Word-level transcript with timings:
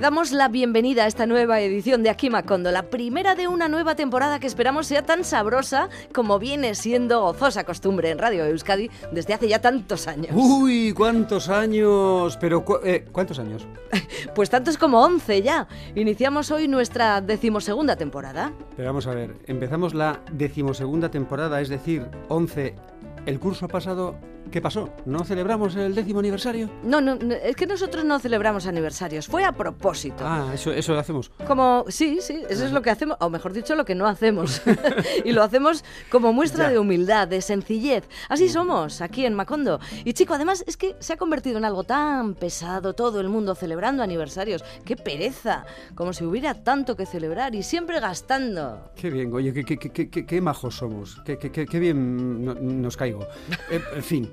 Te 0.00 0.04
damos 0.04 0.32
la 0.32 0.48
bienvenida 0.48 1.04
a 1.04 1.06
esta 1.06 1.26
nueva 1.26 1.60
edición 1.60 2.02
de 2.02 2.08
Aquí 2.08 2.30
Macondo, 2.30 2.72
la 2.72 2.84
primera 2.84 3.34
de 3.34 3.48
una 3.48 3.68
nueva 3.68 3.96
temporada 3.96 4.40
que 4.40 4.46
esperamos 4.46 4.86
sea 4.86 5.02
tan 5.02 5.24
sabrosa 5.24 5.90
como 6.14 6.38
viene 6.38 6.74
siendo 6.74 7.20
gozosa 7.20 7.64
costumbre 7.64 8.08
en 8.08 8.18
Radio 8.18 8.46
Euskadi 8.46 8.88
desde 9.12 9.34
hace 9.34 9.46
ya 9.46 9.60
tantos 9.60 10.08
años. 10.08 10.30
Uy, 10.32 10.94
cuántos 10.94 11.50
años. 11.50 12.38
Pero, 12.40 12.64
eh, 12.82 13.04
¿cuántos 13.12 13.38
años? 13.40 13.68
pues 14.34 14.48
tantos 14.48 14.78
como 14.78 15.04
11 15.04 15.42
ya. 15.42 15.68
Iniciamos 15.94 16.50
hoy 16.50 16.66
nuestra 16.66 17.20
decimosegunda 17.20 17.94
temporada. 17.96 18.54
Pero 18.78 18.88
vamos 18.88 19.06
a 19.06 19.12
ver, 19.12 19.36
empezamos 19.48 19.92
la 19.92 20.22
decimosegunda 20.32 21.10
temporada, 21.10 21.60
es 21.60 21.68
decir, 21.68 22.06
11. 22.28 22.74
El 23.26 23.38
curso 23.38 23.66
ha 23.66 23.68
pasado 23.68 24.16
¿Qué 24.50 24.60
pasó? 24.60 24.90
¿No 25.06 25.24
celebramos 25.24 25.76
el 25.76 25.94
décimo 25.94 26.18
aniversario? 26.18 26.68
No, 26.82 27.00
no, 27.00 27.12
es 27.14 27.54
que 27.54 27.66
nosotros 27.66 28.04
no 28.04 28.18
celebramos 28.18 28.66
aniversarios. 28.66 29.28
Fue 29.28 29.44
a 29.44 29.52
propósito. 29.52 30.24
Ah, 30.26 30.50
eso, 30.52 30.72
eso 30.72 30.92
lo 30.92 30.98
hacemos. 30.98 31.30
Como, 31.46 31.84
sí, 31.88 32.18
sí, 32.20 32.42
eso 32.48 32.64
es 32.64 32.72
lo 32.72 32.82
que 32.82 32.90
hacemos, 32.90 33.16
o 33.20 33.30
mejor 33.30 33.52
dicho, 33.52 33.76
lo 33.76 33.84
que 33.84 33.94
no 33.94 34.08
hacemos. 34.08 34.60
y 35.24 35.32
lo 35.32 35.44
hacemos 35.44 35.84
como 36.10 36.32
muestra 36.32 36.68
de 36.68 36.78
humildad, 36.78 37.28
de 37.28 37.40
sencillez. 37.42 38.08
Así 38.28 38.48
somos, 38.48 39.00
aquí 39.00 39.24
en 39.24 39.34
Macondo. 39.34 39.78
Y 40.04 40.14
chico, 40.14 40.34
además 40.34 40.64
es 40.66 40.76
que 40.76 40.96
se 40.98 41.12
ha 41.12 41.16
convertido 41.16 41.58
en 41.58 41.64
algo 41.64 41.84
tan 41.84 42.34
pesado, 42.34 42.94
todo 42.94 43.20
el 43.20 43.28
mundo 43.28 43.54
celebrando 43.54 44.02
aniversarios. 44.02 44.64
¡Qué 44.84 44.96
pereza! 44.96 45.64
Como 45.94 46.12
si 46.12 46.24
hubiera 46.24 46.54
tanto 46.54 46.96
que 46.96 47.06
celebrar 47.06 47.54
y 47.54 47.62
siempre 47.62 48.00
gastando. 48.00 48.90
Qué 48.96 49.10
bien, 49.10 49.32
oye, 49.32 49.52
qué, 49.52 49.64
qué, 49.64 49.78
qué, 49.78 50.26
qué 50.26 50.40
majos 50.40 50.76
somos. 50.76 51.20
Qué, 51.24 51.38
qué 51.38 51.78
bien 51.78 52.82
nos 52.82 52.96
caigo. 52.96 53.26
Eh, 53.70 53.80
en 53.94 54.02
fin. 54.02 54.32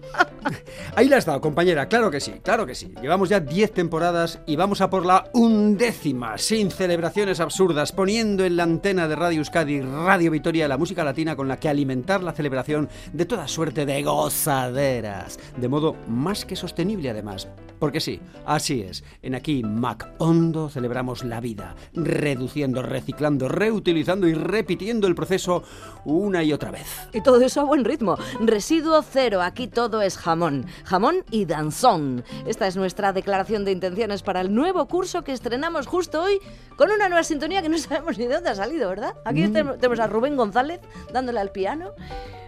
Ahí 0.96 1.08
la 1.08 1.18
has 1.18 1.26
dado, 1.26 1.42
compañera, 1.42 1.88
claro 1.88 2.10
que 2.10 2.20
sí, 2.20 2.34
claro 2.44 2.66
que 2.66 2.76
sí. 2.76 2.94
Llevamos 3.02 3.30
ya 3.30 3.40
10 3.40 3.74
temporadas 3.74 4.40
y 4.46 4.56
vamos 4.56 4.82
a 4.82 4.90
por 4.90 5.06
la 5.06 5.30
undécima, 5.34 6.38
sin 6.38 6.72
celebraciones 6.72 7.40
absurdas, 7.40 7.92
poniendo 7.92 8.46
en 8.46 8.58
la 8.58 8.64
antena 8.64 9.08
de 9.08 9.16
Radio 9.16 9.40
Euskadi, 9.40 9.82
Radio 9.82 10.32
Vitoria, 10.32 10.68
la 10.68 10.78
música 10.78 11.04
latina 11.04 11.36
con 11.36 11.48
la 11.48 11.60
que 11.60 11.70
alimentar 11.70 12.24
la 12.24 12.34
celebración 12.34 12.90
de 13.14 13.26
toda 13.26 13.48
suerte 13.48 13.86
de 13.86 14.04
gozaderas, 14.04 15.40
de 15.56 15.68
modo 15.68 15.96
más 16.08 16.46
que 16.46 16.56
sostenible 16.56 17.10
además. 17.10 17.48
Porque 17.80 18.00
sí, 18.00 18.20
así 18.46 18.82
es. 18.82 19.04
En 19.22 19.36
aquí 19.36 19.64
Mac 19.64 20.10
Hondo 20.18 20.70
celebramos 20.70 21.24
la 21.24 21.40
vida, 21.40 21.76
reduciendo, 21.94 22.82
reciclando, 22.82 23.48
reutilizando 23.48 24.28
y 24.28 24.34
repitiendo 24.34 25.08
el 25.08 25.16
proceso 25.16 25.64
una 26.06 26.44
y 26.44 26.54
otra 26.54 26.72
vez. 26.72 26.88
Y 27.14 27.22
todo 27.22 27.42
eso 27.42 27.62
a 27.62 27.66
buen 27.66 27.86
ritmo. 27.86 28.18
Residuo 28.40 29.02
cero, 29.02 29.42
aquí 29.42 29.68
todo 29.68 30.02
es 30.02 30.18
jamón. 30.18 30.66
Jamón 30.84 31.24
y 31.32 31.46
danzón. 31.46 32.24
Esta 32.46 32.68
es 32.68 32.76
nuestra 32.76 33.14
declaración 33.14 33.66
de 33.66 33.72
intenciones 33.72 34.24
para 34.24 34.42
el 34.42 34.54
nuevo 34.54 34.88
curso 34.88 35.24
que 35.24 35.34
estrenamos 35.34 35.88
justo 35.88 36.22
hoy 36.22 36.40
con 36.76 36.92
una 36.92 37.10
nueva 37.10 37.24
sintonía 37.24 37.62
que 37.62 37.70
no 37.70 37.78
sabemos 37.78 38.18
ni 38.18 38.28
de 38.28 38.36
dónde 38.36 38.50
ha 38.50 38.56
salido, 38.56 38.90
¿verdad? 38.90 39.16
Aquí 39.26 39.44
mm. 39.44 39.54
tenemos 39.54 40.00
a 40.00 40.08
Rubén 40.08 40.36
González 40.36 40.80
dándole 41.14 41.40
al 41.40 41.52
piano. 41.52 41.92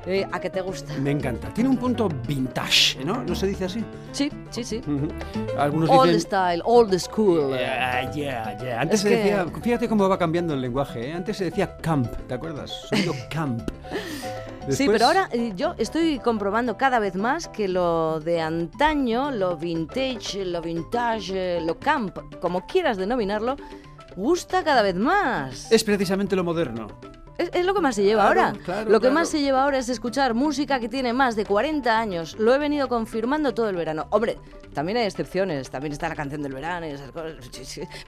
Eh, 0.10 0.28
¿A 0.32 0.40
qué 0.40 0.50
te 0.50 0.62
gusta? 0.62 0.92
Me 0.96 1.12
encanta. 1.12 1.54
Tiene 1.54 1.70
un 1.70 1.78
punto 1.78 2.10
vintage, 2.28 3.06
¿no? 3.06 3.24
¿No 3.24 3.36
se 3.36 3.46
dice 3.46 3.66
así? 3.66 3.86
Sí, 4.12 4.32
sí, 4.50 4.64
sí. 4.64 4.82
Algunos 5.56 5.88
old 5.88 6.20
style, 6.20 6.64
old 6.66 6.98
school. 6.98 7.52
Yeah, 7.52 8.12
yeah, 8.12 8.58
yeah. 8.58 8.82
Antes 8.82 9.02
se 9.02 9.10
decía, 9.10 9.46
fíjate 9.62 9.88
cómo 9.88 10.10
va 10.10 10.18
cambiando 10.18 10.56
el 10.56 10.62
lenguaje, 10.62 11.10
¿eh? 11.10 11.14
Antes 11.14 11.38
se 11.38 11.46
decía 11.46 11.78
camp, 11.78 12.12
¿te 12.28 12.34
acuerdas? 12.34 12.72
Sonido 12.90 13.14
camp. 13.30 13.70
Sí, 14.68 14.88
pero 14.88 15.06
ahora 15.06 15.30
eh, 15.32 15.54
yo 15.56 15.76
estoy 15.78 16.18
comprobando 16.18 16.76
cada 16.76 16.98
vez 16.98 17.16
más 17.16 17.48
que 17.48 17.68
lo 17.68 18.20
de 18.20 18.42
antaño, 18.42 19.30
lo 19.30 19.58
vintage, 19.58 20.44
lo 20.44 20.60
vintage, 20.64 21.62
lo 21.62 21.78
camp, 21.78 22.18
como 22.42 22.66
quieras 22.66 22.98
denominarlo, 22.98 23.58
gusta 24.16 24.64
cada 24.64 24.82
vez 24.82 24.96
más. 24.96 25.72
Es 25.72 25.84
precisamente 25.84 26.36
lo 26.36 26.44
moderno. 26.44 26.88
Es, 27.40 27.66
lo 27.66 27.74
que 27.74 27.80
más 27.80 27.96
se 27.96 28.04
lleva 28.04 28.28
ahora. 28.28 28.54
lo 28.86 29.00
que 29.00 29.10
más 29.10 29.30
se 29.30 29.40
lleva 29.40 29.64
ahora 29.64 29.78
es 29.78 29.88
escuchar 29.88 30.34
música 30.34 30.80
que 30.82 30.90
tiene 30.90 31.14
más 31.14 31.38
de 31.38 31.46
40 31.46 31.98
años. 31.98 32.36
Lo 32.38 32.54
he 32.54 32.60
venido 32.60 32.90
confirmando 32.90 33.54
todo 33.54 33.70
el 33.70 33.78
verano. 33.78 34.08
Hombre, 34.10 34.38
también 34.74 34.98
hay 34.98 35.06
excepciones. 35.06 35.70
También 35.70 35.94
está 35.94 36.10
la 36.10 36.16
canción 36.16 36.42
del 36.42 36.54
verano 36.54 36.86
y 36.86 36.90
esas 36.90 37.12
cosas. 37.12 37.36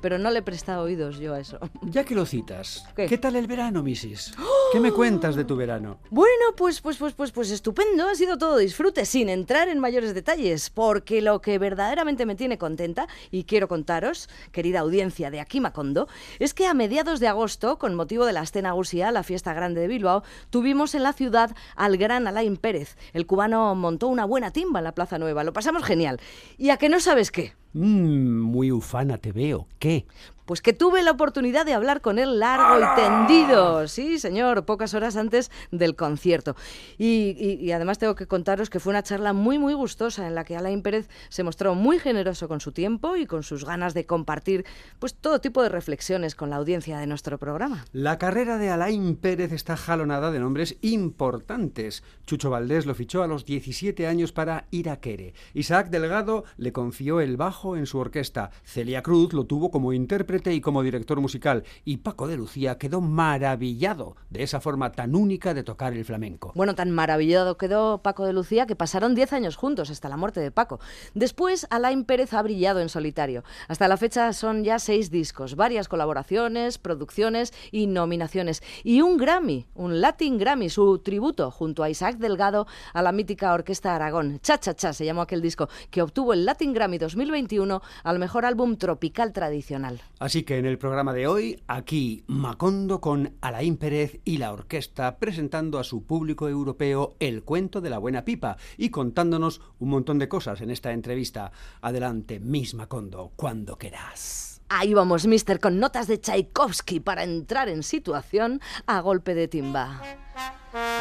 Pero 0.02 0.18
no 0.18 0.30
le 0.32 0.40
he 0.40 0.42
prestado 0.42 0.84
oídos 0.84 1.18
yo 1.18 1.34
a 1.34 1.40
eso. 1.40 1.60
Ya 1.82 2.04
que 2.04 2.14
lo 2.14 2.26
citas, 2.26 2.86
¿qué, 2.96 3.18
tal 3.18 3.38
el 3.38 3.48
verano, 3.48 3.82
Mrs.? 3.84 4.34
¿Qué 4.74 4.80
me 4.80 4.92
cuentas 4.92 5.36
de 5.36 5.46
tu 5.46 5.56
verano? 5.56 6.00
Bueno, 6.10 6.54
pues, 6.58 6.82
pues, 6.82 6.98
pues, 6.98 7.14
pues, 7.14 7.32
pues 7.32 7.52
estupendo. 7.52 8.10
Ha 8.10 8.16
sido 8.16 8.38
todo 8.38 8.58
disfrute, 8.58 9.06
sin 9.06 9.30
entrar 9.30 9.70
en 9.70 9.80
mayores 9.80 10.14
detalles. 10.14 10.70
Porque 10.70 11.22
lo 11.22 11.42
que 11.42 11.58
verdaderamente 11.58 12.26
me 12.26 12.36
tiene 12.36 12.58
contenta, 12.58 13.08
y 13.32 13.46
quiero 13.46 13.70
contaros, 13.70 14.30
querida 14.52 14.82
audiencia 14.82 15.32
de 15.32 15.40
Aquí 15.40 15.62
Macondo, 15.62 16.10
es 16.40 16.54
que 16.54 16.68
a 16.68 16.74
mediados 16.74 17.22
de 17.22 17.30
agosto, 17.30 17.78
con 17.78 17.96
motivo 17.96 18.26
de 18.26 18.34
la 18.34 18.44
escena 18.44 18.74
Gusía, 19.22 19.32
fiesta 19.32 19.54
grande 19.54 19.82
de 19.82 19.88
Bilbao, 19.88 20.24
tuvimos 20.50 20.96
en 20.96 21.04
la 21.04 21.14
ciudad 21.14 21.56
al 21.76 21.98
gran 21.98 22.28
Alain 22.28 22.58
Pérez. 22.58 22.98
El 23.14 23.26
cubano 23.26 23.76
montó 23.76 24.08
una 24.08 24.26
buena 24.26 24.52
timba 24.52 24.80
en 24.80 24.84
la 24.84 24.94
Plaza 24.94 25.20
Nueva. 25.20 25.44
Lo 25.44 25.54
pasamos 25.54 25.84
genial. 25.84 26.20
¿Y 26.58 26.70
a 26.70 26.78
que 26.78 26.90
no 26.90 27.00
sabes 27.00 27.32
qué? 27.32 27.54
Mmm, 27.74 28.42
muy 28.42 28.72
ufana 28.72 29.18
te 29.18 29.32
veo. 29.32 29.68
¿Qué? 29.80 30.06
Pues 30.52 30.62
que 30.62 30.74
tuve 30.74 31.02
la 31.02 31.12
oportunidad 31.12 31.66
de 31.66 31.74
hablar 31.74 32.02
con 32.02 32.20
él 32.20 32.40
largo 32.40 32.78
y 32.78 33.02
tendido. 33.02 33.88
Sí, 33.88 34.20
señor, 34.20 34.66
pocas 34.66 34.94
horas 34.94 35.16
antes 35.16 35.50
del 35.72 35.96
concierto. 35.96 36.58
Y, 36.98 37.72
además 37.72 38.00
tengo 38.00 38.16
que 38.16 38.28
contaros 38.28 38.70
que 38.70 38.82
fue 38.82 38.92
una 38.92 39.02
charla 39.02 39.32
muy, 39.32 39.58
muy 39.58 39.74
gustosa 39.74 40.28
en 40.28 40.36
la 40.36 40.44
que 40.44 40.58
Alain 40.58 40.82
Pérez 40.82 41.08
se 41.30 41.44
mostró 41.44 41.74
muy 41.74 42.00
generoso 42.00 42.50
con 42.50 42.60
su 42.60 42.74
tiempo 42.74 43.16
y 43.16 43.28
con 43.28 43.44
sus 43.44 43.64
ganas 43.64 43.94
de 43.94 44.06
compartir 44.06 44.66
pues 45.00 45.16
todo 45.16 45.40
tipo 45.40 45.64
de 45.64 45.70
reflexiones 45.70 46.36
con 46.36 46.50
la 46.50 46.58
audiencia 46.58 47.00
de 47.00 47.08
nuestro 47.08 47.38
programa. 47.38 47.86
La 47.94 48.18
carrera 48.18 48.58
de 48.58 48.72
Alain 48.72 49.16
Pérez 49.16 49.54
está 49.54 49.78
jalonada 49.78 50.32
de 50.32 50.42
nombres 50.42 50.76
importantes. 50.82 52.04
Chucho 52.26 52.50
Valdés 52.50 52.86
lo 52.86 52.94
fichó 52.94 53.24
a 53.24 53.28
los 53.28 53.46
17 53.46 54.06
años 54.06 54.34
para 54.34 54.66
Iraquere. 54.70 55.34
Isaac 55.54 55.88
Delgado 55.90 56.44
le 56.58 56.74
confió 56.74 57.22
el 57.22 57.38
bajo 57.38 57.78
en 57.78 57.86
su 57.86 58.00
orquesta. 58.00 58.52
Celia 58.66 59.02
Cruz 59.02 59.32
lo 59.32 59.46
tuvo 59.46 59.72
como 59.72 59.94
intérprete 59.94 60.41
y 60.50 60.62
como 60.62 60.82
director 60.82 61.22
musical, 61.22 61.64
y 61.86 61.98
Paco 61.98 62.28
de 62.28 62.38
Lucía 62.38 62.78
quedó 62.78 63.02
maravillado 63.02 64.16
de 64.30 64.44
esa 64.44 64.60
forma 64.60 64.92
tan 64.92 65.16
única 65.16 65.54
de 65.54 65.64
tocar 65.64 65.94
el 65.94 66.06
flamenco. 66.06 66.52
Bueno, 66.56 66.74
tan 66.74 66.92
maravillado 66.92 67.58
quedó 67.58 68.00
Paco 68.00 68.26
de 68.26 68.34
Lucía 68.34 68.66
que 68.66 68.76
pasaron 68.76 69.14
10 69.14 69.34
años 69.34 69.56
juntos 69.56 69.90
hasta 69.90 70.10
la 70.10 70.18
muerte 70.18 70.40
de 70.40 70.52
Paco. 70.52 70.80
Después, 71.14 71.68
Alain 71.70 72.06
Pérez 72.06 72.34
ha 72.34 72.42
brillado 72.42 72.80
en 72.80 72.90
solitario. 72.90 73.44
Hasta 73.68 73.88
la 73.88 73.98
fecha 73.98 74.34
son 74.34 74.64
ya 74.64 74.80
seis 74.80 75.12
discos, 75.12 75.56
varias 75.56 75.88
colaboraciones, 75.88 76.78
producciones 76.78 77.54
y 77.72 77.88
nominaciones. 77.88 78.64
Y 78.84 79.02
un 79.02 79.18
Grammy, 79.18 79.68
un 79.76 80.02
Latin 80.02 80.38
Grammy, 80.38 80.70
su 80.70 81.00
tributo 81.00 81.52
junto 81.52 81.84
a 81.84 81.90
Isaac 81.90 82.18
Delgado 82.18 82.68
a 82.94 83.02
la 83.02 83.12
mítica 83.12 83.54
Orquesta 83.54 83.96
Aragón. 83.96 84.40
Cha 84.42 84.58
Cha 84.60 84.74
Cha 84.74 84.94
se 84.94 85.06
llamó 85.06 85.22
aquel 85.22 85.42
disco, 85.42 85.70
que 85.90 86.02
obtuvo 86.02 86.34
el 86.34 86.46
Latin 86.46 86.74
Grammy 86.74 86.98
2021 86.98 87.82
al 88.04 88.20
mejor 88.20 88.46
álbum 88.46 88.78
tropical 88.78 89.34
tradicional. 89.34 90.02
Así 90.20 90.31
que 90.32 90.58
en 90.58 90.66
el 90.66 90.78
programa 90.78 91.12
de 91.12 91.28
hoy, 91.28 91.62
aquí 91.68 92.24
Macondo 92.28 93.02
con 93.02 93.36
Alain 93.42 93.76
Pérez 93.76 94.22
y 94.24 94.38
la 94.38 94.54
orquesta 94.54 95.18
presentando 95.18 95.78
a 95.78 95.84
su 95.84 96.06
público 96.06 96.48
europeo 96.48 97.16
el 97.20 97.44
cuento 97.44 97.82
de 97.82 97.90
la 97.90 97.98
buena 97.98 98.24
pipa 98.24 98.56
y 98.78 98.90
contándonos 98.90 99.60
un 99.80 99.90
montón 99.90 100.20
de 100.20 100.30
cosas 100.30 100.62
en 100.62 100.72
esta 100.72 100.94
entrevista. 100.94 101.52
Adelante, 101.82 102.40
Miss 102.40 102.74
Macondo, 102.76 103.34
cuando 103.36 103.78
quieras. 103.78 104.62
Ahí 104.70 104.94
vamos, 104.94 105.28
mister, 105.28 105.60
con 105.60 105.80
notas 105.80 106.08
de 106.08 106.18
Tchaikovsky 106.18 107.02
para 107.02 107.24
entrar 107.24 107.68
en 107.68 107.84
situación 107.84 108.62
a 108.86 109.02
golpe 109.02 109.36
de 109.36 109.50
timba. 109.50 110.02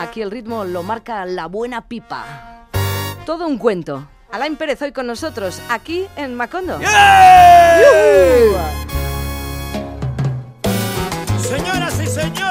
Aquí 0.01 0.23
el 0.23 0.33
ritmo 0.33 0.65
lo 0.65 0.83
marca 0.83 1.25
la 1.25 1.47
buena 1.47 1.87
pipa. 1.87 2.69
Todo 3.25 3.47
un 3.47 3.59
cuento. 3.59 4.09
Alain 4.33 4.57
Pérez 4.57 4.83
hoy 4.83 4.91
con 4.91 5.07
nosotros, 5.07 5.63
aquí 5.69 6.07
en 6.17 6.35
Macondo. 6.35 6.81
Y 12.17 12.50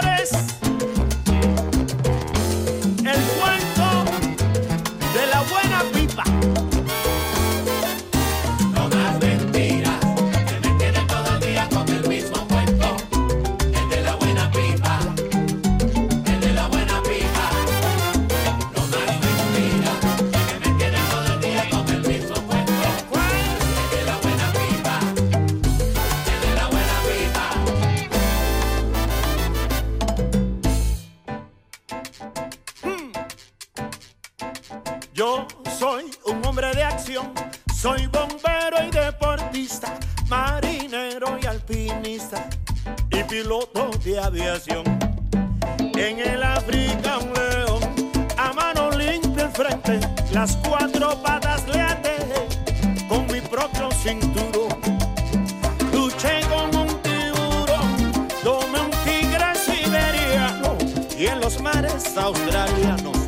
un 35.21 36.45
hombre 36.45 36.73
de 36.73 36.83
acción. 36.83 37.33
Soy 37.75 38.07
bombero 38.07 38.87
y 38.87 38.89
deportista, 38.89 39.99
marinero 40.29 41.37
y 41.41 41.45
alpinista 41.45 42.49
y 43.11 43.23
piloto 43.25 43.91
de 44.05 44.17
aviación. 44.17 44.83
En 45.97 46.19
el 46.19 46.41
África 46.41 47.17
un 47.17 47.33
león, 47.33 47.81
a 48.37 48.53
mano 48.53 48.91
limpia 48.91 49.45
el 49.45 49.51
frente, 49.51 49.99
las 50.31 50.55
cuatro 50.55 51.21
patas 51.21 51.67
le 51.67 51.81
até 51.81 52.15
con 53.09 53.27
mi 53.27 53.41
propio 53.41 53.89
cinturón. 54.01 54.79
Luché 55.91 56.39
con 56.47 56.73
un 56.77 57.01
tiburón, 57.01 58.27
tomé 58.41 58.79
un 58.79 58.91
tigre 59.03 59.53
siberiano 59.53 60.77
y 61.17 61.27
en 61.27 61.41
los 61.41 61.59
mares 61.61 62.15
australianos 62.15 63.18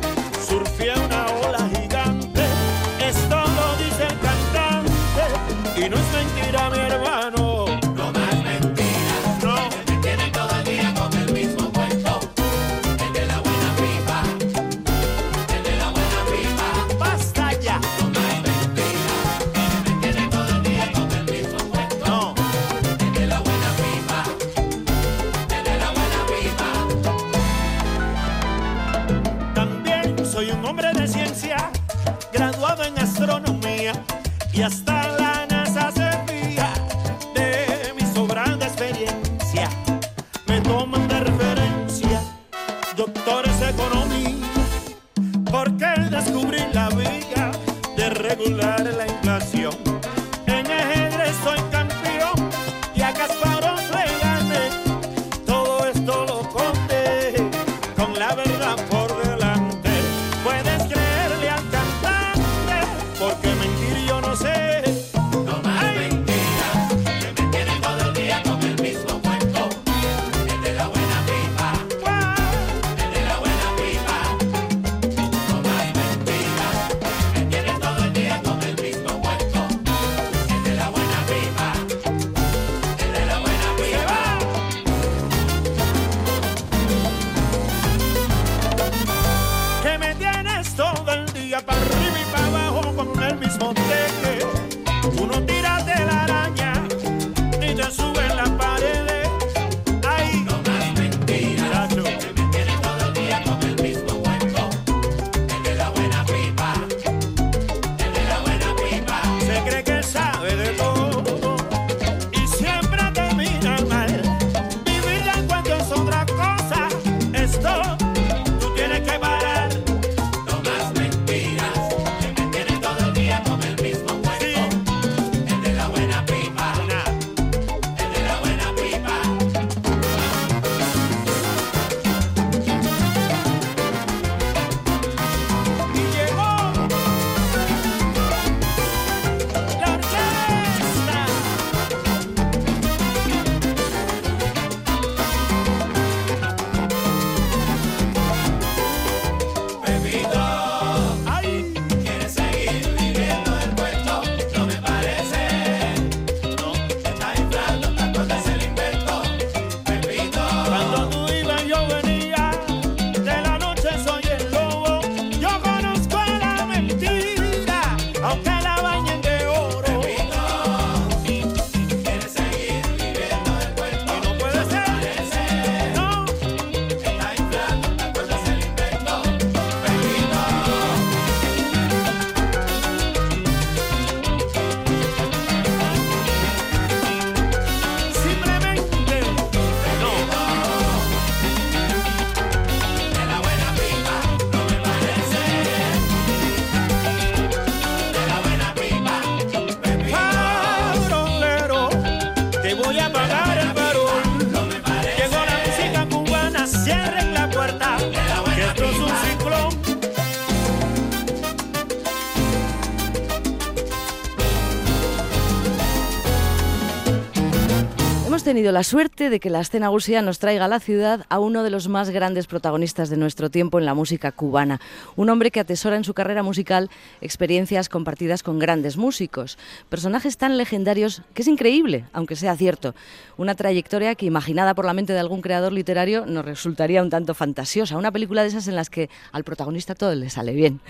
tenido 218.62 218.72
la 218.74 218.84
suerte 218.84 219.28
de 219.28 219.40
que 219.40 219.50
la 219.50 219.58
escena 219.58 219.88
gusia 219.88 220.22
nos 220.22 220.38
traiga 220.38 220.66
a 220.66 220.68
la 220.68 220.78
ciudad 220.78 221.26
a 221.28 221.40
uno 221.40 221.64
de 221.64 221.70
los 221.70 221.88
más 221.88 222.10
grandes 222.10 222.46
protagonistas 222.46 223.10
de 223.10 223.16
nuestro 223.16 223.50
tiempo 223.50 223.80
en 223.80 223.86
la 223.86 223.92
música 223.92 224.30
cubana. 224.30 224.80
Un 225.16 225.30
hombre 225.30 225.50
que 225.50 225.58
atesora 225.58 225.96
en 225.96 226.04
su 226.04 226.14
carrera 226.14 226.44
musical 226.44 226.88
experiencias 227.20 227.88
compartidas 227.88 228.44
con 228.44 228.60
grandes 228.60 228.96
músicos. 228.96 229.58
Personajes 229.88 230.36
tan 230.36 230.58
legendarios 230.58 231.22
que 231.34 231.42
es 231.42 231.48
increíble, 231.48 232.04
aunque 232.12 232.36
sea 232.36 232.56
cierto. 232.56 232.94
Una 233.36 233.56
trayectoria 233.56 234.14
que, 234.14 234.26
imaginada 234.26 234.76
por 234.76 234.84
la 234.84 234.94
mente 234.94 235.12
de 235.12 235.18
algún 235.18 235.42
creador 235.42 235.72
literario, 235.72 236.24
nos 236.24 236.44
resultaría 236.44 237.02
un 237.02 237.10
tanto 237.10 237.34
fantasiosa. 237.34 237.96
Una 237.96 238.12
película 238.12 238.42
de 238.42 238.48
esas 238.50 238.68
en 238.68 238.76
las 238.76 238.90
que 238.90 239.10
al 239.32 239.42
protagonista 239.42 239.96
todo 239.96 240.14
le 240.14 240.30
sale 240.30 240.52
bien. 240.52 240.80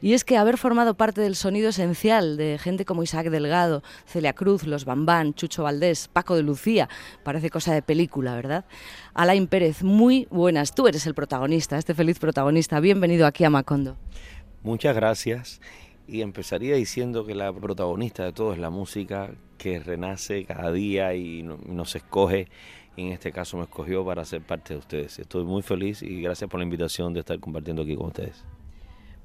Y 0.00 0.12
es 0.12 0.24
que 0.24 0.36
haber 0.36 0.58
formado 0.58 0.94
parte 0.94 1.20
del 1.20 1.34
sonido 1.36 1.70
esencial 1.70 2.36
de 2.36 2.58
gente 2.58 2.84
como 2.84 3.02
Isaac 3.02 3.28
Delgado, 3.30 3.82
Celia 4.06 4.32
Cruz, 4.32 4.64
Los 4.66 4.84
Bambán, 4.84 5.34
Chucho 5.34 5.64
Valdés, 5.64 6.08
Paco 6.08 6.36
de 6.36 6.42
Lucía, 6.42 6.88
parece 7.24 7.50
cosa 7.50 7.74
de 7.74 7.82
película, 7.82 8.34
¿verdad? 8.36 8.64
Alain 9.14 9.46
Pérez, 9.48 9.82
muy 9.82 10.28
buenas. 10.30 10.74
Tú 10.74 10.86
eres 10.86 11.06
el 11.06 11.14
protagonista, 11.14 11.78
este 11.78 11.94
feliz 11.94 12.18
protagonista. 12.18 12.78
Bienvenido 12.80 13.26
aquí 13.26 13.44
a 13.44 13.50
Macondo. 13.50 13.96
Muchas 14.62 14.94
gracias. 14.94 15.60
Y 16.06 16.22
empezaría 16.22 16.76
diciendo 16.76 17.26
que 17.26 17.34
la 17.34 17.52
protagonista 17.52 18.24
de 18.24 18.32
todo 18.32 18.52
es 18.52 18.58
la 18.58 18.70
música 18.70 19.30
que 19.58 19.78
renace 19.80 20.44
cada 20.44 20.70
día 20.72 21.14
y 21.14 21.42
no- 21.42 21.58
nos 21.66 21.94
escoge. 21.96 22.48
En 22.96 23.08
este 23.08 23.30
caso 23.30 23.56
me 23.56 23.64
escogió 23.64 24.04
para 24.04 24.24
ser 24.24 24.42
parte 24.42 24.74
de 24.74 24.78
ustedes. 24.80 25.18
Estoy 25.18 25.44
muy 25.44 25.62
feliz 25.62 26.02
y 26.02 26.22
gracias 26.22 26.48
por 26.48 26.58
la 26.60 26.64
invitación 26.64 27.12
de 27.12 27.20
estar 27.20 27.38
compartiendo 27.38 27.82
aquí 27.82 27.94
con 27.94 28.06
ustedes. 28.06 28.44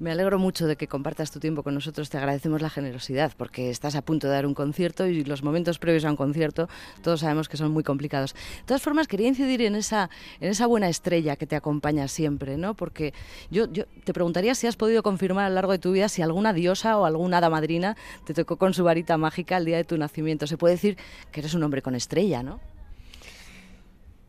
Me 0.00 0.10
alegro 0.10 0.40
mucho 0.40 0.66
de 0.66 0.74
que 0.74 0.88
compartas 0.88 1.30
tu 1.30 1.38
tiempo 1.38 1.62
con 1.62 1.72
nosotros. 1.72 2.10
Te 2.10 2.18
agradecemos 2.18 2.60
la 2.60 2.68
generosidad 2.68 3.32
porque 3.36 3.70
estás 3.70 3.94
a 3.94 4.02
punto 4.02 4.26
de 4.26 4.32
dar 4.32 4.44
un 4.44 4.52
concierto 4.52 5.06
y 5.06 5.22
los 5.22 5.44
momentos 5.44 5.78
previos 5.78 6.04
a 6.04 6.10
un 6.10 6.16
concierto 6.16 6.68
todos 7.00 7.20
sabemos 7.20 7.48
que 7.48 7.56
son 7.56 7.70
muy 7.70 7.84
complicados. 7.84 8.34
De 8.34 8.64
todas 8.66 8.82
formas, 8.82 9.06
quería 9.06 9.28
incidir 9.28 9.62
en 9.62 9.76
esa, 9.76 10.10
en 10.40 10.50
esa 10.50 10.66
buena 10.66 10.88
estrella 10.88 11.36
que 11.36 11.46
te 11.46 11.54
acompaña 11.54 12.08
siempre, 12.08 12.56
¿no? 12.56 12.74
Porque 12.74 13.14
yo, 13.52 13.70
yo 13.72 13.84
te 14.02 14.12
preguntaría 14.12 14.56
si 14.56 14.66
has 14.66 14.74
podido 14.74 15.04
confirmar 15.04 15.44
a 15.44 15.48
lo 15.48 15.54
largo 15.54 15.70
de 15.70 15.78
tu 15.78 15.92
vida 15.92 16.08
si 16.08 16.22
alguna 16.22 16.52
diosa 16.52 16.98
o 16.98 17.04
alguna 17.04 17.38
hada 17.38 17.48
madrina 17.48 17.96
te 18.24 18.34
tocó 18.34 18.56
con 18.56 18.74
su 18.74 18.82
varita 18.82 19.16
mágica 19.16 19.58
el 19.58 19.64
día 19.64 19.76
de 19.76 19.84
tu 19.84 19.96
nacimiento. 19.96 20.48
Se 20.48 20.58
puede 20.58 20.74
decir 20.74 20.98
que 21.30 21.38
eres 21.38 21.54
un 21.54 21.62
hombre 21.62 21.82
con 21.82 21.94
estrella, 21.94 22.42
¿no? 22.42 22.58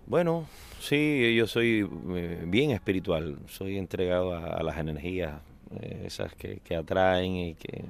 Bueno, 0.06 0.46
sí, 0.80 1.34
yo 1.36 1.48
soy 1.48 1.90
eh, 2.10 2.44
bien 2.46 2.70
espiritual, 2.70 3.40
soy 3.48 3.80
entregado 3.80 4.36
a 4.36 4.62
las 4.62 4.78
energías 4.78 5.42
eh, 5.82 6.04
esas 6.06 6.34
que, 6.36 6.76
atraen 6.76 7.36
y 7.36 7.54
que, 7.56 7.86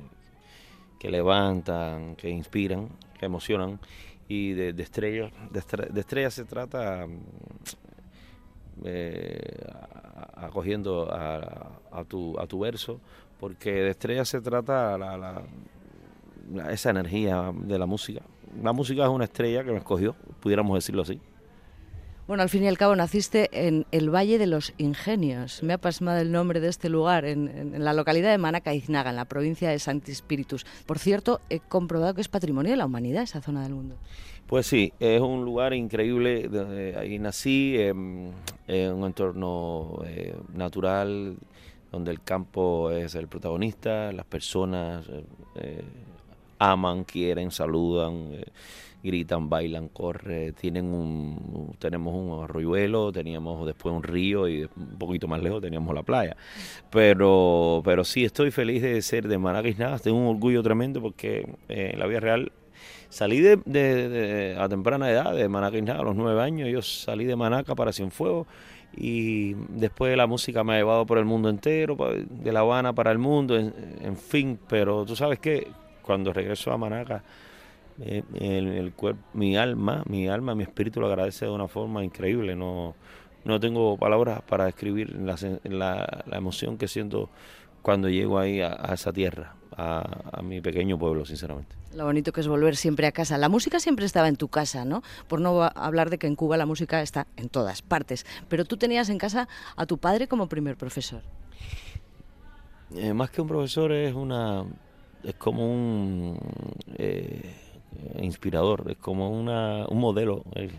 que, 1.00 1.10
levantan, 1.10 2.16
que 2.16 2.30
inspiran, 2.30 2.90
que 3.20 3.26
emocionan. 3.26 3.80
Y 4.28 4.54
de, 4.54 4.70
estrellas, 4.82 5.32
de, 5.52 6.00
estrellas 6.00 6.34
se 6.34 6.46
trata 6.46 7.06
mm, 7.06 7.20
eh, 8.86 9.68
acogiendo 10.36 11.10
a, 11.12 12.04
tu, 12.08 12.40
a 12.40 12.48
tu 12.48 12.60
verso, 12.60 13.00
porque 13.40 13.72
de 13.72 13.92
estrellas 13.92 14.30
se 14.30 14.42
trata 14.42 14.98
esa 16.70 16.90
energía 16.90 17.52
de 17.54 17.78
la 17.80 17.86
música. 17.86 18.22
La 18.62 18.74
música 18.74 19.04
es 19.04 19.10
una 19.10 19.26
estrella 19.26 19.64
que 19.64 19.72
me 19.72 19.78
escogió, 19.78 20.16
pudiéramos 20.40 20.76
decirlo 20.76 21.02
así. 21.04 21.20
Bueno, 22.28 22.42
al 22.42 22.50
fin 22.50 22.64
y 22.64 22.68
al 22.68 22.78
cabo 22.78 22.96
naciste 22.96 23.50
en 23.52 23.86
el 23.92 24.10
Valle 24.10 24.40
de 24.40 24.48
los 24.48 24.74
Ingenios. 24.80 25.62
Me 25.62 25.74
ha 25.74 25.78
pasmado 25.78 26.20
el 26.20 26.32
nombre 26.32 26.60
de 26.60 26.70
este 26.70 26.90
lugar, 26.90 27.24
en, 27.24 27.84
la 27.84 27.94
localidad 27.94 28.32
de 28.32 28.40
Manacaiznaga, 28.40 29.12
en 29.12 29.16
la 29.16 29.26
provincia 29.26 29.70
de 29.70 29.78
Santi 29.78 30.16
Spiritus. 30.16 30.66
Por 30.88 30.98
cierto, 30.98 31.40
he 31.52 31.60
comprobado 31.60 32.16
que 32.16 32.22
es 32.22 32.28
patrimonio 32.28 32.72
de 32.72 32.78
la 32.78 32.88
humanidad 32.88 33.22
esa 33.22 33.42
zona 33.42 33.62
del 33.62 33.76
mundo. 33.76 33.96
Pues 34.48 34.66
sí, 34.66 34.92
es 35.00 35.22
un 35.22 35.46
lugar 35.46 35.76
increíble. 35.76 36.50
Ahí 36.98 37.20
nací, 37.20 37.78
en, 37.78 38.34
un 38.68 39.06
entorno 39.06 40.02
eh, 40.08 40.36
natural, 40.52 41.38
donde 41.92 42.10
el 42.10 42.22
campo 42.24 42.90
es 42.90 43.14
el 43.14 43.28
protagonista, 43.28 44.12
las 44.12 44.26
personas 44.26 45.06
eh, 45.56 45.84
aman, 46.58 47.04
quieren, 47.04 47.52
saludan. 47.52 48.30
Eh, 48.32 48.46
gritan, 49.06 49.50
bailan, 49.50 49.88
corren, 49.88 50.54
tienen 50.54 50.94
un, 50.94 51.76
tenemos 51.80 52.14
un 52.14 52.44
arroyuelo, 52.44 53.12
teníamos 53.12 53.66
después 53.66 53.96
un 53.96 54.04
río 54.04 54.48
y 54.48 54.64
un 54.64 54.98
poquito 54.98 55.28
más 55.28 55.42
lejos 55.42 55.62
teníamos 55.62 55.94
la 55.96 56.04
playa. 56.04 56.36
Pero, 56.90 57.82
pero 57.86 58.04
sí, 58.04 58.26
estoy 58.26 58.52
feliz 58.52 58.82
de 58.82 59.02
ser 59.02 59.28
de 59.28 59.38
Manaca 59.38 59.98
tengo 60.00 60.18
un 60.18 60.28
orgullo 60.28 60.62
tremendo 60.64 61.02
porque 61.02 61.48
eh, 61.70 61.92
en 61.94 62.00
la 62.00 62.08
vida 62.08 62.20
real 62.20 62.52
salí 63.10 63.40
de, 63.40 64.56
a 64.60 64.68
temprana 64.68 65.10
edad 65.10 65.34
de 65.34 65.48
Manaca 65.48 65.78
a 65.78 66.04
los 66.04 66.16
nueve 66.16 66.42
años, 66.42 66.70
yo 66.70 66.82
salí 66.82 67.26
de 67.26 67.36
Manaca 67.36 67.76
para 67.76 67.94
Cienfuegos 67.94 68.48
y 68.98 69.54
después 69.70 70.16
la 70.18 70.28
música 70.28 70.64
me 70.64 70.74
ha 70.74 70.78
llevado 70.78 71.06
por 71.06 71.18
el 71.18 71.26
mundo 71.26 71.50
entero, 71.50 71.98
de 72.30 72.52
La 72.52 72.62
Habana 72.62 72.94
para 72.94 73.12
el 73.12 73.18
mundo, 73.18 73.58
en, 73.58 73.74
en 74.02 74.18
fin, 74.18 74.60
pero 74.68 75.06
tú 75.06 75.16
sabes 75.16 75.40
que 75.40 75.68
cuando 76.02 76.32
regreso 76.32 76.72
a 76.72 76.78
Manaca 76.78 77.24
eh, 78.00 78.24
el, 78.34 78.94
cuerpo, 78.94 79.22
mi 79.34 79.56
alma, 79.56 80.04
mi 80.08 80.28
alma, 80.28 80.56
mi 80.56 80.64
espíritu 80.64 81.00
lo 81.00 81.08
agradece 81.08 81.46
de 81.46 81.52
una 81.52 81.68
forma 81.68 82.04
increíble. 82.04 82.56
No, 82.56 82.96
no 83.46 83.60
tengo 83.60 83.98
palabras 83.98 84.42
para 84.42 84.66
describir 84.66 85.16
la, 85.16 86.24
emoción 86.32 86.78
que 86.78 86.88
siento 86.88 87.30
cuando 87.82 88.10
llego 88.10 88.40
ahí 88.40 88.62
a, 88.62 88.74
esa 88.94 89.14
tierra, 89.14 89.56
a, 89.78 90.42
mi 90.44 90.60
pequeño 90.60 90.98
pueblo, 90.98 91.26
sinceramente. 91.26 91.76
Lo 91.94 92.04
bonito 92.04 92.34
que 92.34 92.42
es 92.42 92.48
volver 92.48 92.76
siempre 92.76 93.08
a 93.08 93.12
casa. 93.12 93.38
La 93.38 93.48
música 93.48 93.80
siempre 93.80 94.06
estaba 94.06 94.28
en 94.28 94.36
tu 94.36 94.50
casa, 94.50 94.84
¿no? 94.84 95.02
Por 95.28 95.40
no 95.40 95.64
hablar 95.64 96.10
de 96.10 96.18
que 96.18 96.28
en 96.28 96.36
Cuba 96.36 96.58
la 96.58 96.66
música 96.66 97.02
está 97.02 97.28
en 97.38 97.48
todas 97.48 97.82
partes. 97.82 98.26
Pero 98.50 98.66
tú 98.66 98.76
tenías 98.76 99.10
en 99.10 99.18
casa 99.18 99.48
a 99.78 99.86
tu 99.86 99.98
padre 99.98 100.28
como 100.28 100.50
primer 100.50 100.76
profesor. 100.76 101.22
Eh, 102.94 103.14
más 103.14 103.30
que 103.30 103.42
un 103.42 103.48
profesor 103.48 103.92
es 103.92 104.14
una 104.14 104.66
es 105.24 105.36
como 105.36 105.66
un 105.66 106.38
eh, 106.98 107.65
inspirador, 108.20 108.86
es 108.90 108.98
como 108.98 109.30
una, 109.30 109.86
un 109.88 110.00
modelo. 110.00 110.44
Es, 110.56 110.72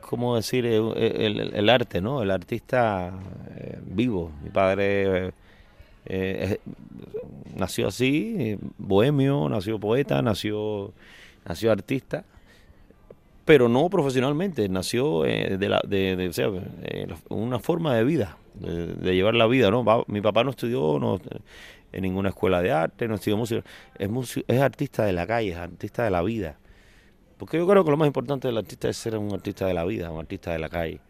como 0.00 0.36
decir 0.36 0.64
eh, 0.66 0.80
el, 1.26 1.68
arte, 1.68 2.00
¿no? 2.00 2.22
El 2.22 2.30
artista 2.30 3.12
eh, 3.56 3.78
vivo. 3.84 4.32
Mi 4.42 4.48
padre 4.48 5.32
eh, 6.06 6.58
nació 7.54 7.88
así, 7.88 8.58
bohemio, 8.78 9.48
nació 9.48 9.78
poeta, 9.78 10.22
nació, 10.22 10.92
nació 11.44 11.70
artista, 11.70 12.24
pero 13.44 13.68
no 13.68 13.90
profesionalmente, 13.90 14.68
nació 14.70 15.22
de, 15.22 15.68
la, 15.68 15.82
de, 15.86 17.14
una 17.28 17.58
forma 17.58 17.94
de 17.94 18.04
vida, 18.04 18.38
de, 18.54 19.14
llevar 19.14 19.34
la 19.34 19.46
vida, 19.46 19.70
¿no? 19.70 19.84
Mi 20.06 20.22
papá 20.22 20.44
no 20.44 20.50
estudió, 20.50 20.98
no 20.98 21.20
en 21.94 22.02
ninguna 22.02 22.30
escuela 22.30 22.60
de 22.60 22.72
arte, 22.72 23.06
no 23.06 23.14
estudió 23.14 23.36
música. 23.36 23.62
Es, 23.96 24.10
es 24.48 24.60
artista 24.60 25.04
de 25.04 25.12
la 25.12 25.26
calle, 25.26 25.52
es 25.52 25.56
artista 25.56 26.02
de 26.02 26.10
la 26.10 26.22
vida. 26.22 26.58
Porque 27.38 27.56
yo 27.56 27.66
creo 27.68 27.84
que 27.84 27.90
lo 27.92 27.96
más 27.96 28.08
importante 28.08 28.48
del 28.48 28.58
artista 28.58 28.88
es 28.88 28.96
ser 28.96 29.16
un 29.16 29.32
artista 29.32 29.66
de 29.66 29.74
la 29.74 29.84
vida, 29.84 30.10
un 30.10 30.18
artista 30.18 30.52
de 30.52 30.58
la 30.58 30.68
calle. 30.68 31.00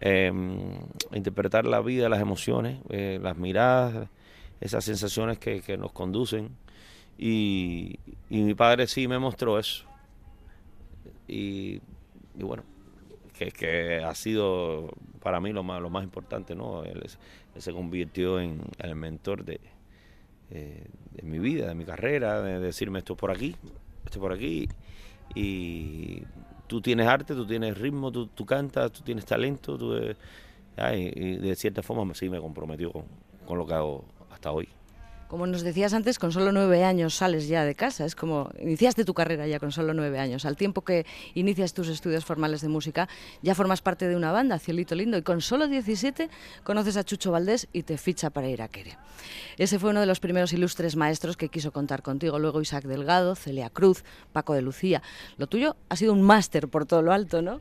Em, 0.00 0.78
interpretar 1.12 1.66
la 1.66 1.80
vida, 1.80 2.08
las 2.08 2.20
emociones, 2.20 2.80
eh, 2.88 3.18
las 3.22 3.36
miradas, 3.36 4.08
esas 4.60 4.84
sensaciones 4.84 5.38
que, 5.38 5.76
nos 5.78 5.92
conducen. 5.92 6.56
Y, 7.18 7.98
mi 8.30 8.54
padre 8.54 8.86
sí 8.86 9.06
me 9.06 9.18
mostró 9.18 9.58
eso. 9.58 9.84
Y, 11.28 11.80
bueno, 12.34 12.64
que, 13.38 13.50
que, 13.50 14.02
ha 14.02 14.14
sido 14.14 14.90
para 15.20 15.38
mí 15.40 15.52
lo 15.52 15.62
más, 15.62 15.82
lo 15.82 15.90
más 15.90 16.02
importante, 16.04 16.54
¿no? 16.54 16.82
él 16.84 17.02
se 17.56 17.72
convirtió 17.72 18.40
en 18.40 18.60
el 18.78 18.94
mentor 18.94 19.44
de, 19.44 19.60
eh, 20.54 20.86
de 21.10 21.22
mi 21.22 21.38
vida, 21.38 21.68
de 21.68 21.74
mi 21.74 21.84
carrera, 21.84 22.40
de 22.40 22.60
decirme 22.60 23.00
esto 23.00 23.16
por 23.16 23.30
aquí, 23.30 23.56
esto 24.04 24.20
por 24.20 24.32
aquí. 24.32 24.68
Y 25.34 26.22
tú 26.66 26.80
tienes 26.80 27.06
arte, 27.06 27.34
tú 27.34 27.46
tienes 27.46 27.76
ritmo, 27.76 28.12
tú, 28.12 28.46
cantas, 28.46 28.92
tú 28.92 29.02
tienes 29.02 29.26
talento, 29.26 29.76
tú, 29.76 29.96
eh, 29.96 30.16
y 31.14 31.36
de 31.36 31.56
cierta 31.56 31.82
forma 31.82 32.14
sí 32.14 32.28
me 32.28 32.40
comprometió 32.40 32.92
con 33.44 33.58
lo 33.58 33.66
que 33.66 33.74
hago 33.74 34.04
hasta 34.30 34.52
hoy. 34.52 34.68
Como 35.28 35.46
nos 35.46 35.62
decías 35.62 35.94
antes, 35.94 36.18
con 36.18 36.32
solo 36.32 36.52
nueve 36.52 36.84
años 36.84 37.14
sales 37.14 37.48
ya 37.48 37.64
de 37.64 37.74
casa. 37.74 38.04
Es 38.04 38.14
como 38.14 38.50
iniciaste 38.60 39.04
tu 39.04 39.14
carrera 39.14 39.46
ya 39.46 39.58
con 39.58 39.72
solo 39.72 39.94
nueve 39.94 40.18
años. 40.18 40.44
Al 40.44 40.56
tiempo 40.56 40.82
que 40.82 41.06
inicias 41.34 41.74
tus 41.74 41.88
estudios 41.88 42.24
formales 42.24 42.60
de 42.60 42.68
música, 42.68 43.08
ya 43.42 43.54
formas 43.54 43.82
parte 43.82 44.06
de 44.06 44.16
una 44.16 44.32
banda, 44.32 44.58
Cielito 44.58 44.94
Lindo, 44.94 45.16
y 45.16 45.22
con 45.22 45.40
solo 45.40 45.66
17 45.66 46.28
conoces 46.62 46.96
a 46.96 47.04
Chucho 47.04 47.32
Valdés 47.32 47.68
y 47.72 47.82
te 47.82 47.98
ficha 47.98 48.30
para 48.30 48.48
ir 48.48 48.62
a 48.62 48.68
Quere. 48.68 48.96
Ese 49.56 49.78
fue 49.78 49.90
uno 49.90 50.00
de 50.00 50.06
los 50.06 50.20
primeros 50.20 50.52
ilustres 50.52 50.96
maestros 50.96 51.36
que 51.36 51.48
quiso 51.48 51.72
contar 51.72 52.02
contigo. 52.02 52.38
Luego 52.38 52.60
Isaac 52.60 52.84
Delgado, 52.84 53.34
Celia 53.34 53.70
Cruz, 53.70 54.04
Paco 54.32 54.54
de 54.54 54.62
Lucía. 54.62 55.02
Lo 55.36 55.46
tuyo 55.46 55.76
ha 55.88 55.96
sido 55.96 56.12
un 56.12 56.22
máster 56.22 56.68
por 56.68 56.86
todo 56.86 57.02
lo 57.02 57.12
alto, 57.12 57.42
¿no? 57.42 57.60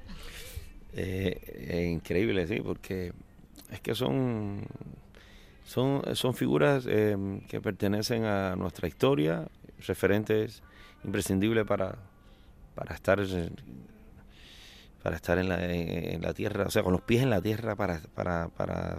Eh, 0.96 1.90
increíble, 1.92 2.46
sí, 2.48 2.60
porque 2.64 3.14
es 3.72 3.82
que 3.82 3.96
son 3.96 4.62
son, 5.66 6.02
son 6.16 6.34
figuras 6.34 6.86
em, 6.88 7.42
que 7.42 7.62
pertenecen 7.62 8.26
a 8.26 8.56
nuestra 8.56 8.88
historia, 8.88 9.48
referentes 9.88 10.62
imprescindibles 11.04 11.66
para, 11.66 11.96
para 12.76 12.96
estar 12.96 13.20
para 15.02 15.18
estar 15.18 15.38
en 15.38 15.50
la, 15.50 15.64
en 15.66 16.22
la 16.22 16.34
tierra, 16.34 16.66
o 16.66 16.72
sea, 16.72 16.82
con 16.82 16.94
los 16.94 17.02
pies 17.02 17.24
en 17.24 17.30
la 17.30 17.42
tierra 17.42 17.76
para, 17.76 18.00
para, 18.16 18.48
para 18.48 18.98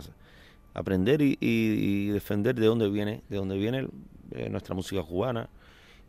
aprender 0.75 1.23
y, 1.23 2.09
defender 2.09 2.55
de 2.55 2.67
dónde 2.67 2.91
viene, 2.91 3.23
de 3.29 3.37
dónde 3.37 3.57
viene 3.57 3.89
eh, 4.33 4.51
nuestra 4.51 4.75
música 4.75 5.03
cubana, 5.03 5.49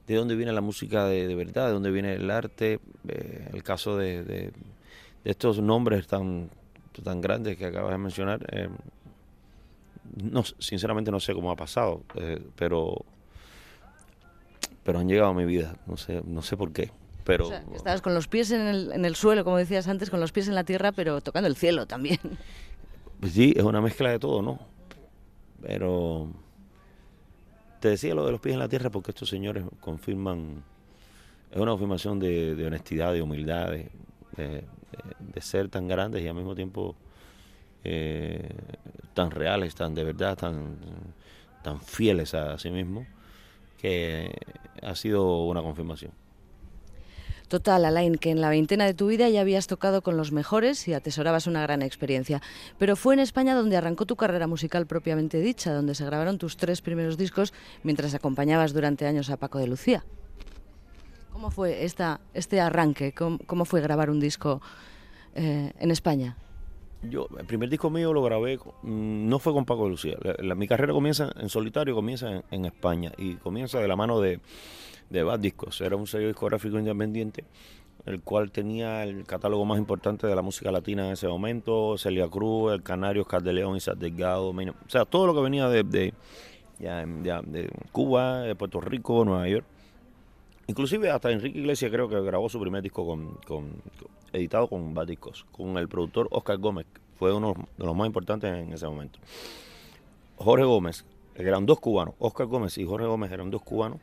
de 0.05 0.15
dónde 0.15 0.35
viene 0.35 0.51
la 0.51 0.61
música 0.61 1.05
de, 1.05 1.33
verdad, 1.33 1.67
de 1.67 1.73
dónde 1.73 1.91
viene 1.91 2.13
el 2.13 2.29
arte, 2.29 2.79
eh, 3.07 3.49
el 3.53 3.63
caso 3.63 3.97
de, 3.97 4.23
de, 4.23 4.51
estos 5.23 5.59
nombres 5.59 6.07
tan, 6.07 6.49
tan 7.03 7.21
grandes 7.21 7.57
que 7.57 7.65
acabas 7.65 7.91
de 7.91 7.97
mencionar, 7.97 8.45
em, 8.53 8.71
no, 10.15 10.43
sinceramente 10.43 11.11
no 11.11 11.19
sé 11.19 11.33
cómo 11.33 11.51
ha 11.51 11.55
pasado, 11.55 12.03
eh, 12.15 12.41
pero 12.55 13.05
pero 14.83 14.99
han 14.99 15.07
llegado 15.07 15.31
a 15.31 15.33
mi 15.33 15.45
vida, 15.45 15.75
no 15.87 15.97
sé, 15.97 16.21
no 16.25 16.43
sé 16.43 16.55
por 16.55 16.71
qué. 16.71 16.91
Pero, 17.23 17.51
estabas 17.73 18.03
con 18.03 18.13
los 18.13 18.27
pies 18.27 18.51
en 18.51 18.61
el, 18.61 18.91
en 18.91 19.03
el 19.03 19.15
suelo, 19.15 19.43
como 19.43 19.57
decías 19.57 19.87
antes, 19.87 20.11
con 20.11 20.19
los 20.19 20.31
pies 20.31 20.47
en 20.47 20.53
la 20.53 20.63
tierra, 20.63 20.91
pero 20.91 21.21
tocando 21.21 21.47
el 21.47 21.55
cielo 21.55 21.87
también. 21.87 22.19
Pues 23.19 23.31
sí, 23.31 23.53
es 23.55 23.63
una 23.63 23.81
mezcla 23.81 24.11
de 24.11 24.19
todo, 24.19 24.43
¿no? 24.43 24.59
Pero 25.61 26.29
te 27.79 27.89
decía 27.89 28.13
lo 28.13 28.25
de 28.25 28.33
los 28.33 28.41
pies 28.41 28.53
en 28.53 28.59
la 28.59 28.67
tierra 28.67 28.89
porque 28.91 29.11
estos 29.11 29.29
señores 29.29 29.63
confirman, 29.79 30.63
es 31.49 31.57
una 31.57 31.71
confirmación 31.71 32.19
de, 32.19 32.63
honestidad, 32.67 33.13
de 33.13 33.21
humildad, 33.21 33.71
de, 33.71 33.89
de, 34.35 35.41
ser 35.41 35.69
tan 35.69 35.87
grandes 35.87 36.23
y 36.23 36.27
al 36.27 36.35
mismo 36.35 36.53
tiempo 36.55 36.95
eh, 37.85 38.49
tan 39.13 39.31
reales, 39.31 39.75
tan 39.75 39.93
de 39.93 40.03
verdad, 40.03 40.37
tan, 40.37 40.77
tan 41.63 41.79
fieles 41.79 42.33
a 42.33 42.57
sí 42.57 42.69
mismos, 42.71 43.07
que 43.79 44.31
ha 44.81 44.95
sido 44.95 45.45
una 45.45 45.61
confirmación. 45.61 46.11
Total, 47.47 47.85
Alain, 47.85 48.15
que 48.15 48.31
en 48.31 48.41
la 48.41 48.49
veintena 48.49 48.85
de 48.85 48.95
tu 48.95 49.07
vida 49.07 49.29
ya 49.29 49.41
habías 49.41 49.67
tocado 49.67 50.01
con 50.01 50.17
los 50.17 50.31
mejores 50.31 50.87
y 50.87 50.93
atesorabas 50.93 51.45
una 51.45 51.61
gran 51.61 51.83
experiencia. 51.83 52.41
Pero 52.79 52.95
fue 52.95 53.13
en 53.13 53.19
España 53.19 53.53
donde 53.53 53.77
arrancó 53.77 54.05
tu 54.07 54.15
carrera 54.15 54.47
musical 54.47 54.87
propiamente 54.87 55.39
dicha, 55.39 55.71
donde 55.71 55.93
se 55.93 56.05
grabaron 56.05 56.39
tus 56.39 56.57
tres 56.57 56.81
primeros 56.81 57.17
discos 57.17 57.53
mientras 57.83 58.15
acompañabas 58.15 58.73
durante 58.73 59.05
años 59.05 59.29
a 59.29 59.37
Paco 59.37 59.59
de 59.59 59.67
Lucía. 59.67 60.03
¿Cómo 61.31 61.51
fue 61.51 61.85
esta, 61.85 62.19
este 62.33 62.59
arranque? 62.61 63.13
¿Cómo, 63.13 63.65
fue 63.65 63.81
grabar 63.81 64.09
un 64.09 64.19
disco 64.19 64.61
eh, 65.35 65.71
en 65.77 65.91
España? 65.91 66.37
Yo, 67.09 67.27
el 67.37 67.45
primer 67.45 67.69
disco 67.69 67.89
mío 67.89 68.13
lo 68.13 68.23
grabé, 68.23 68.57
mm, 68.57 69.27
no 69.27 69.39
fue 69.39 69.53
con 69.53 69.65
Paco 69.65 69.87
Lucía. 69.87 70.17
mi 70.55 70.67
carrera 70.67 70.93
comienza 70.93 71.31
en 71.39 71.49
solitario, 71.49 71.95
comienza 71.95 72.43
en 72.51 72.65
España 72.65 73.11
y 73.17 73.35
comienza 73.35 73.79
de 73.79 73.87
la 73.87 73.95
mano 73.95 74.19
de 74.19 74.39
de 75.09 75.23
Bad 75.23 75.39
Discos. 75.39 75.81
Era 75.81 75.95
un 75.95 76.07
sello 76.07 76.27
discográfico 76.27 76.77
independiente, 76.79 77.43
el 78.05 78.21
cual 78.21 78.51
tenía 78.51 79.03
el 79.03 79.25
catálogo 79.25 79.65
más 79.65 79.77
importante 79.77 80.27
de 80.27 80.35
la 80.35 80.41
música 80.41 80.71
latina 80.71 81.05
en 81.07 81.13
ese 81.13 81.27
momento, 81.27 81.97
Celia 81.97 82.27
Cruz, 82.27 82.73
El 82.73 82.83
Canario, 82.83 83.23
Oscar 83.23 83.41
de 83.41 83.53
León, 83.53 83.77
Isaac 83.77 83.97
Delgado, 83.97 84.49
o 84.49 84.89
sea, 84.89 85.05
todo 85.05 85.27
lo 85.27 85.35
que 85.35 85.41
venía 85.41 85.69
de, 85.69 86.13
Cuba, 87.91 88.41
de 88.41 88.55
Puerto 88.55 88.81
Rico, 88.81 89.25
Nueva 89.25 89.47
York. 89.47 89.65
Inclusive 90.67 91.11
hasta 91.11 91.31
Enrique 91.31 91.59
Iglesias 91.59 91.91
creo 91.91 92.09
que 92.09 92.19
grabó 92.21 92.49
su 92.49 92.59
primer 92.59 92.81
disco 92.81 93.05
con, 93.05 93.67
editado 94.35 94.67
con 94.67 94.93
Bad 94.93 95.07
Discos, 95.07 95.45
con 95.51 95.77
el 95.77 95.87
productor 95.87 96.27
Oscar 96.31 96.57
Gómez, 96.57 96.85
fue 97.15 97.33
uno 97.33 97.53
de 97.77 97.85
los 97.85 97.95
más 97.95 98.07
importantes 98.07 98.53
en 98.53 98.73
ese 98.73 98.87
momento. 98.87 99.19
Jorge 100.37 100.65
Gómez, 100.65 101.05
eran 101.35 101.65
dos 101.65 101.79
cubanos, 101.79 102.15
Oscar 102.19 102.47
Gómez 102.47 102.77
y 102.77 102.85
Jorge 102.85 103.07
Gómez 103.07 103.31
eran 103.31 103.49
dos 103.49 103.61
cubanos, 103.61 103.99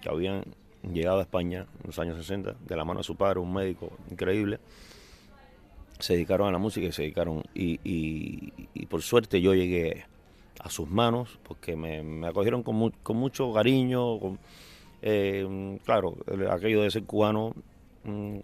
que 0.00 0.08
habían 0.08 0.44
llegado 0.82 1.18
a 1.18 1.22
España 1.22 1.66
en 1.82 1.86
los 1.86 1.98
años 1.98 2.16
60, 2.16 2.56
de 2.66 2.76
la 2.76 2.84
mano 2.84 3.00
de 3.00 3.04
su 3.04 3.16
padre, 3.16 3.40
un 3.40 3.52
médico 3.52 3.90
increíble, 4.10 4.60
se 5.98 6.14
dedicaron 6.14 6.48
a 6.48 6.52
la 6.52 6.58
música 6.58 6.86
y 6.86 6.92
se 6.92 7.02
dedicaron, 7.02 7.42
y, 7.54 8.50
por 8.86 9.02
suerte 9.02 9.40
yo 9.40 9.54
llegué 9.54 10.04
a 10.58 10.70
sus 10.70 10.88
manos, 10.90 11.38
porque 11.42 11.76
me, 11.76 12.26
acogieron 12.26 12.62
con, 12.62 12.90
con, 13.02 13.16
mucho 13.16 13.52
cariño, 13.52 14.18
con, 14.18 14.38
eh, 15.02 15.78
claro, 15.84 16.16
aquello 16.50 16.82
de 16.82 16.90
ser 16.90 17.04
cubano, 17.04 17.54
mm, 18.04 18.38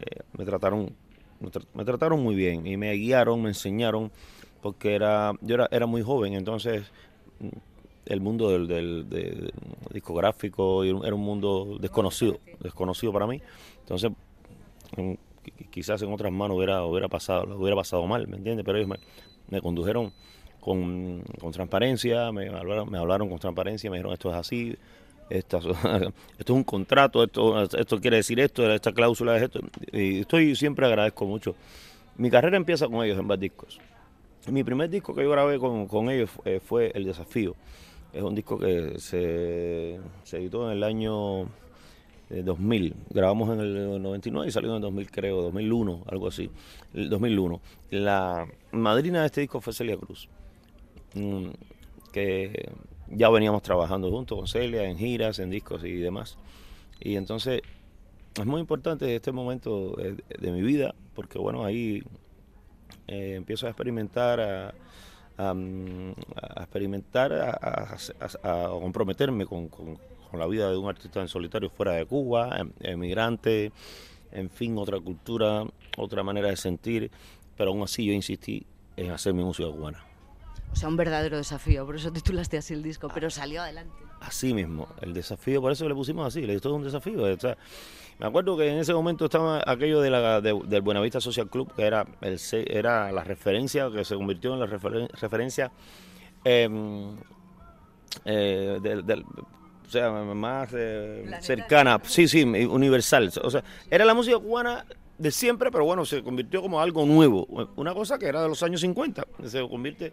eh, 0.00 0.22
me 0.36 0.44
trataron 0.44 0.94
me, 1.74 1.84
trataron 1.84 2.22
muy 2.22 2.34
bien 2.34 2.66
y 2.66 2.76
me 2.76 2.92
guiaron, 2.94 3.42
me 3.42 3.48
enseñaron, 3.48 4.10
porque 4.60 4.94
era 4.94 5.32
yo 5.40 5.54
era, 5.54 5.68
era 5.70 5.86
muy 5.86 6.02
joven, 6.02 6.34
entonces 6.34 6.90
el 8.06 8.20
mundo 8.20 8.50
del, 8.50 8.66
del, 8.66 9.52
discográfico 9.92 10.82
era 10.82 11.14
un 11.14 11.20
mundo 11.20 11.76
desconocido, 11.78 12.40
desconocido 12.60 13.12
para 13.12 13.26
mí. 13.26 13.40
Entonces, 13.80 14.10
quizás 15.70 16.00
en 16.02 16.12
otras 16.12 16.32
manos 16.32 16.56
hubiera, 16.56 16.84
hubiera 16.84 17.08
pasado, 17.08 17.56
hubiera 17.58 17.76
pasado 17.76 18.06
mal, 18.06 18.26
¿me 18.26 18.36
entiendes? 18.38 18.64
Pero 18.64 18.78
ellos 18.78 18.98
me, 19.48 19.60
condujeron 19.60 20.12
con, 20.60 21.22
transparencia, 21.52 22.32
me 22.32 22.48
hablaron, 22.48 22.90
me 22.90 22.98
hablaron 22.98 23.28
con 23.28 23.38
transparencia, 23.38 23.90
me 23.90 23.98
dijeron 23.98 24.12
esto 24.14 24.30
es 24.30 24.36
así, 24.36 24.76
esto, 25.30 25.58
es 26.38 26.50
un 26.50 26.64
contrato, 26.64 27.22
esto, 27.22 27.62
esto 27.62 28.00
quiere 28.00 28.18
decir 28.18 28.40
esto, 28.40 28.70
esta 28.72 28.92
cláusula 28.92 29.36
es 29.36 29.42
esto. 29.44 29.60
Y 29.92 30.20
estoy 30.20 30.56
siempre 30.56 30.86
agradezco 30.86 31.26
mucho. 31.26 31.54
Mi 32.16 32.30
carrera 32.30 32.56
empieza 32.56 32.88
con 32.88 33.04
ellos 33.04 33.18
en 33.18 33.28
Bad 33.28 33.38
Discos. 33.38 33.78
Mi 34.50 34.64
primer 34.64 34.88
disco 34.88 35.14
que 35.14 35.22
yo 35.22 35.30
grabé 35.30 35.58
con, 35.58 35.86
con 35.86 36.10
ellos 36.10 36.30
fue, 36.30 36.60
fue 36.60 36.90
El 36.94 37.04
Desafío. 37.04 37.54
Es 38.12 38.22
un 38.22 38.34
disco 38.34 38.58
que 38.58 38.98
se, 38.98 40.00
editó 40.32 40.70
en 40.70 40.78
el 40.78 40.82
año 40.82 41.46
2000. 42.30 42.86
Eh, 42.86 42.94
Grabamos 43.10 43.50
en 43.50 43.60
el 43.60 44.02
99 44.02 44.48
y 44.48 44.50
salió 44.50 44.70
en 44.70 44.76
el 44.76 44.82
2000, 44.82 45.10
creo, 45.10 45.42
2001, 45.42 46.04
algo 46.06 46.28
así. 46.28 46.50
El 46.94 47.10
2001. 47.10 47.60
La 47.90 48.46
madrina 48.72 49.20
de 49.20 49.26
este 49.26 49.42
disco 49.42 49.60
fue 49.60 49.74
Celia 49.74 49.96
Cruz, 49.96 50.28
mm, 51.14 51.48
que 52.10 52.70
ya 53.10 53.28
veníamos 53.30 53.62
trabajando 53.62 54.10
juntos 54.10 54.38
con 54.38 54.48
Celia 54.48 54.84
en 54.84 54.98
giras, 54.98 55.38
en 55.38 55.50
discos 55.50 55.84
y 55.84 55.96
demás. 55.96 56.36
Y 57.00 57.16
entonces 57.16 57.62
es 58.34 58.46
muy 58.46 58.60
importante 58.60 59.14
este 59.14 59.32
momento 59.32 59.96
de, 59.96 60.52
mi 60.52 60.62
vida, 60.62 60.94
porque 61.14 61.38
bueno, 61.38 61.64
ahí 61.64 62.02
eh, 63.06 63.34
empiezo 63.36 63.66
a 63.66 63.70
experimentar, 63.70 64.40
a 64.40 64.74
a, 65.38 66.62
experimentar, 66.62 67.32
a, 67.32 68.68
comprometerme 68.68 69.46
con, 69.46 69.70
la 70.32 70.46
vida 70.46 70.70
de 70.70 70.76
un 70.76 70.88
artista 70.88 71.20
en 71.20 71.28
solitario 71.28 71.70
fuera 71.70 71.92
de 71.92 72.04
Cuba, 72.04 72.58
em, 72.58 72.70
emigrante, 72.80 73.72
en 74.30 74.50
fin, 74.50 74.76
otra 74.76 75.00
cultura, 75.00 75.64
otra 75.96 76.22
manera 76.22 76.48
de 76.48 76.56
sentir, 76.56 77.10
pero 77.56 77.70
aún 77.70 77.82
así 77.82 78.04
yo 78.04 78.12
insistí 78.12 78.66
en 78.96 79.10
hacer 79.10 79.32
mi 79.32 79.42
música 79.42 79.70
cubana. 79.70 80.07
O 80.72 80.76
sea, 80.76 80.88
un 80.88 80.96
verdadero 80.96 81.36
desafío, 81.36 81.84
por 81.86 81.96
eso 81.96 82.12
titulaste 82.12 82.58
así 82.58 82.74
el 82.74 82.82
disco, 82.82 83.08
pero 83.12 83.30
salió 83.30 83.62
adelante. 83.62 83.96
Así 84.20 84.52
mismo, 84.52 84.88
el 85.00 85.14
desafío, 85.14 85.60
por 85.60 85.72
eso 85.72 85.88
le 85.88 85.94
pusimos 85.94 86.26
así, 86.26 86.42
le 86.42 86.58
todo 86.60 86.74
un 86.74 86.82
desafío. 86.82 87.22
O 87.22 87.38
sea, 87.38 87.56
me 88.18 88.26
acuerdo 88.26 88.56
que 88.56 88.68
en 88.68 88.78
ese 88.78 88.92
momento 88.92 89.26
estaba 89.26 89.62
aquello 89.64 90.00
de 90.00 90.10
la, 90.10 90.40
del 90.40 90.82
Buenavista 90.82 91.20
Social 91.20 91.48
Club, 91.48 91.72
que 91.74 91.82
era, 91.82 92.06
el, 92.20 92.38
era 92.52 93.12
la 93.12 93.24
referencia, 93.24 93.90
que 93.90 94.04
se 94.04 94.16
convirtió 94.16 94.54
en 94.54 94.60
la 94.60 94.66
referencia 94.66 95.70
em, 96.44 97.16
eh, 98.24 98.78
del, 98.82 99.24
o 99.88 99.90
sea, 99.90 100.10
más 100.10 100.68
eh, 100.74 101.24
cercana, 101.40 102.00
sí, 102.04 102.28
sí, 102.28 102.42
universal. 102.42 103.32
O 103.42 103.50
sea, 103.50 103.64
era 103.90 104.04
la 104.04 104.14
música 104.14 104.38
cubana 104.38 104.84
de 105.16 105.30
siempre, 105.30 105.70
pero 105.70 105.84
bueno, 105.84 106.04
se 106.04 106.22
convirtió 106.22 106.60
como 106.60 106.80
algo 106.80 107.06
nuevo. 107.06 107.46
Una 107.76 107.94
cosa 107.94 108.18
que 108.18 108.26
era 108.26 108.42
de 108.42 108.48
los 108.48 108.62
años 108.62 108.80
50, 108.82 109.26
se 109.46 109.66
convierte 109.68 110.12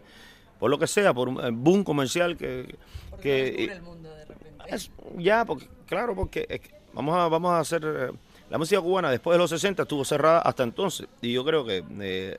por 0.58 0.70
lo 0.70 0.78
que 0.78 0.86
sea, 0.86 1.12
por 1.12 1.28
un 1.28 1.64
boom 1.64 1.84
comercial 1.84 2.36
que... 2.36 2.76
que 3.20 3.64
el 3.64 3.82
mundo 3.82 4.08
de 4.14 4.24
repente. 4.24 4.90
ya, 5.18 5.44
porque, 5.44 5.68
claro, 5.86 6.14
porque 6.14 6.60
vamos 6.92 7.16
a, 7.16 7.28
vamos 7.28 7.52
a 7.52 7.60
hacer... 7.60 7.82
Eh, 7.84 8.10
la 8.48 8.58
música 8.58 8.80
cubana 8.80 9.10
después 9.10 9.34
de 9.34 9.38
los 9.38 9.50
60 9.50 9.82
estuvo 9.82 10.04
cerrada 10.04 10.38
hasta 10.38 10.62
entonces 10.62 11.08
y 11.20 11.32
yo 11.32 11.44
creo 11.44 11.64
que 11.64 11.82
eh, 12.00 12.36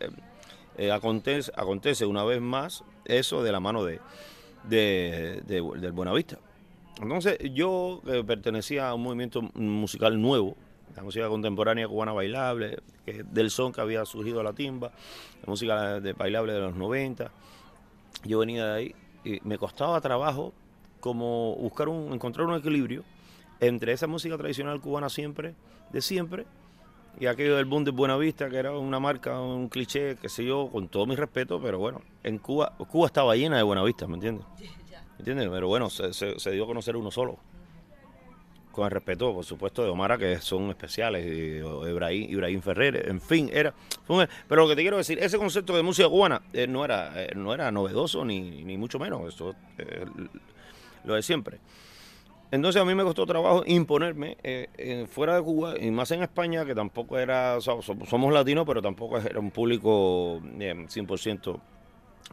eh, 0.77 0.91
acontece, 0.91 1.51
acontece 1.53 2.05
una 2.05 2.23
vez 2.23 2.39
más 2.39 2.85
eso 3.03 3.43
de 3.43 3.51
la 3.51 3.59
mano 3.59 3.83
de, 3.83 3.99
de, 4.63 5.43
del 5.45 5.91
Buenavista. 5.91 6.39
Entonces 7.01 7.37
yo 7.53 8.01
pertenecía 8.25 8.89
a 8.89 8.93
un 8.93 9.03
movimiento 9.03 9.41
musical 9.53 10.19
nuevo, 10.19 10.55
la 10.95 11.03
música 11.03 11.27
contemporánea 11.27 11.87
cubana 11.89 12.13
bailable, 12.13 12.77
que 13.05 13.23
del 13.23 13.51
son 13.51 13.73
que 13.73 13.81
había 13.81 14.05
surgido 14.05 14.41
la 14.41 14.53
timba, 14.53 14.91
la 15.41 15.45
música 15.45 15.99
de 15.99 16.13
bailable 16.13 16.53
de 16.53 16.59
los 16.59 16.75
90 16.75 17.31
yo 18.23 18.39
venía 18.39 18.65
de 18.65 18.77
ahí 18.77 18.95
y 19.23 19.39
me 19.43 19.57
costaba 19.57 19.99
trabajo 20.01 20.53
como 20.99 21.55
buscar 21.55 21.89
un, 21.89 22.13
encontrar 22.13 22.47
un 22.47 22.55
equilibrio 22.55 23.03
entre 23.59 23.93
esa 23.93 24.07
música 24.07 24.37
tradicional 24.37 24.79
cubana 24.81 25.09
siempre, 25.09 25.55
de 25.91 26.01
siempre, 26.01 26.45
y 27.19 27.25
aquello 27.25 27.55
del 27.55 27.65
boom 27.65 27.83
de 27.83 27.91
Buenavista, 27.91 28.49
que 28.49 28.57
era 28.57 28.77
una 28.77 28.99
marca, 28.99 29.39
un 29.41 29.69
cliché, 29.69 30.17
qué 30.17 30.29
sé 30.29 30.45
yo, 30.45 30.69
con 30.71 30.87
todo 30.87 31.05
mi 31.07 31.15
respeto, 31.15 31.59
pero 31.61 31.79
bueno, 31.79 32.01
en 32.23 32.37
Cuba, 32.37 32.73
Cuba 32.77 33.07
estaba 33.07 33.35
llena 33.35 33.57
de 33.57 33.63
Buenavista, 33.63 34.07
¿me 34.07 34.15
entiendes? 34.15 34.45
¿Me 34.59 35.19
entiendes? 35.19 35.49
Pero 35.49 35.67
bueno, 35.67 35.89
se, 35.89 36.13
se 36.13 36.51
dio 36.51 36.63
a 36.63 36.67
conocer 36.67 36.95
uno 36.95 37.09
solo 37.09 37.39
con 38.77 38.85
el 38.85 38.91
respeto, 38.91 39.33
por 39.33 39.43
supuesto, 39.43 39.83
de 39.83 39.89
Omara, 39.89 40.19
que 40.19 40.39
son 40.39 40.69
especiales, 40.69 41.25
y 41.25 42.29
Ibrahim, 42.31 42.61
Ferrer, 42.61 43.09
en 43.09 43.19
fin, 43.19 43.49
era... 43.51 43.73
pero 44.47 44.61
lo 44.61 44.69
que 44.69 44.75
te 44.75 44.83
quiero 44.83 44.97
decir, 44.97 45.17
ese 45.17 45.39
concepto 45.39 45.75
de 45.75 45.81
música 45.81 46.07
cubana 46.07 46.43
eh, 46.53 46.67
no, 46.67 46.85
era, 46.85 47.11
eh, 47.15 47.31
no 47.35 47.55
era 47.55 47.71
novedoso, 47.71 48.23
ni, 48.23 48.63
ni 48.63 48.77
mucho 48.77 48.99
menos, 48.99 49.33
eso 49.33 49.55
eh, 49.79 50.05
lo 51.05 51.15
de 51.15 51.23
siempre. 51.23 51.57
Entonces 52.51 52.79
a 52.79 52.85
mí 52.85 52.93
me 52.93 53.03
costó 53.03 53.25
trabajo 53.25 53.63
imponerme 53.65 54.37
fuera 55.09 55.35
de 55.35 55.41
Cuba 55.41 55.73
y 55.79 55.89
más 55.89 56.11
en 56.11 56.21
España, 56.21 56.63
que 56.63 56.75
tampoco 56.75 57.17
era, 57.17 57.59
somos 57.59 58.31
latinos, 58.31 58.63
pero 58.67 58.79
tampoco 58.83 59.17
era 59.17 59.39
un 59.39 59.49
público 59.49 60.39
100% 60.39 61.59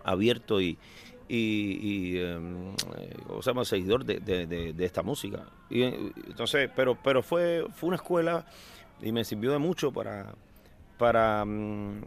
abierto 0.05 0.61
y, 0.61 0.77
y, 1.29 2.19
em, 2.19 2.71
eh, 2.99 3.17
o 3.29 3.43
sea, 3.43 3.53
seguidor 3.65 4.05
de, 4.05 4.21
de, 4.21 4.85
esta 4.85 5.03
música. 5.03 5.45
Y, 5.71 5.83
entonces, 5.83 6.71
pero, 6.75 6.97
pero 7.03 7.23
fue, 7.23 7.67
fue 7.75 7.89
una 7.89 7.97
escuela 7.97 8.47
y 9.01 9.13
me 9.13 9.25
sirvió 9.25 9.53
de 9.53 9.59
mucho 9.59 9.93
para, 9.93 10.35
para 10.99 11.45
mm, 11.45 12.03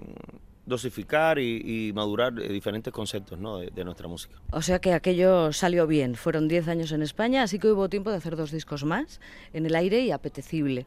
dosificar 0.65 1.39
y, 1.39 1.91
madurar 1.93 2.33
diferentes 2.33 2.93
conceptos 2.93 3.39
¿no? 3.39 3.59
de, 3.59 3.83
nuestra 3.83 4.07
música. 4.07 4.35
O 4.51 4.61
sea 4.61 4.79
que 4.79 4.93
aquello 4.93 5.53
salió 5.53 5.87
bien. 5.87 6.15
Fueron 6.15 6.47
10 6.47 6.67
años 6.67 6.91
en 6.91 7.01
España, 7.01 7.43
así 7.43 7.57
que 7.57 7.71
hubo 7.71 7.89
tiempo 7.89 8.11
de 8.11 8.17
hacer 8.17 8.35
dos 8.35 8.51
discos 8.51 8.83
más 8.83 9.19
en 9.53 9.65
el 9.65 9.75
aire 9.75 10.01
y 10.01 10.11
apetecible. 10.11 10.85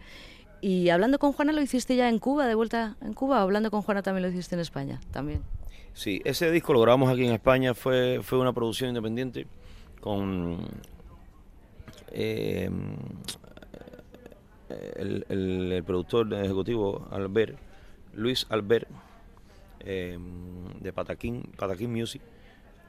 Y 0.60 0.90
hablando 0.90 1.18
con 1.18 1.32
Juana, 1.32 1.52
¿lo 1.52 1.62
hiciste 1.62 1.96
ya 1.96 2.08
en 2.08 2.18
Cuba, 2.18 2.46
de 2.46 2.54
vuelta 2.54 2.96
en 3.00 3.14
Cuba? 3.14 3.38
¿O 3.38 3.42
hablando 3.42 3.70
con 3.70 3.80
Juana 3.80 4.02
también 4.02 4.22
lo 4.22 4.28
hiciste 4.28 4.54
en 4.54 4.60
España? 4.60 5.00
También. 5.10 5.42
Sí, 5.92 6.22
ese 6.24 6.50
disco 6.50 6.72
lo 6.72 6.80
grabamos 6.80 7.10
aquí 7.10 7.26
en 7.26 7.32
España, 7.32 7.74
fue, 7.74 8.20
fue 8.22 8.38
una 8.38 8.52
producción 8.52 8.88
independiente 8.88 9.46
con 10.00 10.66
eh, 12.12 12.70
el, 14.68 15.82
productor 15.84 16.32
ejecutivo 16.34 17.08
Albert, 17.10 17.58
Luis 18.14 18.46
Albert, 18.50 18.88
eh, 19.80 20.18
de 20.80 20.92
Pataquín, 20.92 21.42
Pataquín 21.56 21.92
Music, 21.92 22.22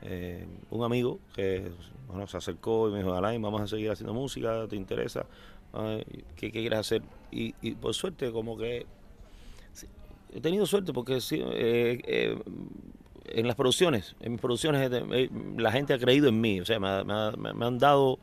eh, 0.04 0.46
un 0.70 0.84
amigo 0.84 1.20
que 1.36 1.72
bueno, 2.08 2.28
se 2.28 2.38
acercó 2.38 2.90
y 2.90 2.92
me 2.92 3.00
dijo, 3.00 3.14
Alain, 3.14 3.42
vamos 3.42 3.62
a 3.62 3.68
seguir 3.68 3.92
haciendo 3.92 4.14
música, 4.14 4.68
¿te 4.68 4.76
interesa? 4.76 5.26
¿Qué, 6.36 6.52
quieres 6.52 6.80
hacer? 6.80 7.02
Y, 7.32 7.54
por 7.76 7.94
suerte, 7.94 8.32
como 8.32 8.58
que 8.58 8.86
he 10.34 10.42
tenido 10.42 10.66
suerte 10.66 10.94
porque 10.94 11.20
sí, 11.22 11.40
eh, 11.42 12.00
eh, 12.06 12.40
en 13.26 13.48
las 13.48 13.56
producciones, 13.56 14.16
en 14.20 14.34
mis 14.34 14.42
producciones, 14.42 14.90
eh, 14.92 15.30
la 15.58 15.72
gente 15.72 15.94
ha 15.94 15.98
creído 16.00 16.28
en 16.30 16.40
mí, 16.42 16.60
o 16.60 16.66
sea, 16.66 16.80
me, 16.80 16.88
ha- 16.88 17.04
me 17.04 17.14
ha- 17.14 17.34
han 17.66 17.78
dado 17.78 18.20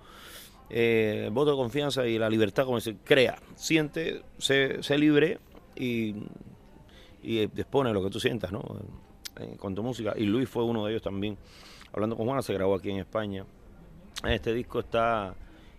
eh, 0.70 1.24
el 1.26 1.30
voto 1.30 1.52
de 1.52 1.56
confianza 1.56 2.06
y 2.06 2.18
la 2.18 2.28
libertad, 2.28 2.64
como 2.64 2.76
decir, 2.76 2.96
crea, 3.04 3.38
siente, 3.54 4.22
sé, 4.38 4.82
sé 4.82 4.98
libre 4.98 5.38
y, 5.76 6.14
y 7.22 7.46
de 7.46 7.94
lo 7.94 8.02
que 8.04 8.10
tú 8.10 8.20
sientas, 8.20 8.52
¿no? 8.52 8.62
Con 9.58 9.74
tu 9.74 9.82
música. 9.82 10.14
Y 10.16 10.24
Luis 10.24 10.48
fue 10.48 10.64
uno 10.64 10.84
de 10.84 10.90
ellos 10.92 11.02
también. 11.02 11.36
Hablando 11.92 12.16
con 12.16 12.26
Juana, 12.26 12.42
se 12.42 12.52
grabó 12.52 12.74
aquí 12.74 12.90
en 12.90 12.98
España. 12.98 13.46
Este 14.26 14.52
disco 14.52 14.80
está, 14.80 15.34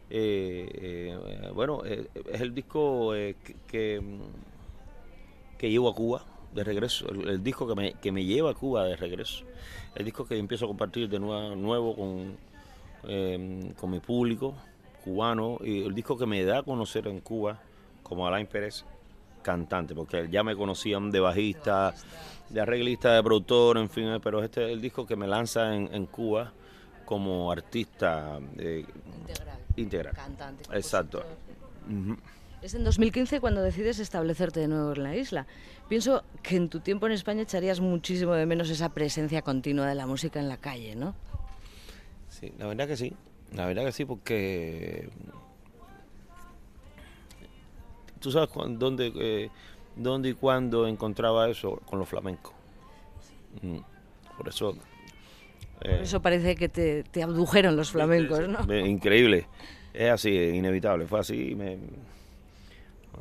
eh, 0.09 0.69
eh, 0.73 1.51
bueno, 1.53 1.81
eh, 1.85 2.07
es 2.31 2.41
el 2.41 2.53
disco 2.55 3.13
eh, 3.13 3.35
que, 3.43 3.55
que, 3.67 4.01
que 5.59 5.69
llevo 5.69 5.89
a 5.89 5.93
Cuba 5.93 6.25
de 6.53 6.63
regreso, 6.63 7.07
el, 7.09 7.29
el 7.29 7.43
disco 7.43 7.67
que 7.67 7.75
me, 7.75 7.93
que 7.93 8.11
me 8.11 8.25
lleva 8.25 8.49
a 8.49 8.53
Cuba 8.55 8.85
de 8.85 8.95
regreso. 8.95 9.45
El 9.93 10.05
disco 10.05 10.25
que 10.25 10.37
empiezo 10.37 10.65
a 10.65 10.67
compartir 10.69 11.07
de 11.07 11.19
nuevo, 11.19 11.55
nuevo 11.55 11.95
con, 11.95 12.35
eh, 13.03 13.73
con 13.77 13.91
mi 13.91 13.99
público 13.99 14.55
cubano 15.03 15.59
y 15.63 15.83
el 15.83 15.93
disco 15.93 16.17
que 16.17 16.25
me 16.25 16.43
da 16.43 16.59
a 16.59 16.63
conocer 16.63 17.07
en 17.07 17.19
Cuba 17.21 17.59
como 18.03 18.25
Alain 18.27 18.47
Pérez 18.47 18.83
cantante, 19.41 19.93
porque 19.95 20.27
ya 20.29 20.43
me 20.43 20.55
conocían 20.55 21.09
de 21.11 21.19
bajista, 21.19 21.93
de 22.49 22.61
arreglista, 22.61 23.13
de 23.13 23.23
productor, 23.23 23.77
en 23.77 23.89
fin, 23.89 24.19
pero 24.21 24.43
este 24.43 24.65
es 24.65 24.71
el 24.71 24.81
disco 24.81 25.05
que 25.05 25.15
me 25.15 25.27
lanza 25.27 25.73
en, 25.75 25.93
en 25.93 26.05
Cuba 26.07 26.51
como 27.05 27.51
artista 27.51 28.39
eh, 28.57 28.85
Integral. 29.21 29.57
integral. 29.77 30.15
Cantante. 30.15 30.63
Exacto. 30.73 31.23
Es 32.61 32.73
en 32.73 32.83
2015 32.83 33.39
cuando 33.39 33.61
decides 33.61 33.99
establecerte 33.99 34.59
de 34.59 34.67
nuevo 34.67 34.91
en 34.93 35.03
la 35.03 35.15
isla. 35.15 35.47
Pienso 35.87 36.23
que 36.43 36.57
en 36.57 36.69
tu 36.69 36.81
tiempo 36.81 37.05
en 37.07 37.13
España 37.13 37.41
echarías 37.41 37.79
muchísimo 37.79 38.33
de 38.33 38.45
menos 38.45 38.69
esa 38.69 38.89
presencia 38.89 39.41
continua 39.41 39.87
de 39.87 39.95
la 39.95 40.05
música 40.05 40.39
en 40.39 40.49
la 40.49 40.57
calle, 40.57 40.95
¿no? 40.95 41.15
Sí, 42.27 42.51
la 42.57 42.67
verdad 42.67 42.87
que 42.87 42.97
sí. 42.97 43.13
La 43.53 43.65
verdad 43.65 43.85
que 43.85 43.91
sí, 43.93 44.05
porque 44.05 45.09
tú 48.19 48.31
sabes 48.31 48.49
dónde, 48.77 49.11
eh, 49.15 49.49
dónde 49.95 50.29
y 50.29 50.33
cuándo 50.33 50.85
encontraba 50.85 51.49
eso 51.49 51.77
con 51.85 51.97
los 51.97 52.07
flamencos. 52.09 52.53
Mm, 53.61 53.79
Por 54.37 54.49
eso. 54.49 54.75
Por 55.79 55.89
eh, 55.89 56.01
eso 56.03 56.21
parece 56.21 56.55
que 56.55 56.67
te, 56.67 57.03
te 57.03 57.23
abdujeron 57.23 57.75
los 57.77 57.91
flamencos, 57.91 58.47
¿no? 58.47 58.75
Increíble. 58.85 59.47
Es 59.93 60.11
así, 60.11 60.29
inevitable. 60.29 61.07
Fue 61.07 61.21
así. 61.21 61.51
y 61.51 61.55
Me, 61.55 61.77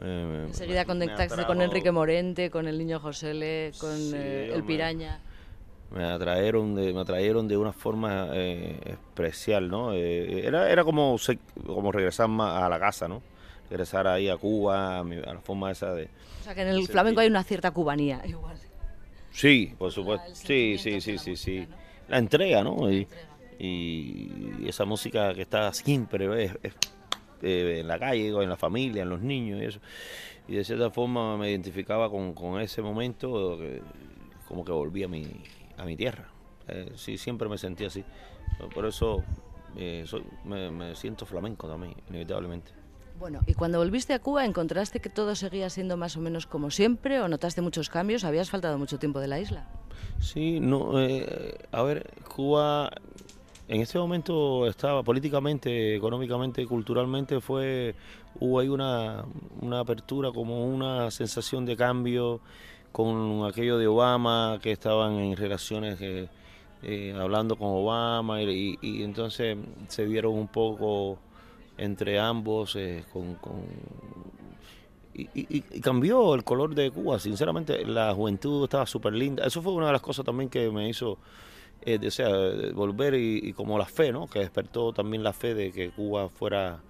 eh, 0.02 0.44
Enseguida 0.48 0.84
conectaste 0.84 1.44
con. 1.46 1.60
Enrique 1.60 1.90
Morente, 1.92 2.50
con 2.50 2.68
el 2.68 2.78
niño 2.78 3.00
Josele, 3.00 3.72
con 3.78 3.96
Sí, 3.96 4.12
eh, 4.14 4.50
el. 4.54 4.64
Piraña. 4.64 5.20
me 5.90 6.04
atrajeron 6.04 6.74
de, 6.74 6.92
me 6.92 7.00
atrajeron 7.00 7.48
de 7.48 7.56
una 7.56 7.72
forma 7.72 8.28
eh, 8.32 8.78
especial, 8.84 9.68
¿no? 9.68 9.92
Eh, 9.94 10.46
era, 10.46 10.70
era 10.70 10.84
como, 10.84 11.16
como 11.66 11.92
regresar 11.92 12.28
a 12.40 12.68
la 12.68 12.78
casa, 12.78 13.08
¿no? 13.08 13.22
Regresar 13.70 14.06
ahí 14.06 14.28
a 14.28 14.36
Cuba, 14.36 14.98
a, 14.98 15.04
mi- 15.04 15.16
a 15.16 15.34
la 15.34 15.40
forma 15.40 15.70
esa 15.70 15.92
de... 15.92 16.08
O 16.40 16.44
sea 16.44 16.54
que 16.54 16.62
en 16.62 16.68
el 16.68 16.80
Sí, 16.86 16.86
flamenco 16.92 17.20
sí. 17.20 17.24
hay 17.24 17.30
una 17.30 17.42
cierta 17.44 17.70
cubanía. 17.70 18.22
Igual. 18.26 18.56
Sí, 19.32 19.74
por 19.78 19.92
supuesto. 19.92 20.34
Sí, 20.34 20.76
sí, 20.78 20.78
sí, 20.78 20.90
de 20.92 21.00
sí, 21.00 21.12
la 21.12 21.18
sí. 21.18 21.30
música, 21.60 21.66
¿no? 21.70 21.76
La 22.08 22.18
entrega, 22.18 22.64
¿no? 22.64 22.90
Y, 22.90 23.06
y 23.58 24.68
esa 24.68 24.84
música 24.84 25.34
que 25.34 25.42
está 25.42 25.72
siempre 25.72 26.44
es, 26.44 26.52
es, 26.62 26.74
eh, 27.42 27.78
en 27.80 27.88
la 27.88 27.98
calle, 27.98 28.28
en 28.28 28.48
la 28.48 28.56
familia, 28.56 29.02
en 29.02 29.08
los 29.10 29.20
niños 29.20 29.60
y 29.60 29.64
eso. 29.64 29.80
Y 30.48 30.54
de 30.56 30.64
cierta 30.64 30.90
forma 30.90 31.36
me 31.36 31.50
identificaba 31.50 32.10
con, 32.10 32.32
con 32.34 32.60
ese 32.60 32.80
momento, 32.82 33.56
que 33.58 33.82
como 34.48 34.64
que 34.64 34.72
volví 34.72 35.02
a 35.02 35.08
mi, 35.08 35.26
a 35.76 35.84
mi 35.84 35.96
tierra. 35.96 36.28
Eh, 36.68 36.92
sí, 36.96 37.18
siempre 37.18 37.48
me 37.48 37.58
sentí 37.58 37.84
así. 37.84 38.02
Por 38.74 38.86
eso 38.86 39.22
eh, 39.76 40.04
soy- 40.06 40.24
me, 40.44 40.70
me 40.70 40.94
siento 40.96 41.26
flamenco 41.26 41.68
también, 41.68 41.94
inevitablemente. 42.08 42.70
Bueno, 43.18 43.42
y 43.46 43.54
cuando 43.54 43.78
volviste 43.78 44.14
a 44.14 44.20
Cuba, 44.20 44.44
¿encontraste 44.44 45.00
que 45.00 45.10
todo 45.10 45.34
seguía 45.34 45.68
siendo 45.70 45.96
más 45.96 46.16
o 46.16 46.20
menos 46.20 46.46
como 46.46 46.70
siempre 46.70 47.20
o 47.20 47.28
notaste 47.28 47.60
muchos 47.62 47.88
cambios? 47.90 48.22
¿Habías 48.24 48.48
faltado 48.48 48.78
mucho 48.78 48.98
tiempo 48.98 49.18
de 49.20 49.26
la 49.28 49.40
isla? 49.40 49.66
Sí, 50.20 50.60
no, 50.60 51.00
eh, 51.00 51.56
a 51.72 51.82
ver, 51.82 52.10
Cuba 52.34 52.90
en 53.68 53.80
este 53.82 53.98
momento 53.98 54.66
estaba 54.66 55.02
políticamente, 55.02 55.94
económicamente, 55.96 56.66
culturalmente, 56.66 57.40
fue, 57.40 57.94
hubo 58.40 58.60
ahí 58.60 58.68
una, 58.68 59.24
una 59.60 59.80
apertura, 59.80 60.32
como 60.32 60.66
una 60.66 61.10
sensación 61.10 61.66
de 61.66 61.76
cambio 61.76 62.40
con 62.92 63.44
aquello 63.46 63.76
de 63.78 63.86
Obama, 63.86 64.58
que 64.62 64.72
estaban 64.72 65.14
en 65.16 65.36
relaciones, 65.36 66.00
eh, 66.00 66.28
eh, 66.82 67.14
hablando 67.20 67.56
con 67.56 67.68
Obama, 67.68 68.40
y, 68.42 68.78
entonces 69.02 69.56
se 69.88 70.06
dieron 70.06 70.32
un 70.34 70.48
poco 70.48 71.18
entre 71.76 72.18
ambos, 72.18 72.74
eh, 72.76 73.04
con, 73.12 73.34
con- 73.36 73.62
y, 75.14 75.22
y- 75.34 75.64
y 75.70 75.80
cambió 75.80 76.34
el 76.34 76.44
color 76.44 76.74
de 76.74 76.90
Cuba, 76.90 77.18
sinceramente, 77.18 77.84
la 77.84 78.14
juventud 78.14 78.64
estaba 78.64 78.86
súper 78.86 79.14
linda. 79.14 79.44
Eso 79.46 79.62
fue 79.62 79.72
una 79.72 79.86
de 79.86 79.92
las 79.92 80.02
cosas 80.02 80.24
también 80.24 80.48
que 80.48 80.70
me 80.70 80.88
hizo 80.88 81.18
eh, 81.82 81.98
o 81.98 82.10
de 82.30 82.72
volver 82.72 83.14
y, 83.14 83.52
como 83.52 83.78
la 83.78 83.86
fe, 83.86 84.12
¿no? 84.12 84.26
Que 84.26 84.40
despertó 84.40 84.92
también 84.92 85.22
la 85.22 85.32
fe 85.32 85.54
de 85.54 85.72
que 85.72 85.90
Cuba 85.90 86.28
fuera, 86.28 86.80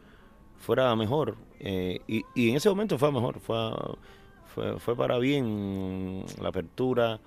fuera 0.58 0.94
mejor. 0.96 1.36
Eh, 1.60 2.00
y, 2.06 2.24
y 2.34 2.50
en 2.50 2.56
ese 2.56 2.68
momento 2.68 2.98
fue 2.98 3.10
mejor, 3.12 3.40
fue, 3.40 4.78
fue, 4.78 4.96
para 4.96 5.18
bien 5.18 6.24
la 6.40 6.48
apertura. 6.48 7.20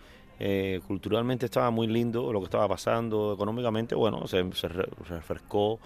eh, 0.44 0.80
culturalmente 0.88 1.46
estaba 1.46 1.70
muy 1.70 1.86
lindo 1.86 2.34
lo 2.34 2.40
que 2.40 2.46
estaba 2.46 2.68
pasando, 2.68 3.34
económicamente, 3.34 3.94
bueno, 3.94 4.26
se, 4.28 4.52
se 4.54 4.68
re- 4.68 4.90
refrescó, 5.08 5.80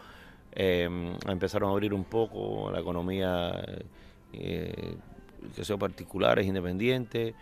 eh, 0.53 0.87
empezaron 1.27 1.69
a 1.69 1.73
abrir 1.73 1.93
un 1.93 2.05
poco 2.05 2.71
la 2.71 2.79
economía, 2.79 3.65
eh, 4.31 4.95
que 5.53 5.65
sea 5.65 5.75
particulares, 5.77 6.47
independientes. 6.47 7.35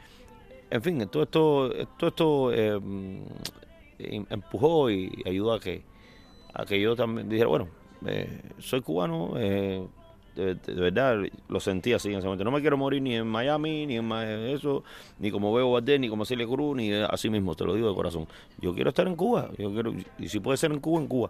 En 0.71 0.81
fin, 0.81 1.07
todo 1.07 1.23
esto, 1.23 1.71
todo 1.97 2.07
esto 2.09 2.51
eh, 2.51 2.79
empujó 3.99 4.89
y 4.89 5.11
ayudó 5.25 5.53
a 5.53 5.59
que, 5.59 5.83
a 6.53 6.65
que 6.65 6.79
yo 6.79 6.95
también 6.95 7.29
dijera, 7.29 7.47
bueno, 7.47 7.67
eh, 8.05 8.41
soy 8.59 8.81
cubano, 8.81 9.33
eh, 9.37 9.85
de, 10.35 10.55
verdad 10.73 11.17
lo 11.47 11.59
sentí 11.59 11.93
así 11.93 12.09
en 12.09 12.17
ese 12.17 12.25
momento. 12.25 12.43
No 12.43 12.51
me 12.51 12.61
quiero 12.61 12.77
morir 12.77 13.01
ni 13.01 13.15
en 13.15 13.27
Miami, 13.27 13.85
ni 13.85 13.97
en 13.97 14.11
eso, 14.11 14.83
ni 15.19 15.31
como 15.31 15.53
Bebo 15.53 15.73
Valdés, 15.73 15.99
ni 15.99 16.09
como 16.09 16.25
Celia 16.25 16.47
Cruz, 16.47 16.75
ni 16.75 16.91
eh, 16.91 17.05
así 17.09 17.29
mismo, 17.29 17.55
te 17.55 17.65
lo 17.65 17.75
digo 17.75 17.89
de 17.89 17.95
corazón. 17.95 18.27
Yo 18.59 18.73
quiero 18.73 18.89
estar 18.89 19.07
en 19.07 19.15
Cuba, 19.15 19.49
yo 19.57 19.71
quiero, 19.71 19.93
y 20.17 20.27
si 20.27 20.39
puede 20.39 20.57
ser 20.57 20.71
en 20.71 20.79
Cuba, 20.79 21.01
en 21.01 21.07
Cuba. 21.07 21.29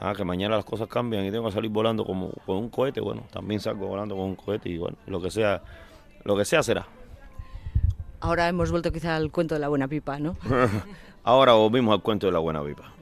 Ah, 0.00 0.14
que 0.16 0.24
mañana 0.24 0.54
las 0.54 0.64
cosas 0.64 0.86
cambian 0.88 1.24
y 1.24 1.32
tengo 1.32 1.46
que 1.46 1.52
salir 1.52 1.70
volando 1.72 2.04
como 2.04 2.30
con 2.46 2.56
un 2.56 2.70
cohete, 2.70 3.00
bueno, 3.00 3.24
también 3.32 3.60
salgo 3.60 3.88
volando 3.88 4.14
con 4.14 4.26
un 4.26 4.36
cohete 4.36 4.68
y 4.68 4.78
bueno, 4.78 4.96
lo 5.06 5.20
que 5.20 5.30
sea, 5.30 5.60
lo 6.24 6.36
que 6.36 6.44
sea 6.44 6.62
será. 6.62 6.86
Ahora 8.20 8.48
hemos 8.48 8.70
vuelto 8.70 8.92
quizá 8.92 9.16
al 9.16 9.30
cuento 9.30 9.54
de 9.54 9.60
la 9.60 9.68
buena 9.68 9.88
pipa, 9.88 10.18
¿no? 10.18 10.36
Ahora 11.24 11.52
volvimos 11.52 11.94
al 11.94 12.02
cuento 12.02 12.26
de 12.26 12.32
la 12.32 12.38
buena 12.38 12.62
pipa. 12.64 12.92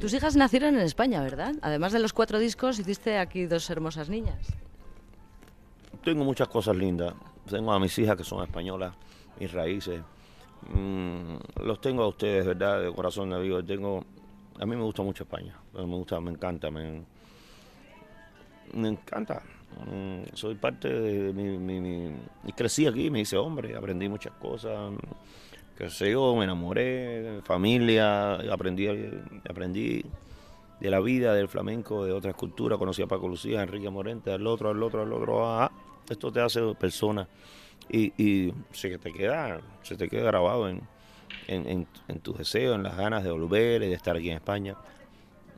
Tus 0.00 0.14
hijas 0.14 0.34
nacieron 0.34 0.74
en 0.76 0.80
España, 0.80 1.22
¿verdad? 1.22 1.54
Además 1.62 1.92
de 1.92 1.98
los 1.98 2.12
cuatro 2.12 2.38
discos, 2.38 2.78
hiciste 2.78 3.18
aquí 3.18 3.46
dos 3.46 3.68
hermosas 3.68 4.08
niñas. 4.08 4.38
Tengo 6.02 6.24
muchas 6.24 6.48
cosas 6.48 6.76
lindas. 6.76 7.14
Tengo 7.48 7.72
a 7.72 7.78
mis 7.78 7.96
hijas 7.98 8.16
que 8.16 8.24
son 8.24 8.42
españolas, 8.42 8.94
mis 9.38 9.52
raíces. 9.52 10.00
Mm, 10.72 11.36
los 11.64 11.80
tengo 11.80 12.02
a 12.02 12.08
ustedes, 12.08 12.46
¿verdad? 12.46 12.80
De 12.80 12.92
corazón 12.92 13.30
de 13.30 13.40
vivo. 13.40 13.62
Tengo, 13.62 14.04
a 14.58 14.64
mí 14.64 14.74
me 14.74 14.82
gusta 14.82 15.02
mucho 15.02 15.24
España. 15.24 15.54
Me 15.74 15.84
gusta, 15.84 16.20
me 16.20 16.30
encanta, 16.30 16.70
me, 16.70 17.02
me 18.72 18.88
encanta. 18.88 19.42
Mm, 19.86 20.34
soy 20.34 20.54
parte 20.56 20.88
de 20.88 21.32
mi, 21.32 21.56
mi- 21.58 21.80
mi- 21.80 22.16
y 22.44 22.52
crecí 22.52 22.86
aquí, 22.86 23.10
me 23.10 23.20
hice 23.20 23.36
hombre, 23.36 23.76
aprendí 23.76 24.08
muchas 24.08 24.32
cosas. 24.34 24.92
Que 25.76 25.88
sé 25.88 26.10
yo, 26.12 26.34
me 26.36 26.44
enamoré, 26.44 27.40
familia, 27.44 28.34
aprendí, 28.52 28.86
aprendí 29.48 30.04
de 30.80 30.90
la 30.90 31.00
vida, 31.00 31.34
del 31.34 31.48
flamenco, 31.48 32.04
de 32.04 32.12
otras 32.12 32.34
culturas. 32.34 32.78
Conocí 32.78 33.00
a 33.02 33.06
Paco 33.06 33.28
Lucía, 33.28 33.60
a 33.60 33.62
Enrique 33.62 33.88
Morente, 33.88 34.30
al 34.32 34.46
otro, 34.46 34.70
al 34.70 34.82
otro, 34.82 35.02
al 35.02 35.12
otro. 35.12 35.48
Ah, 35.48 35.70
esto 36.08 36.30
te 36.30 36.40
hace 36.40 36.60
persona 36.74 37.26
y, 37.88 38.12
y 38.22 38.52
se 38.72 38.98
te 38.98 39.12
queda, 39.12 39.60
se 39.82 39.96
te 39.96 40.08
queda 40.08 40.24
grabado 40.24 40.68
en, 40.68 40.82
en, 41.48 41.66
en, 41.68 41.86
en 42.08 42.20
tus 42.20 42.36
deseos, 42.36 42.76
en 42.76 42.82
las 42.82 42.96
ganas 42.96 43.24
de 43.24 43.30
volver 43.30 43.82
y 43.82 43.88
de 43.88 43.94
estar 43.94 44.16
aquí 44.16 44.28
en 44.28 44.36
España. 44.36 44.76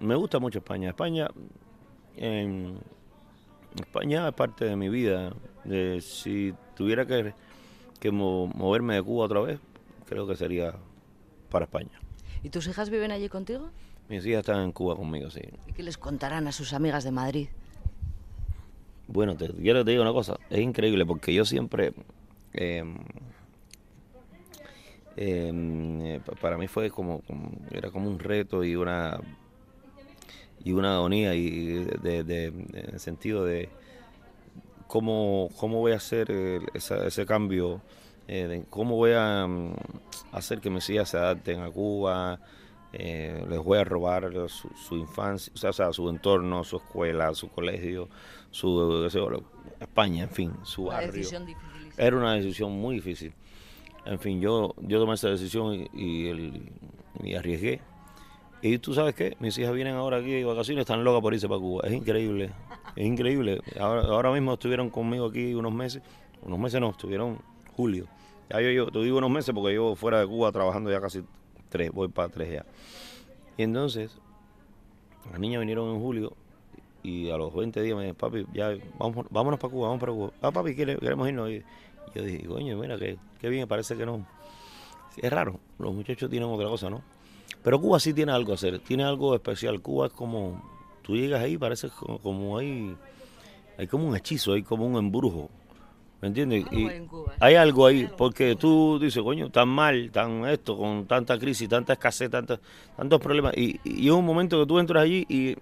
Me 0.01 0.14
gusta 0.14 0.38
mucho 0.38 0.59
España. 0.59 0.90
España, 0.90 1.29
España 3.81 4.29
es 4.29 4.35
parte 4.35 4.65
de 4.65 4.77
mi 4.77 4.89
vida. 4.89 5.33
De, 5.65 6.01
si 6.01 6.55
tuviera 6.77 7.07
que, 7.07 7.33
que 8.01 8.11
mo- 8.11 8.49
moverme 8.49 8.95
de 8.95 9.03
Cuba 9.03 9.27
otra 9.27 9.41
vez, 9.41 9.61
creo 10.09 10.27
que 10.27 10.37
sería 10.37 10.75
para 11.51 11.65
España. 11.67 12.01
¿Y 12.43 12.51
tus 12.51 12.67
hijas 12.67 12.91
viven 12.91 13.13
allí 13.13 13.29
contigo? 13.29 13.71
Mis 14.09 14.27
hijas 14.27 14.41
están 14.41 14.63
en 14.63 14.73
Cuba 14.73 14.97
conmigo, 14.97 15.31
sí. 15.31 15.41
¿Y 15.69 15.73
qué 15.73 15.83
les 15.83 15.97
contarán 15.97 16.47
a 16.49 16.53
sus 16.53 16.73
amigas 16.73 17.05
de 17.05 17.13
Madrid? 17.13 17.49
Bueno, 19.07 19.37
te 19.37 19.49
quiero 19.53 19.81
que 19.81 19.85
te 19.85 19.91
diga 19.93 20.03
una 20.03 20.13
cosa, 20.13 20.37
es 20.51 20.61
increíble 20.61 21.05
porque 21.07 21.33
yo 21.35 21.45
siempre, 21.45 21.93
eh, 22.55 22.85
eh, 25.17 26.21
pa- 26.25 26.33
para 26.35 26.57
mí 26.59 26.67
fue 26.69 26.91
como, 26.91 27.21
como- 27.23 27.53
era 27.71 27.91
como 27.91 28.09
un 28.09 28.19
reto 28.19 28.65
y 28.65 28.75
una 28.77 29.19
y 30.64 30.72
una 30.72 30.96
agonía 30.96 31.35
y 31.35 31.85
de, 32.03 32.53
sentido 32.98 33.44
de 33.44 33.68
cómo, 34.87 35.48
cómo 35.57 35.79
voy 35.81 35.92
a 35.92 35.96
hacer 35.96 36.31
esa- 36.75 37.07
ese 37.07 37.27
cambio, 37.27 37.81
eh, 38.29 38.46
de 38.46 38.64
cómo 38.70 38.96
voy 38.96 39.12
a 39.14 39.46
mm, 39.46 39.75
hacer 40.33 40.61
que 40.61 40.70
mis 40.70 40.88
hijas 40.90 41.11
se 41.11 41.16
adapten 41.18 41.61
a 41.61 41.70
Cuba, 41.70 42.38
eh, 42.92 43.44
les 43.48 43.59
voy 43.59 43.79
a 43.79 43.85
robar 43.85 44.31
su, 44.48 44.68
su 44.77 44.96
infancia, 44.96 45.51
o 45.55 45.59
sea, 45.59 45.70
o 45.70 45.72
sea, 45.72 45.92
su 45.92 46.09
entorno, 46.09 46.62
su 46.62 46.77
escuela, 46.77 47.35
su 47.35 47.48
colegio, 47.48 48.09
su 48.51 49.42
España, 49.81 50.25
en 50.25 50.31
fin, 50.31 50.53
su 50.62 50.83
Una 50.85 50.94
barrio. 50.96 51.12
decisión 51.12 51.46
difícil. 51.46 51.92
Era 51.96 52.16
una 52.16 52.35
decisión 52.35 52.72
muy 52.72 52.96
difícil. 52.96 53.33
En 54.05 54.18
fin, 54.18 54.40
yo, 54.40 54.75
yo 54.81 54.98
tomé 54.98 55.14
esa 55.14 55.29
decisión 55.31 55.75
y, 55.75 55.88
y 55.94 56.29
el- 56.29 56.72
y 57.22 57.35
arriesgué. 57.35 57.81
Y 58.64 58.79
tú 58.79 58.94
sabes 58.94 59.16
qué, 59.16 59.37
mis 59.40 59.59
hijas 59.59 59.75
vienen 59.75 59.96
ahora 59.96 60.18
aquí 60.18 60.31
de 60.31 60.44
vacaciones, 60.44 60.83
están 60.83 61.03
locas 61.03 61.20
por 61.20 61.35
irse 61.35 61.48
para 61.48 61.59
Cuba. 61.59 61.83
Es 61.85 61.92
increíble, 61.92 62.53
es 62.94 63.05
increíble. 63.05 63.61
Ahora, 63.79 64.03
ahora 64.03 64.31
mismo 64.31 64.55
estuvieron 64.55 64.88
conmigo 64.88 65.27
aquí 65.27 65.53
unos 65.53 65.72
meses, 65.72 66.01
unos 66.42 66.61
meses 66.61 66.81
no, 66.81 66.90
estuvieron 66.90 67.40
julio. 67.77 68.07
Ya 68.48 68.61
yo, 68.61 68.70
yo 68.70 68.87
te 68.92 69.01
digo 69.01 69.18
unos 69.18 69.31
meses 69.31 69.53
porque 69.53 69.75
yo 69.75 69.96
fuera 69.96 70.20
de 70.20 70.29
Cuba 70.29 70.53
trabajando 70.53 70.92
ya 70.92 71.01
casi 71.01 71.25
tres, 71.70 71.90
voy 71.90 72.07
para 72.07 72.29
tres 72.29 72.53
ya. 72.53 72.66
Y 73.57 73.64
entonces, 73.64 74.16
las 75.33 75.40
niñas 75.40 75.59
vinieron 75.59 75.92
en 75.96 76.01
julio 76.01 76.37
y 77.03 77.31
a 77.31 77.37
los 77.37 77.53
20 77.53 77.83
días 77.83 77.96
me 77.96 78.03
dijeron, 78.05 78.16
papi, 78.16 78.46
ya 78.53 78.77
vamos, 78.96 79.27
vámonos 79.31 79.59
para 79.59 79.72
Cuba, 79.72 79.88
vamos 79.88 80.01
para 80.01 80.12
Cuba. 80.12 80.31
Ah, 80.40 80.53
papi, 80.53 80.77
queremos 80.77 81.29
irnos. 81.29 81.51
Y 81.51 81.64
yo 82.14 82.22
dije, 82.22 82.46
coño, 82.46 82.79
mira, 82.79 82.96
qué, 82.96 83.18
qué 83.40 83.48
bien, 83.48 83.66
parece 83.66 83.96
que 83.96 84.07
no. 84.07 84.25
Es 85.16 85.33
raro, 85.33 85.59
los 85.81 85.92
muchachos 85.92 86.31
tienen 86.31 86.48
otra 86.48 86.68
cosa, 86.68 86.88
¿no? 86.88 87.03
Pero 87.62 87.81
Cuba 87.81 88.01
sí 88.01 88.12
tiene 88.12 88.33
algo 88.33 88.53
a 88.53 88.55
hacer, 88.57 88.79
tiene 88.81 89.05
algo 89.05 89.35
especial. 89.35 89.81
Cuba 89.81 90.07
es 90.07 90.12
como, 90.12 90.62
tú 91.03 91.14
llegas 91.14 91.42
ahí, 91.42 91.57
parece 91.57 91.88
como, 91.88 92.18
como 92.18 92.59
hay, 92.59 92.96
hay 93.79 93.87
como 93.87 94.09
un 94.09 94.16
hechizo, 94.16 94.55
hay 94.55 94.62
como 94.62 94.87
un 94.87 94.96
embrujo. 94.96 95.48
¿Me 96.20 96.29
entiendes? 96.29 96.64
Y 96.70 96.87
hay 96.88 96.96
en 96.98 97.07
Cuba. 97.07 97.35
hay 97.40 97.55
algo 97.57 97.87
ahí, 97.87 98.09
porque 98.16 98.55
tú 98.55 98.98
dices, 99.01 99.22
coño, 99.22 99.51
tan 99.51 99.68
mal, 99.68 100.11
tan 100.12 100.46
esto, 100.48 100.77
con 100.79 101.07
tanta 101.07 101.37
crisis, 101.37 101.68
tanta 101.68 101.94
escasez, 101.94 102.31
tanta, 102.31 102.61
tantos 102.96 103.20
problemas. 103.20 103.57
Y, 103.57 103.81
y 103.85 104.07
es 104.07 104.12
un 104.12 104.25
momento 104.25 104.61
que 104.61 104.66
tú 104.66 104.79
entras 104.79 105.03
allí 105.03 105.27
y, 105.29 105.51
y 105.51 105.57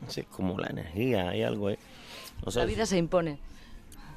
no 0.00 0.08
sé, 0.08 0.24
como 0.24 0.58
la 0.58 0.68
energía, 0.68 1.30
hay 1.30 1.42
algo 1.42 1.68
ahí. 1.68 1.76
No 2.44 2.52
sé, 2.52 2.60
La 2.60 2.66
vida 2.66 2.86
se 2.86 2.98
impone. 2.98 3.38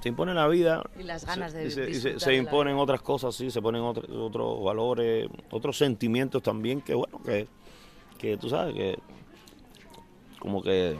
Se 0.04 0.10
impone 0.10 0.34
la 0.34 0.48
vida 0.50 0.84
Y 1.00 1.04
las 1.04 1.26
ganas 1.26 1.54
se- 1.54 1.58
de 1.60 1.94
se, 1.94 2.20
se- 2.20 2.36
imponen 2.36 2.76
otras 2.76 3.02
cosas 3.02 3.34
sí 3.34 3.50
se 3.50 3.62
ponen 3.62 3.82
otros 3.82 4.10
otros 4.10 4.62
valores 4.62 5.30
otros 5.50 5.78
sentimientos 5.78 6.44
también 6.44 6.82
que 6.82 6.94
bueno 6.94 7.22
que, 7.24 7.48
que 8.18 8.36
tú 8.36 8.50
sabes 8.50 8.74
que 8.76 9.00
como 10.40 10.62
que 10.62 10.98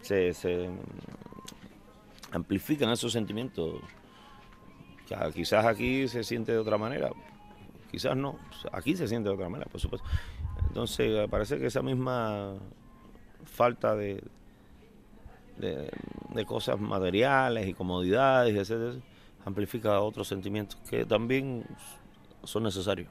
se, 0.00 0.32
se 0.32 0.70
amplifican 2.30 2.88
esos 2.90 3.12
sentimientos. 3.12 3.74
Quizás 5.34 5.66
aquí 5.66 6.08
se 6.08 6.24
siente 6.24 6.52
de 6.52 6.58
otra 6.58 6.78
manera 6.78 7.10
quizás 7.90 8.16
no 8.16 8.38
aquí 8.72 8.96
se 8.96 9.06
siente 9.06 9.28
de 9.28 9.34
otra 9.34 9.50
manera 9.50 9.70
por 9.70 9.78
supuesto. 9.78 10.08
Entonces 10.68 11.28
parece 11.28 11.58
que 11.58 11.66
esa 11.66 11.82
misma 11.82 12.54
falta 13.44 13.94
de, 13.94 14.22
de, 15.58 15.90
de 16.34 16.44
cosas 16.44 16.78
materiales 16.80 17.66
y 17.68 17.74
comodidades, 17.74 18.54
etcétera, 18.56 18.94
amplifica 19.44 20.00
otros 20.00 20.28
sentimientos 20.28 20.78
que 20.88 21.04
también 21.04 21.64
son 22.44 22.62
necesarios. 22.64 23.08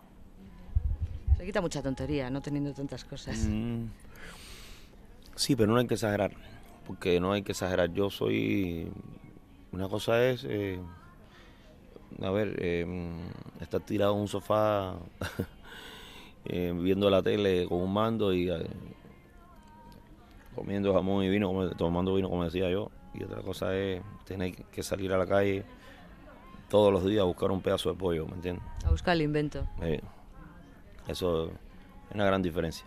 Se 1.38 1.46
quita 1.46 1.62
mucha 1.62 1.82
tontería, 1.82 2.30
no 2.30 2.42
teniendo 2.42 2.74
tantas 2.74 3.04
cosas. 3.04 3.38
Mm, 3.48 3.86
Sí, 5.36 5.56
pero 5.56 5.72
no 5.72 5.80
hay 5.80 5.88
que 5.88 5.94
exagerar, 5.96 6.32
porque 6.86 7.20
no 7.20 7.32
hay 7.32 7.42
que 7.42 7.54
exagerar. 7.54 7.92
Yo 7.94 8.10
soy... 8.10 8.92
Una 9.72 9.88
cosa 9.88 10.24
es, 10.28 10.46
eh, 10.48 10.80
a 12.22 12.30
ver, 12.30 12.56
eh, 12.60 12.86
estar 13.62 13.80
tirado 13.82 14.14
en 14.16 14.20
un 14.22 14.28
sofá 14.28 14.98
eh, 16.46 16.74
viendo 16.78 17.10
la 17.10 17.24
tele 17.24 17.66
con 17.68 17.80
un 17.80 17.92
mando 17.94 18.34
y 18.34 18.50
eh, 18.52 18.68
comiendo 20.54 20.94
jamón 20.94 21.24
y 21.24 21.30
vino, 21.30 21.48
como- 21.48 21.70
tomando 21.72 22.14
vino, 22.16 22.30
como 22.30 22.44
decía 22.44 22.70
yo. 22.70 22.92
Y 23.14 23.24
otra 23.24 23.42
cosa 23.42 23.76
es 23.76 24.02
tener 24.26 24.56
que 24.56 24.84
salir 24.84 25.12
a 25.14 25.18
la 25.18 25.26
calle 25.26 25.64
todos 26.70 26.92
los 26.92 27.06
días 27.06 27.22
a 27.22 27.26
buscar 27.26 27.52
un 27.52 27.62
pedazo 27.62 27.90
de 27.92 27.96
pollo, 27.98 28.26
¿me 28.28 28.36
entiendes? 28.36 28.64
A 28.86 28.92
buscar 28.92 29.16
el 29.16 29.24
invento. 29.24 29.68
Eh, 29.82 30.02
eso 31.08 31.48
es 31.48 31.52
una 32.16 32.26
gran 32.26 32.42
diferencia. 32.42 32.86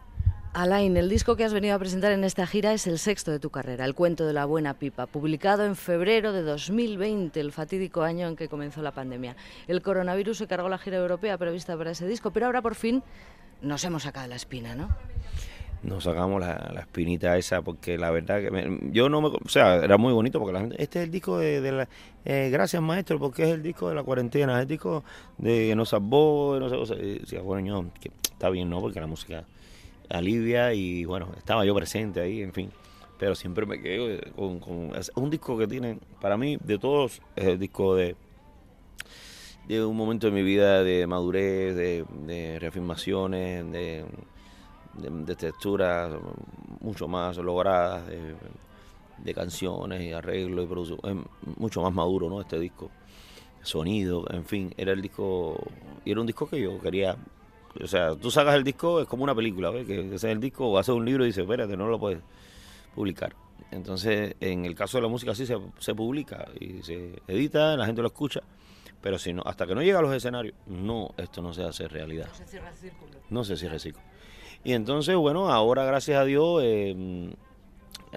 Alain, 0.55 0.97
el 0.97 1.09
disco 1.09 1.35
que 1.35 1.45
has 1.45 1.53
venido 1.53 1.75
a 1.75 1.79
presentar 1.81 2.13
en 2.13 2.23
esta 2.23 2.47
gira 2.47 2.73
es 2.73 2.87
el 2.87 3.01
sexto 3.01 3.33
de 3.33 3.41
tu 3.41 3.51
carrera, 3.51 3.85
El 3.85 3.97
cuento 3.97 4.25
de 4.25 4.33
la 4.33 4.45
buena 4.45 4.75
pipa, 4.75 5.07
publicado 5.07 5.67
en 5.67 5.75
febrero 5.75 6.33
de 6.33 6.43
2020, 6.43 7.41
el 7.41 7.51
fatídico 7.51 8.03
año 8.03 8.29
en 8.29 8.37
que 8.37 8.49
comenzó 8.49 8.81
la 8.81 8.93
pandemia. 8.93 9.35
El 9.67 9.83
coronavirus 9.83 10.39
se 10.39 10.47
cargó 10.47 10.69
la 10.69 10.79
gira 10.79 10.99
europea 10.99 11.37
prevista 11.39 11.77
para 11.77 11.91
ese 11.91 12.07
disco, 12.07 12.31
pero 12.31 12.47
ahora 12.47 12.63
por 12.63 12.77
fin 12.77 13.03
nos 13.63 13.83
hemos 13.83 14.05
sacado 14.05 14.29
la 14.29 14.37
espina, 14.37 14.77
¿no? 14.77 14.89
Nos 15.85 16.05
sacamos 16.05 16.41
la, 16.41 16.71
la 16.75 16.81
espinita 16.81 17.37
esa 17.37 17.63
porque 17.63 17.99
la 17.99 18.11
verdad 18.11 18.41
que 18.41 18.51
me- 18.51 18.91
yo 18.93 19.09
no 19.09 19.21
me 19.21 19.29
o 19.29 19.39
sea 19.49 19.77
era 19.77 19.97
muy 19.99 20.13
bonito 20.13 20.39
porque 20.39 20.53
la 20.55 20.61
gente 20.61 20.83
este 20.83 20.99
es 21.01 21.05
el 21.05 21.11
disco 21.11 21.39
de, 21.39 21.73
la 21.73 21.89
eh, 22.25 22.49
gracias 22.51 22.83
maestro 22.83 23.19
porque 23.19 23.43
es 23.45 23.49
el 23.51 23.63
disco 23.63 23.89
de 23.89 23.95
la 23.95 24.03
cuarentena 24.03 24.55
es 24.57 24.63
el 24.63 24.69
disco 24.69 25.05
de 25.39 25.69
que 25.69 25.77
nos 25.77 25.91
salvó 25.91 26.57
no 26.59 26.69
sé, 26.69 26.77
o 26.77 26.87
sea, 26.87 27.43
bueno 27.43 27.67
yo 27.67 27.85
que 28.01 28.11
está 28.25 28.51
bien 28.51 28.71
no 28.71 28.81
porque 28.81 28.99
la 29.01 29.07
música 29.07 29.45
alivia 30.09 30.73
y 30.75 31.05
bueno 31.05 31.29
estaba 31.37 31.65
yo 31.65 31.75
presente 31.75 32.21
ahí 32.21 32.43
en 32.43 32.53
fin. 32.53 32.71
Pero 33.17 33.37
siempre 33.37 33.65
me 33.65 33.81
quedo 33.81 34.11
eh, 34.11 34.21
con, 34.35 34.59
con- 34.59 34.93
es 34.97 35.11
un 35.15 35.31
disco 35.31 35.57
que 35.57 35.67
tiene 35.69 35.99
para 36.21 36.37
mí 36.37 36.59
de 36.63 36.79
todos 36.79 37.23
es 37.37 37.45
el 37.45 37.59
disco 37.59 37.95
de 37.95 38.17
de 39.69 39.85
un 39.85 39.97
momento 39.97 40.27
de 40.27 40.33
mi 40.33 40.43
vida 40.43 40.83
de 40.83 41.07
madurez 41.07 41.75
de 41.75 42.59
reafirmaciones 42.61 43.71
de 43.73 44.05
de, 44.97 45.11
de 45.11 45.37
texturas 45.37 46.13
mucho 46.81 47.09
más 47.09 47.37
logradas, 47.39 48.07
de, 48.07 48.35
de 49.19 49.35
canciones 49.35 50.03
y 50.03 50.13
arreglos 50.13 50.65
y 50.65 50.69
producción. 50.69 51.01
Es 51.05 51.57
mucho 51.59 51.83
más 51.83 51.93
maduro, 51.93 52.29
¿no? 52.29 52.41
Este 52.41 52.59
disco. 52.59 52.91
Sonido, 53.63 54.25
en 54.31 54.45
fin, 54.45 54.75
era 54.77 54.93
el 54.93 55.01
disco. 55.01 55.59
Y 56.05 56.11
era 56.13 56.21
un 56.21 56.27
disco 56.27 56.47
que 56.47 56.61
yo 56.61 56.79
quería. 56.81 57.17
O 57.83 57.87
sea, 57.87 58.15
tú 58.15 58.31
sacas 58.31 58.55
el 58.55 58.63
disco, 58.63 59.01
es 59.01 59.09
como 59.09 59.25
una 59.25 59.35
película, 59.35 59.71
¿ves? 59.71 59.87
Que 59.87 60.01
ese 60.01 60.15
es 60.15 60.25
el 60.25 60.41
disco, 60.41 60.69
o 60.69 60.79
haces 60.79 60.95
un 60.95 61.05
libro 61.05 61.25
y 61.25 61.29
dices, 61.29 61.43
espérate, 61.43 61.77
no 61.77 61.89
lo 61.89 61.99
puedes 61.99 62.21
publicar. 62.95 63.35
Entonces, 63.71 64.37
en 64.39 64.65
el 64.65 64.75
caso 64.75 64.99
de 64.99 65.03
la 65.03 65.09
música, 65.09 65.35
sí 65.35 65.47
se, 65.47 65.57
se 65.79 65.95
publica 65.95 66.47
y 66.61 66.83
se 66.83 67.21
edita, 67.27 67.77
la 67.77 67.87
gente 67.87 68.03
lo 68.03 68.09
escucha. 68.09 68.41
Pero 69.01 69.19
si 69.19 69.33
no, 69.33 69.43
hasta 69.45 69.67
que 69.67 69.75
no 69.75 69.83
llega 69.83 69.99
a 69.99 70.03
los 70.03 70.15
escenarios, 70.15 70.55
no, 70.67 71.11
esto 71.17 71.43
no 71.43 71.53
se 71.53 71.65
hace 71.65 71.89
realidad. 71.89 72.29
se 72.33 72.47
cierra 72.47 72.71
el 72.71 72.77
círculo. 72.77 73.13
No 73.29 73.45
se 73.45 73.57
cierra 73.57 73.75
el 73.75 73.81
ciclo. 73.81 74.03
Y 74.65 74.73
entonces, 74.73 75.15
bueno, 75.17 75.51
ahora 75.51 75.85
gracias 75.85 76.19
a 76.19 76.25
Dios, 76.25 76.63
eh, 76.65 77.31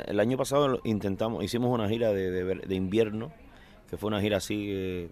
el 0.05 0.19
año 0.19 0.37
pasado 0.37 0.79
intentamos, 0.85 1.43
hicimos 1.43 1.73
una 1.73 1.89
gira 1.89 2.13
de, 2.13 2.31
de 2.31 2.55
de 2.55 2.75
invierno, 2.75 3.31
que 3.89 3.97
fue 3.97 4.07
una 4.07 4.21
gira 4.21 4.37
así, 4.37 4.67
eh, 4.69 5.09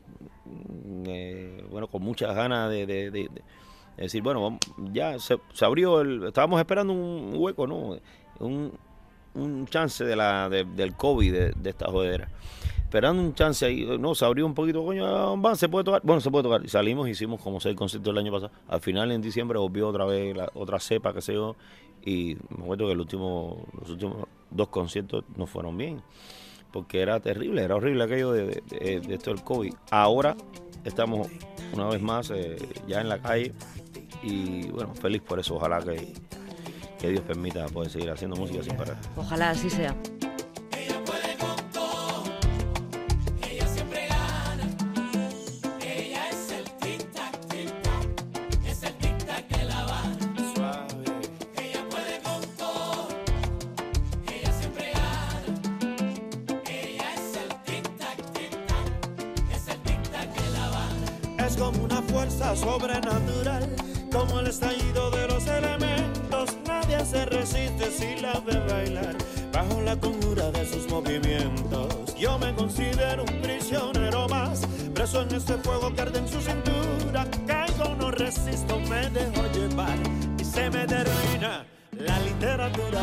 eh, 1.07 1.65
bueno, 1.69 1.87
con 1.87 2.01
muchas 2.03 2.33
ganas 2.35 2.69
de, 2.69 2.85
de- 2.85 3.11
de- 3.11 3.29
de 3.29 3.41
decir, 4.03 4.21
bueno, 4.21 4.59
ya 4.93 5.17
se, 5.19 5.37
se 5.53 5.65
abrió, 5.65 6.01
el, 6.01 6.23
estábamos 6.25 6.59
esperando 6.59 6.91
un 6.93 7.33
hueco, 7.35 7.65
¿no? 7.67 7.97
Un, 8.39 8.73
un 9.35 9.67
chance 9.67 10.03
de 10.03 10.15
la, 10.15 10.49
de- 10.49 10.63
del 10.65 10.95
COVID, 10.95 11.31
de, 11.31 11.51
de 11.51 11.69
esta 11.69 11.85
jodera. 11.91 12.29
Esperando 12.79 13.21
un 13.21 13.33
chance 13.33 13.65
ahí, 13.65 13.85
no, 13.99 14.15
se 14.15 14.23
abrió 14.25 14.45
un 14.45 14.53
poquito, 14.53 14.83
coño, 14.85 15.05
ah, 15.05 15.35
va, 15.35 15.55
se 15.55 15.67
puede 15.67 15.83
tocar, 15.83 16.01
bueno, 16.03 16.21
se 16.21 16.31
puede 16.31 16.43
tocar. 16.43 16.63
Y 16.63 16.69
salimos, 16.69 17.09
hicimos 17.09 17.41
como 17.41 17.59
seis 17.59 17.75
conciertos 17.75 18.11
el 18.11 18.17
año 18.19 18.31
pasado. 18.31 18.51
Al 18.67 18.79
final, 18.79 19.11
en 19.11 19.21
diciembre, 19.21 19.59
volvió 19.59 19.87
otra 19.89 20.05
vez 20.05 20.35
la, 20.35 20.49
otra 20.53 20.79
cepa, 20.79 21.13
qué 21.13 21.21
sé 21.21 21.33
yo, 21.33 21.55
y 22.05 22.37
me 22.55 22.63
acuerdo 22.63 22.85
que 22.87 22.93
el 22.93 22.99
último, 22.99 23.65
los 23.79 23.89
últimos 23.89 24.27
dos 24.51 24.69
conciertos 24.69 25.25
no 25.35 25.45
fueron 25.45 25.75
bien, 25.77 26.01
porque 26.71 27.01
era 27.01 27.19
terrible, 27.19 27.63
era 27.63 27.75
horrible 27.75 28.03
aquello 28.03 28.31
de 28.31 28.61
esto 29.09 29.31
del 29.31 29.43
COVID. 29.43 29.73
Ahora 29.91 30.37
estamos 30.85 31.27
una 31.73 31.87
vez 31.89 32.01
más 32.01 32.29
eh, 32.29 32.55
ya 32.87 33.01
en 33.01 33.09
la 33.09 33.19
calle 33.19 33.51
y 34.23 34.67
bueno, 34.67 34.93
feliz 34.93 35.21
por 35.21 35.39
eso. 35.39 35.55
Ojalá 35.55 35.81
que, 35.81 36.13
que 36.99 37.09
Dios 37.09 37.23
permita 37.23 37.65
poder 37.67 37.91
seguir 37.91 38.09
haciendo 38.09 38.35
música 38.35 38.63
sin 38.63 38.75
parar. 38.75 38.97
Ojalá 39.15 39.51
así 39.51 39.69
sea. 39.69 39.95
Es 61.37 61.57
como 61.57 61.83
una 61.83 62.01
fuerza 62.01 62.55
sobrenatural, 62.55 63.75
como 64.11 64.39
el 64.39 64.47
estallido 64.47 65.11
de 65.11 65.27
los 65.27 65.47
elementos. 65.47 66.24
Se 67.09 67.23
resiste 67.25 67.91
si 67.91 68.19
la 68.19 68.33
ve 68.39 68.59
bailar 68.67 69.15
bajo 69.53 69.79
la 69.81 69.95
conjura 69.95 70.51
de 70.51 70.65
sus 70.65 70.89
movimientos. 70.89 72.15
Yo 72.17 72.37
me 72.39 72.53
considero 72.55 73.23
un 73.23 73.41
prisionero 73.41 74.27
más, 74.27 74.61
preso 74.93 75.21
en 75.21 75.33
este 75.35 75.53
fuego 75.57 75.93
que 75.93 76.01
arde 76.01 76.19
en 76.19 76.27
su 76.27 76.41
cintura. 76.41 77.27
Caigo, 77.45 77.95
no 77.99 78.09
resisto, 78.09 78.79
me 78.79 79.09
dejo 79.11 79.43
llevar 79.53 79.97
y 80.39 80.43
se 80.43 80.69
me 80.69 80.85
termina 80.87 81.65
la 81.91 82.19
literatura. 82.19 83.01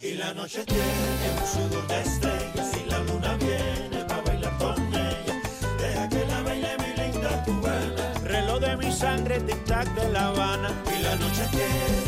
Y 0.00 0.14
la 0.14 0.32
noche 0.32 0.64
tiene 0.64 1.26
un 1.38 1.46
sudor 1.46 1.86
de 1.88 2.00
estrellas 2.00 2.72
y 2.82 2.90
la 2.90 2.98
luna 3.00 3.36
viene 3.36 4.04
para 4.08 4.22
bailar 4.22 4.58
con 4.58 4.82
ella. 4.94 5.42
Deja 5.78 6.08
que 6.08 6.26
la 6.26 6.42
baile 6.42 6.76
mi 6.78 7.02
linda 7.02 7.44
cubana. 7.44 8.12
Reloj 8.24 8.60
de 8.60 8.76
mi 8.78 8.90
sangre, 8.90 9.40
tic-tac 9.40 9.94
de 9.94 10.12
La 10.12 10.28
Habana. 10.28 10.70
Y 10.98 11.02
la 11.02 11.14
noche 11.16 11.46
tiene 11.50 12.05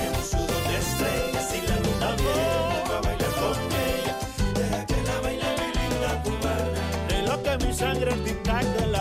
estrellas 0.99 1.55
y 1.55 1.61
la 1.69 1.77
luna 1.77 2.17
viene 2.17 2.83
para 2.87 3.01
bailar 3.01 3.33
con 3.41 3.57
ella. 3.87 4.15
Deja 4.55 4.87
que 4.87 5.03
la 5.03 5.21
baile 5.21 5.49
mi 5.59 5.69
linda 5.79 6.11
cubana. 6.25 6.83
De 7.09 7.67
mi 7.67 7.73
sangre, 7.73 8.13
tic-tac 8.25 8.65
de 8.77 8.87
La 8.89 8.98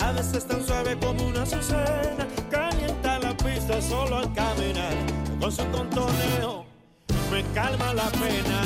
a 0.00 0.12
veces 0.12 0.46
tan 0.46 0.64
suave 0.64 0.98
como 0.98 1.26
una 1.26 1.42
azucena. 1.42 2.26
Calienta 2.50 3.18
la 3.20 3.36
pista 3.36 3.80
solo 3.80 4.18
al 4.18 4.32
caminar, 4.34 4.94
con 5.40 5.50
su 5.50 5.64
contoneo 5.70 6.64
me 7.34 7.42
calma 7.52 7.92
la 7.94 8.08
pena. 8.10 8.60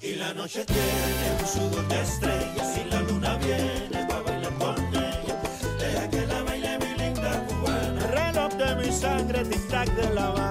Y 0.00 0.14
la 0.16 0.32
noche 0.34 0.64
tiene 0.64 1.26
un 1.40 1.46
sudor 1.46 1.88
de 1.88 2.00
estrellas 2.02 2.78
y 2.78 2.90
la 2.90 3.02
luna 3.02 3.36
viene 3.38 4.06
para 4.08 4.22
bailar 4.22 4.54
con 4.58 4.76
ella. 4.94 5.36
Deja 5.78 6.10
que 6.10 6.26
la 6.26 6.42
baile 6.42 6.78
mi 6.78 6.94
linda 7.02 7.46
cubana. 7.46 8.06
Reloj 8.08 8.52
de 8.54 8.76
mi 8.76 8.92
sangre, 8.92 9.44
tic-tac 9.44 9.88
de 9.94 10.14
La 10.14 10.41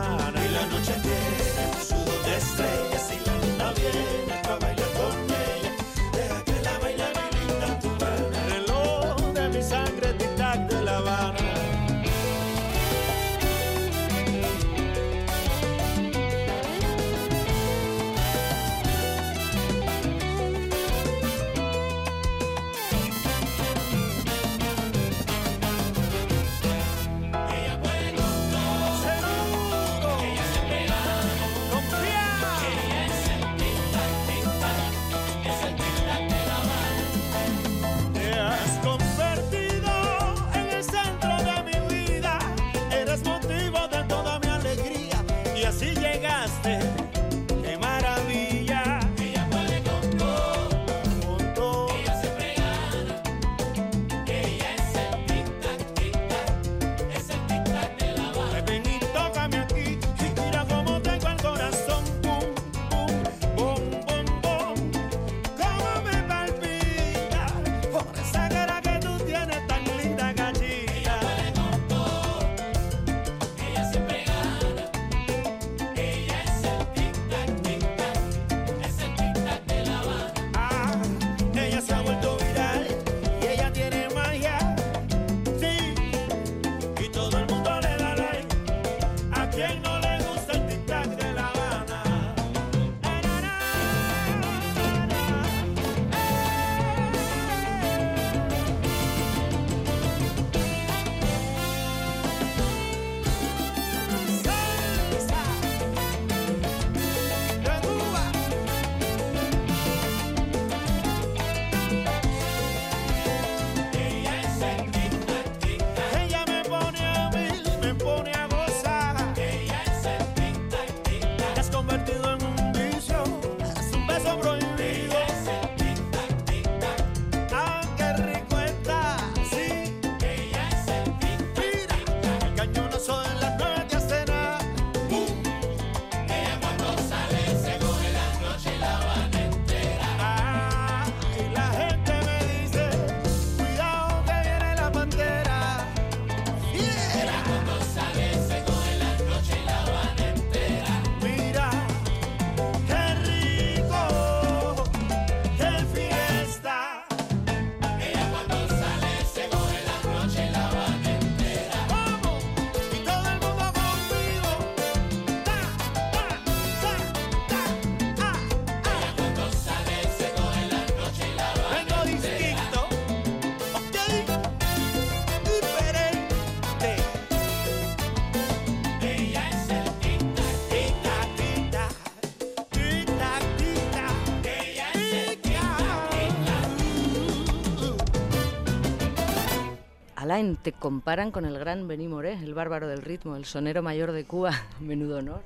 Te 190.64 190.72
comparan 190.72 191.30
con 191.30 191.46
el 191.46 191.60
gran 191.60 191.88
Benny 191.88 192.08
Moré, 192.08 192.34
el 192.34 192.56
bárbaro 192.56 192.88
del 192.88 193.04
ritmo, 193.04 193.36
el 193.36 193.46
sonero 193.46 193.84
mayor 193.84 194.12
de 194.12 194.26
Cuba. 194.26 194.52
Menudo 194.80 195.20
honor. 195.20 195.42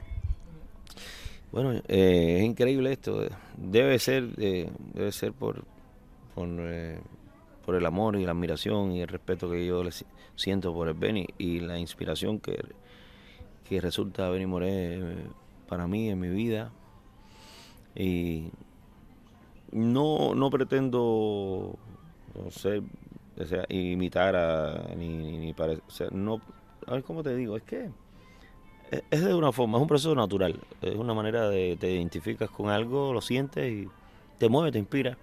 Bueno, 1.52 1.74
eh, 1.90 2.38
es 2.40 2.44
increíble 2.46 2.94
esto. 2.94 3.28
Debe 3.58 4.00
ser, 4.00 4.30
eh, 4.38 4.70
debe 4.94 5.12
ser 5.12 5.34
por, 5.34 5.66
por, 6.34 6.48
eh, 6.50 7.02
por, 7.66 7.76
el 7.76 7.86
amor 7.86 8.16
y 8.16 8.24
la 8.24 8.32
admiración 8.32 8.94
y 8.94 9.02
el 9.02 9.10
respeto 9.10 9.52
que 9.52 9.66
yo 9.66 9.84
le 9.84 9.92
siento 10.38 10.74
por 10.74 10.88
el 10.88 10.94
Benny 10.94 11.28
y 11.38 11.60
la 11.60 11.78
inspiración 11.78 12.40
que, 12.40 12.58
que 13.68 13.82
resulta 13.82 14.30
Benny 14.30 14.46
Moré 14.46 15.02
para 15.68 15.88
mí 15.88 16.08
en 16.10 16.22
mi 16.22 16.30
vida. 16.30 16.72
Y 17.96 18.50
no, 19.74 20.34
no 20.36 20.50
pretendo 20.50 21.78
ser, 22.50 22.82
o 23.38 23.46
sea, 23.46 23.66
imitar 23.70 24.36
a, 24.36 24.94
ni, 24.96 25.38
ni, 25.38 25.54
parecer, 25.54 26.12
no, 26.14 26.42
a 26.86 26.94
ver 26.94 27.04
cómo 27.04 27.24
te 27.24 27.36
digo, 27.36 27.58
es 27.58 27.64
que 27.64 27.90
es 29.10 29.26
de 29.26 29.34
una 29.34 29.52
forma, 29.52 29.78
es 29.78 29.82
un 29.82 29.88
proceso 29.88 30.16
natural, 30.16 30.60
es 30.82 30.96
una 30.96 31.14
manera 31.14 31.50
de 31.50 31.76
te 31.80 31.92
identificas 31.92 32.50
con 32.50 32.70
algo, 32.70 33.14
lo 33.14 33.22
sientes 33.22 33.72
y 33.72 33.90
te 34.38 34.50
mueve, 34.50 34.72
te 34.72 34.80
inspira. 34.80 35.18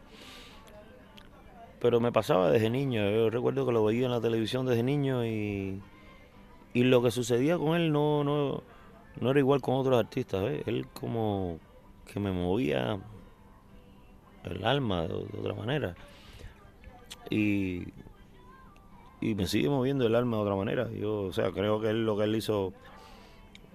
Pero 1.80 2.00
me 2.00 2.12
pasaba 2.12 2.50
desde 2.50 2.70
niño, 2.70 3.10
yo 3.10 3.30
recuerdo 3.30 3.66
que 3.66 3.72
lo 3.72 3.84
veía 3.84 4.06
en 4.06 4.12
la 4.12 4.20
televisión 4.20 4.66
desde 4.66 4.82
niño 4.82 5.24
y, 5.24 5.80
y 6.74 6.84
lo 6.84 7.02
que 7.02 7.10
sucedía 7.10 7.58
con 7.58 7.74
él 7.74 7.92
no, 7.92 8.22
no, 8.24 8.62
no 9.20 9.30
era 9.30 9.38
igual 9.38 9.60
con 9.60 9.74
otros 9.74 9.98
artistas, 9.98 10.44
él 10.66 10.86
como 10.92 11.58
que 12.06 12.20
me 12.20 12.30
movía 12.30 12.98
el 14.44 14.64
alma 14.64 15.02
de, 15.02 15.14
otra 15.14 15.54
manera. 15.54 15.94
Y, 17.32 17.88
y 19.20 19.34
me 19.34 19.46
sigue 19.46 19.68
moviendo 19.68 20.06
el 20.06 20.14
alma 20.14 20.36
de 20.36 20.42
otra 20.42 20.56
manera. 20.56 20.90
Yo, 20.92 21.22
o 21.22 21.32
sea, 21.32 21.50
creo 21.50 21.80
que 21.80 21.90
él 21.90 22.04
lo 22.04 22.16
que 22.16 22.24
él 22.24 22.36
hizo 22.36 22.72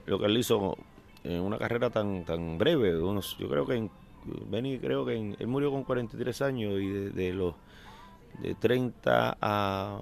lo 0.05 0.19
que 0.19 0.25
él 0.25 0.37
hizo 0.37 0.77
en 1.23 1.41
una 1.41 1.57
carrera 1.57 1.89
tan 1.89 2.23
tan 2.23 2.57
breve. 2.57 2.91
yo 2.91 3.49
creo 3.49 3.65
que 3.65 3.75
en, 3.75 3.91
Benny 4.49 4.77
creo 4.79 5.05
que 5.05 5.35
él 5.39 5.47
murió 5.47 5.71
con 5.71 5.83
43 5.83 6.41
años 6.41 6.73
y 6.79 6.87
de, 6.87 7.33
los 7.33 7.55
de 8.41 8.55
30 8.55 9.37
a, 9.39 10.01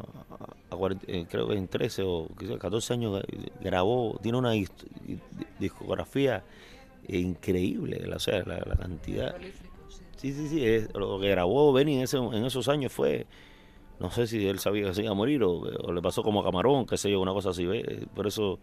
a 0.70 0.76
40, 0.76 1.06
eh, 1.08 1.26
creo 1.30 1.48
que 1.48 1.56
en 1.56 1.68
13 1.68 2.04
o 2.04 2.28
14 2.60 2.94
años 2.94 3.24
grabó, 3.62 4.20
tiene 4.22 4.38
una 4.38 4.52
discografía 5.60 6.44
increíble, 7.08 8.04
o 8.14 8.20
sea, 8.20 8.44
la, 8.44 8.60
cantidad. 8.76 9.36
Sí, 10.18 10.34
sí, 10.34 10.48
sí, 10.48 10.66
es, 10.66 10.94
lo 10.94 11.20
que 11.20 11.30
grabó 11.30 11.72
Benny 11.72 11.98
en, 11.98 12.02
ese, 12.02 12.18
en 12.18 12.46
esos 12.46 12.68
años 12.68 12.92
fue, 12.92 13.26
no 14.00 14.12
sé 14.12 14.28
si 14.28 14.46
él 14.48 14.60
sabía 14.60 14.88
que 14.88 14.94
se 14.94 15.04
iba 15.04 15.12
a 15.12 15.16
morir 15.16 15.44
o, 15.44 15.60
o 15.60 15.94
le 15.94 16.02
pasó 16.02 16.24
como 16.24 16.42
a 16.42 16.44
Camarón, 16.44 16.86
qué 16.86 16.98
sé 16.98 17.12
yo, 17.12 17.22
una 17.22 17.34
cosa 17.34 17.50
así, 17.50 17.68
por 18.14 18.28
eso 18.28 18.60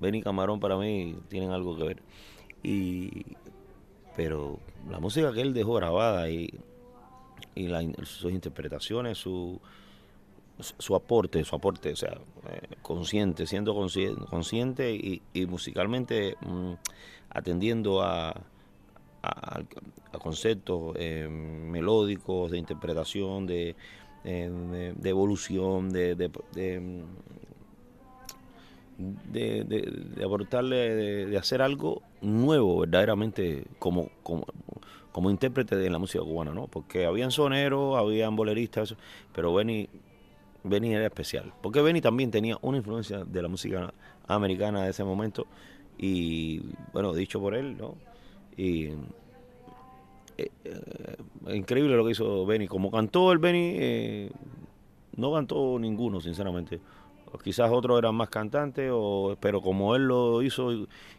Ben 0.00 0.14
y 0.14 0.22
Camarón 0.22 0.60
para 0.60 0.76
mí 0.76 1.16
tienen 1.28 1.50
algo 1.50 1.76
que 1.76 1.84
ver. 1.84 2.02
Y, 2.62 3.36
pero 4.16 4.58
la 4.90 5.00
música 5.00 5.32
que 5.32 5.42
él 5.42 5.52
dejó 5.52 5.74
grabada 5.74 6.30
y, 6.30 6.48
y 7.54 7.68
sus 8.04 8.32
interpretaciones, 8.32 9.18
su, 9.18 9.60
su 10.58 10.94
aporte, 10.94 11.44
su 11.44 11.56
aporte, 11.56 11.92
o 11.92 11.96
sea, 11.96 12.18
eh, 12.48 12.76
consciente, 12.82 13.46
siendo 13.46 13.74
consciente, 13.74 14.94
y 14.94 15.46
musicalmente 15.46 16.36
mm, 16.40 16.72
atendiendo 17.30 18.02
a, 18.02 18.34
a, 19.24 19.62
conceptos 20.18 20.94
eh, 20.96 21.28
melódicos, 21.28 22.50
de 22.50 22.58
interpretación, 22.58 23.46
de, 23.46 23.74
eh, 24.24 24.92
de, 24.96 25.10
evolución, 25.10 25.90
de, 25.90 26.14
de, 26.14 26.30
de, 28.96 29.64
de, 29.64 30.24
aportarle, 30.24 31.26
de, 31.26 31.36
hacer 31.36 31.60
algo 31.60 32.02
nuevo, 32.22 32.80
verdaderamente, 32.80 33.64
como, 33.78 34.08
como, 34.22 34.46
como 35.12 35.30
intérprete 35.30 35.76
de 35.76 35.90
la 35.90 35.98
música 35.98 36.24
cubana, 36.24 36.52
¿no? 36.52 36.68
Porque 36.68 37.04
habían 37.04 37.30
soneros, 37.30 37.96
habían 37.98 38.34
boleristas, 38.34 38.96
pero 39.34 39.52
Benny, 39.52 39.88
Benny 40.62 40.94
era 40.94 41.06
especial. 41.06 41.52
Porque 41.62 41.82
Benny 41.82 42.00
también 42.00 42.30
tenía 42.30 42.58
una 42.62 42.78
influencia 42.78 43.24
de 43.24 43.42
la 43.42 43.48
música 43.48 43.92
americana 44.26 44.84
de 44.84 44.90
ese 44.90 45.04
momento, 45.04 45.46
y 45.98 46.62
bueno, 46.92 47.12
dicho 47.12 47.40
por 47.40 47.54
él, 47.54 47.76
¿no? 47.76 47.94
Y 48.56 48.86
eh, 50.36 50.50
eh, 50.64 51.16
increíble 51.48 51.96
lo 51.96 52.04
que 52.04 52.12
hizo 52.12 52.46
Benny. 52.46 52.66
Como 52.66 52.90
cantó 52.90 53.32
el 53.32 53.38
Benny, 53.38 53.72
eh, 53.76 54.30
no 55.16 55.32
cantó 55.32 55.78
ninguno, 55.78 56.20
sinceramente 56.20 56.80
quizás 57.42 57.70
otros 57.70 57.98
eran 57.98 58.14
más 58.14 58.28
cantantes, 58.28 58.90
o, 58.92 59.36
pero 59.40 59.60
como 59.60 59.96
él 59.96 60.06
lo 60.06 60.42
hizo 60.42 60.72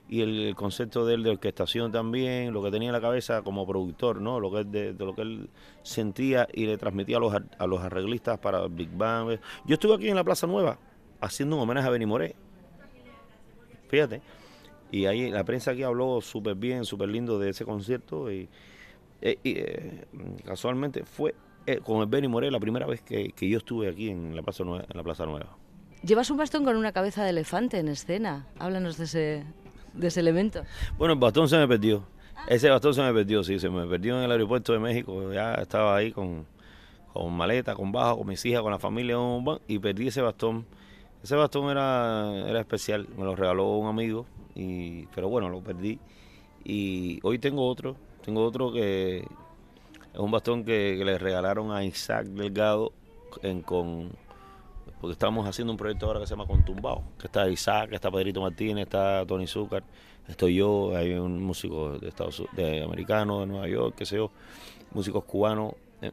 y, 0.07 0.21
el, 0.21 0.55
concepto 0.55 1.05
de 1.05 1.15
él 1.15 1.23
de 1.23 1.31
orquestación 1.31 1.91
también, 1.91 2.53
lo 2.53 2.61
que 2.61 2.71
tenía 2.71 2.89
en 2.89 2.93
la 2.93 3.01
cabeza 3.01 3.41
como 3.41 3.65
productor, 3.65 4.21
¿no? 4.21 4.39
Lo 4.39 4.51
que 4.51 4.63
de, 4.63 4.93
lo 4.93 5.15
que 5.15 5.23
él 5.23 5.49
sentía 5.83 6.47
y 6.53 6.67
le 6.67 6.77
transmitía 6.77 7.17
a 7.17 7.19
los, 7.19 7.33
a 7.33 7.67
los 7.67 7.81
arreglistas 7.81 8.39
para 8.39 8.67
Big 8.67 8.89
Bang. 8.95 9.39
Yo 9.65 9.73
estuve 9.73 9.95
aquí 9.95 10.09
en 10.09 10.15
la 10.15 10.23
Plaza 10.23 10.47
Nueva 10.47 10.77
haciendo 11.19 11.55
un 11.55 11.63
homenaje 11.63 11.87
a 11.87 11.91
Benny 11.91 12.05
Moré. 12.05 12.35
Fíjate. 13.87 14.21
Y 14.91 15.07
ahí 15.07 15.29
la 15.31 15.43
prensa 15.43 15.71
aquí 15.71 15.83
habló 15.83 16.21
súper 16.21 16.55
bien, 16.55 16.85
súper 16.85 17.09
lindo 17.09 17.39
de 17.39 17.49
ese 17.49 17.65
concierto 17.65 18.31
y, 18.31 18.47
eh, 19.21 19.37
eh, 19.43 20.05
casualmente 20.45 21.03
fue 21.03 21.33
eh, 21.65 21.79
con 21.83 22.01
el 22.01 22.07
Benny 22.07 22.27
Moré 22.27 22.51
la 22.51 22.59
primera 22.59 22.85
vez 22.85 23.01
que, 23.01 23.31
que, 23.31 23.49
yo 23.49 23.57
estuve 23.57 23.89
aquí 23.89 24.09
en 24.09 24.35
la 24.35 24.43
Plaza 24.43 24.63
Nueva. 24.63 24.85
En 24.89 24.97
la 24.97 25.03
Plaza 25.03 25.25
Nueva. 25.25 25.57
Llevas 26.03 26.29
un 26.29 26.37
bastón 26.37 26.63
con 26.63 26.75
una 26.75 26.91
cabeza 26.91 27.23
de 27.23 27.31
elefante 27.31 27.79
en 27.79 27.87
escena. 27.87 28.47
Háblanos 28.59 28.97
de 28.97 29.05
ese, 29.05 29.43
de 29.93 30.07
ese 30.07 30.19
elemento. 30.19 30.63
Bueno, 30.97 31.13
el 31.13 31.19
bastón 31.19 31.49
se 31.49 31.57
me 31.57 31.67
perdió. 31.67 32.05
Ese 32.47 32.69
bastón 32.69 32.93
se 32.93 33.01
me 33.01 33.11
perdió, 33.11 33.43
sí, 33.43 33.57
se 33.57 33.69
me 33.69 33.87
perdió 33.87 34.17
en 34.17 34.25
el 34.25 34.31
aeropuerto 34.31 34.73
de 34.73 34.79
México. 34.79 35.33
Ya 35.33 35.55
estaba 35.55 35.95
ahí 35.95 36.11
con, 36.11 36.45
con 37.11 37.33
maleta, 37.33 37.73
con 37.73 37.91
bajo, 37.91 38.19
con 38.19 38.27
mis 38.27 38.45
hijas, 38.45 38.61
con 38.61 38.71
la 38.71 38.77
familia, 38.77 39.17
y 39.67 39.79
perdí 39.79 40.09
ese 40.09 40.21
bastón. 40.21 40.65
Ese 41.23 41.35
bastón 41.35 41.71
era, 41.71 42.31
era 42.47 42.59
especial, 42.59 43.07
me 43.17 43.23
lo 43.23 43.35
regaló 43.35 43.77
un 43.77 43.87
amigo, 43.87 44.27
y, 44.53 45.07
pero 45.07 45.27
bueno, 45.27 45.49
lo 45.49 45.61
perdí. 45.61 45.97
Y 46.63 47.19
hoy 47.23 47.39
tengo 47.39 47.67
otro, 47.67 47.95
tengo 48.25 48.43
otro 48.43 48.71
que 48.71 49.19
es 49.19 50.19
un 50.19 50.31
bastón 50.31 50.65
que, 50.65 50.99
le 51.03 51.17
regalaron 51.17 51.71
a 51.71 51.83
Isaac 51.85 52.25
Delgado 52.25 52.91
en, 53.43 53.61
con 53.61 54.09
porque 54.99 55.13
estamos 55.13 55.47
haciendo 55.47 55.71
un 55.71 55.77
proyecto 55.77 56.07
ahora 56.07 56.19
que 56.19 56.25
se 56.25 56.31
llama 56.31 56.47
Contumbao, 56.47 57.03
que 57.19 57.27
está 57.27 57.47
Isaac, 57.49 57.91
está 57.91 58.09
Pedrito 58.09 58.41
Martínez, 58.41 58.85
está 58.85 59.25
Tony 59.25 59.45
Zucker, 59.45 59.83
estoy 60.27 60.55
yo, 60.55 60.95
hay 60.95 61.13
un 61.13 61.43
músico 61.43 61.99
de 61.99 62.07
Estados 62.07 62.43
de 62.53 62.83
americano, 62.83 63.41
de 63.41 63.45
Nueva 63.45 63.67
York, 63.67 63.95
qué 63.97 64.05
sé 64.05 64.15
yo, 64.15 64.31
músicos 64.93 65.23
cubanos, 65.25 65.73
eh, 66.01 66.11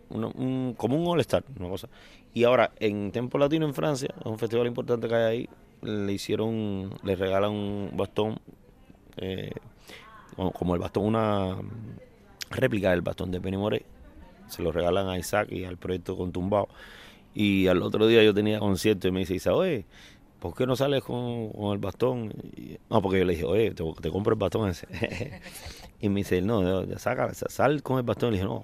como 0.76 0.96
un 0.96 1.06
all-star, 1.06 1.44
una 1.58 1.68
cosa. 1.68 1.88
Y 2.34 2.44
ahora, 2.44 2.72
en 2.80 3.12
Tempo 3.12 3.38
Latino 3.38 3.66
en 3.66 3.72
Francia, 3.72 4.12
es 4.18 4.26
un 4.26 4.38
festival 4.38 4.66
importante 4.66 5.08
que 5.08 5.14
hay 5.14 5.24
ahí, 5.24 5.48
le 5.82 6.12
hicieron, 6.12 6.92
le 7.02 7.16
regalan 7.16 7.52
un 7.52 7.90
bastón, 7.94 8.40
eh, 9.16 9.52
como 10.37 10.74
el 10.74 10.80
bastón, 10.80 11.05
una 11.05 11.57
réplica 12.51 12.91
del 12.91 13.03
bastón 13.03 13.30
de 13.30 13.39
Benny 13.39 13.57
Moré, 13.57 13.85
se 14.49 14.62
lo 14.62 14.72
regalan 14.72 15.09
a 15.09 15.18
Isaac 15.18 15.51
y 15.51 15.64
al 15.64 15.78
proyecto 15.78 16.16
Contumbao 16.16 16.68
y 17.35 17.66
al 17.66 17.83
otro 17.83 18.07
día 18.07 18.22
yo 18.22 18.35
tenía 18.35 18.59
concierto 18.59 19.09
y 19.09 19.12
me 19.12 19.24
dice, 19.24 19.51
oye, 19.51 19.87
¿por 20.39 20.55
qué 20.55 20.66
no 20.66 20.76
sales 20.76 21.03
con, 21.03 21.51
el 21.72 21.78
bastón? 21.78 22.33
no, 22.91 23.01
porque 23.01 23.20
yo 23.20 23.24
le 23.24 23.33
dije, 23.33 23.45
oye, 23.45 23.72
te, 23.72 24.11
compro 24.11 24.35
el 24.35 24.39
bastón 24.39 24.68
ese. 24.68 24.87
y 26.01 26.09
me 26.09 26.20
dice, 26.20 26.43
no, 26.43 26.85
saca, 26.99 27.33
sal 27.33 27.83
con 27.83 27.99
el 27.99 28.03
bastón. 28.03 28.30
Y 28.30 28.39
le 28.39 28.43
dije, 28.43 28.49
no, 28.49 28.62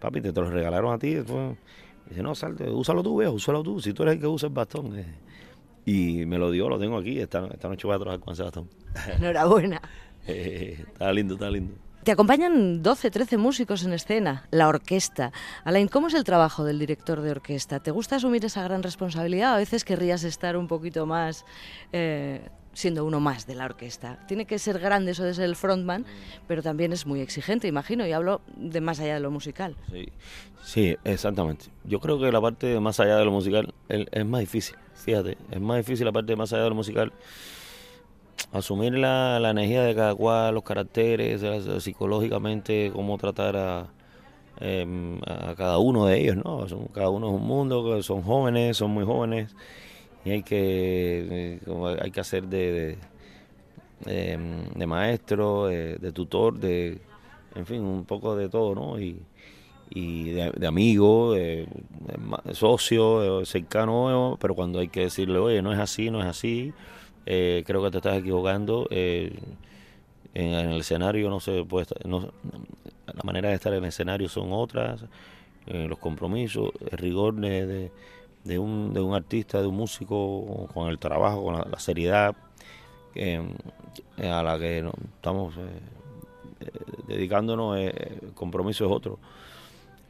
papi, 0.00 0.20
te, 0.20 0.32
lo 0.32 0.50
regalaron 0.50 0.92
a 0.94 0.98
ti. 0.98 1.16
dice, 1.16 2.22
no, 2.22 2.34
sal, 2.34 2.56
úsalo 2.70 3.02
tú, 3.02 3.18
viejo, 3.18 3.34
úsalo 3.34 3.62
tú, 3.62 3.80
si 3.80 3.92
tú 3.92 4.04
eres 4.04 4.14
el 4.14 4.20
que 4.20 4.26
usa 4.26 4.46
el 4.46 4.54
bastón. 4.54 5.04
Y 5.84 6.24
me 6.24 6.38
lo 6.38 6.50
dio, 6.50 6.68
lo 6.68 6.78
tengo 6.78 6.96
aquí, 6.96 7.18
esta, 7.18 7.46
esta 7.48 7.68
noche 7.68 7.86
voy 7.86 7.96
a 7.96 7.98
trabajar 7.98 8.20
con 8.20 8.32
ese 8.32 8.44
bastón. 8.44 8.70
Enhorabuena. 9.18 9.82
está 10.26 11.12
lindo, 11.12 11.34
está 11.34 11.50
lindo. 11.50 11.74
Te 12.04 12.10
acompañan 12.10 12.82
12, 12.82 13.12
13 13.12 13.36
músicos 13.36 13.84
en 13.84 13.92
escena, 13.92 14.48
la 14.50 14.66
orquesta. 14.66 15.30
Alain, 15.62 15.86
¿cómo 15.86 16.08
es 16.08 16.14
el 16.14 16.24
trabajo 16.24 16.64
del 16.64 16.80
director 16.80 17.20
de 17.20 17.30
orquesta? 17.30 17.78
¿Te 17.78 17.92
gusta 17.92 18.16
asumir 18.16 18.44
esa 18.44 18.64
gran 18.64 18.82
responsabilidad? 18.82 19.54
A 19.54 19.58
veces 19.58 19.84
querrías 19.84 20.24
estar 20.24 20.56
un 20.56 20.66
poquito 20.66 21.06
más 21.06 21.44
eh, 21.92 22.48
siendo 22.72 23.04
uno 23.04 23.20
más 23.20 23.46
de 23.46 23.54
la 23.54 23.66
orquesta. 23.66 24.18
Tiene 24.26 24.46
que 24.46 24.58
ser 24.58 24.80
grande 24.80 25.12
eso 25.12 25.22
de 25.22 25.32
ser 25.32 25.44
el 25.44 25.54
frontman, 25.54 26.04
pero 26.48 26.60
también 26.60 26.92
es 26.92 27.06
muy 27.06 27.20
exigente, 27.20 27.68
imagino, 27.68 28.04
y 28.04 28.10
hablo 28.10 28.40
de 28.56 28.80
más 28.80 28.98
allá 28.98 29.14
de 29.14 29.20
lo 29.20 29.30
musical. 29.30 29.76
Sí, 29.92 30.08
sí 30.64 30.96
exactamente. 31.04 31.66
Yo 31.84 32.00
creo 32.00 32.18
que 32.18 32.32
la 32.32 32.40
parte 32.40 32.66
de 32.66 32.80
más 32.80 32.98
allá 32.98 33.16
de 33.16 33.24
lo 33.24 33.30
musical 33.30 33.74
es 33.88 34.26
más 34.26 34.40
difícil, 34.40 34.74
fíjate, 34.94 35.38
es 35.52 35.60
más 35.60 35.76
difícil 35.76 36.04
la 36.06 36.12
parte 36.12 36.32
de 36.32 36.36
más 36.36 36.52
allá 36.52 36.64
de 36.64 36.70
lo 36.70 36.74
musical 36.74 37.12
asumir 38.52 38.94
la, 38.94 39.38
energía 39.50 39.82
de 39.82 39.94
cada 39.94 40.14
cual, 40.14 40.54
los 40.54 40.64
caracteres, 40.64 41.42
psicológicamente, 41.82 42.90
cómo 42.94 43.18
tratar 43.18 43.56
a, 43.56 43.86
em, 44.60 45.20
a 45.26 45.54
cada 45.56 45.78
uno 45.78 46.06
de 46.06 46.20
ellos, 46.20 46.36
¿no? 46.36 46.68
Son, 46.68 46.86
cada 46.88 47.10
uno 47.10 47.28
es 47.28 47.34
un 47.34 47.46
mundo, 47.46 48.02
son 48.02 48.22
jóvenes, 48.22 48.76
son 48.76 48.90
muy 48.90 49.04
jóvenes 49.04 49.54
y 50.24 50.30
hay 50.30 50.42
que, 50.42 51.58
eh, 51.66 51.96
hay 52.00 52.10
que 52.10 52.20
hacer 52.20 52.46
de, 52.46 52.98
de, 54.04 54.32
em, 54.32 54.88
maestro, 54.88 55.66
de, 55.66 56.12
tutor, 56.12 56.58
de, 56.58 56.98
en 57.54 57.66
fin, 57.66 57.82
un 57.82 58.04
poco 58.04 58.36
de 58.36 58.48
todo, 58.48 58.74
¿no? 58.74 59.00
Y, 59.00 59.22
y 59.90 60.30
de, 60.30 60.66
amigo, 60.66 61.34
de, 61.34 61.66
socio, 62.52 63.44
cercano, 63.44 64.38
pero 64.40 64.54
cuando 64.54 64.80
hay 64.80 64.88
que 64.88 65.00
decirle, 65.00 65.38
oye, 65.38 65.62
no 65.62 65.72
es 65.72 65.78
así, 65.78 66.10
no 66.10 66.20
es 66.20 66.26
así, 66.26 66.72
eh, 67.26 67.62
creo 67.66 67.82
que 67.82 67.90
te 67.90 67.98
estás 67.98 68.18
equivocando. 68.18 68.86
Eh, 68.90 69.38
en, 70.34 70.52
el 70.52 70.80
escenario 70.80 71.28
no 71.28 71.40
se 71.40 71.64
puede 71.64 71.86
no, 72.04 72.32
la 73.06 73.22
manera 73.22 73.50
de 73.50 73.54
estar 73.54 73.72
en 73.72 73.82
el 73.82 73.88
escenario 73.88 74.28
son 74.28 74.52
otras, 74.52 75.04
eh, 75.66 75.86
los 75.88 75.98
compromisos, 75.98 76.70
el 76.90 76.98
rigor 76.98 77.34
de, 77.34 77.90
de, 78.44 78.58
un, 78.58 78.94
de 78.94 79.00
un 79.00 79.14
artista, 79.14 79.60
de 79.60 79.66
un 79.66 79.76
músico, 79.76 80.68
con 80.72 80.88
el 80.88 80.98
trabajo, 80.98 81.44
con 81.44 81.54
la, 81.54 81.78
seriedad 81.78 82.34
a 84.18 84.42
la 84.42 84.58
que 84.58 84.78
estamos 85.16 85.54
dedicándonos, 87.06 87.78
el 87.78 88.32
compromiso 88.34 88.86
es 88.86 88.90
otro. 88.90 89.18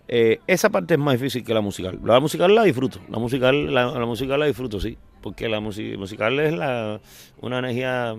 esa 0.07 0.71
parte 0.71 0.95
es 0.95 1.01
más 1.01 1.15
difícil 1.15 1.45
que 1.45 1.53
la 1.53 1.61
musical. 1.61 1.99
La 2.05 2.21
musical 2.21 2.55
la 2.55 2.63
disfruto, 2.63 3.01
la 3.09 3.19
musical 3.19 3.75
la 3.75 4.07
musical 4.07 4.39
la 4.39 4.47
disfruto, 4.47 4.79
sí 4.79 4.97
porque 5.23 5.49
la 5.49 5.61
música 5.61 5.97
musical 5.97 6.39
es 6.41 6.53
la, 6.53 7.01
una 7.41 7.61
energía 7.61 8.17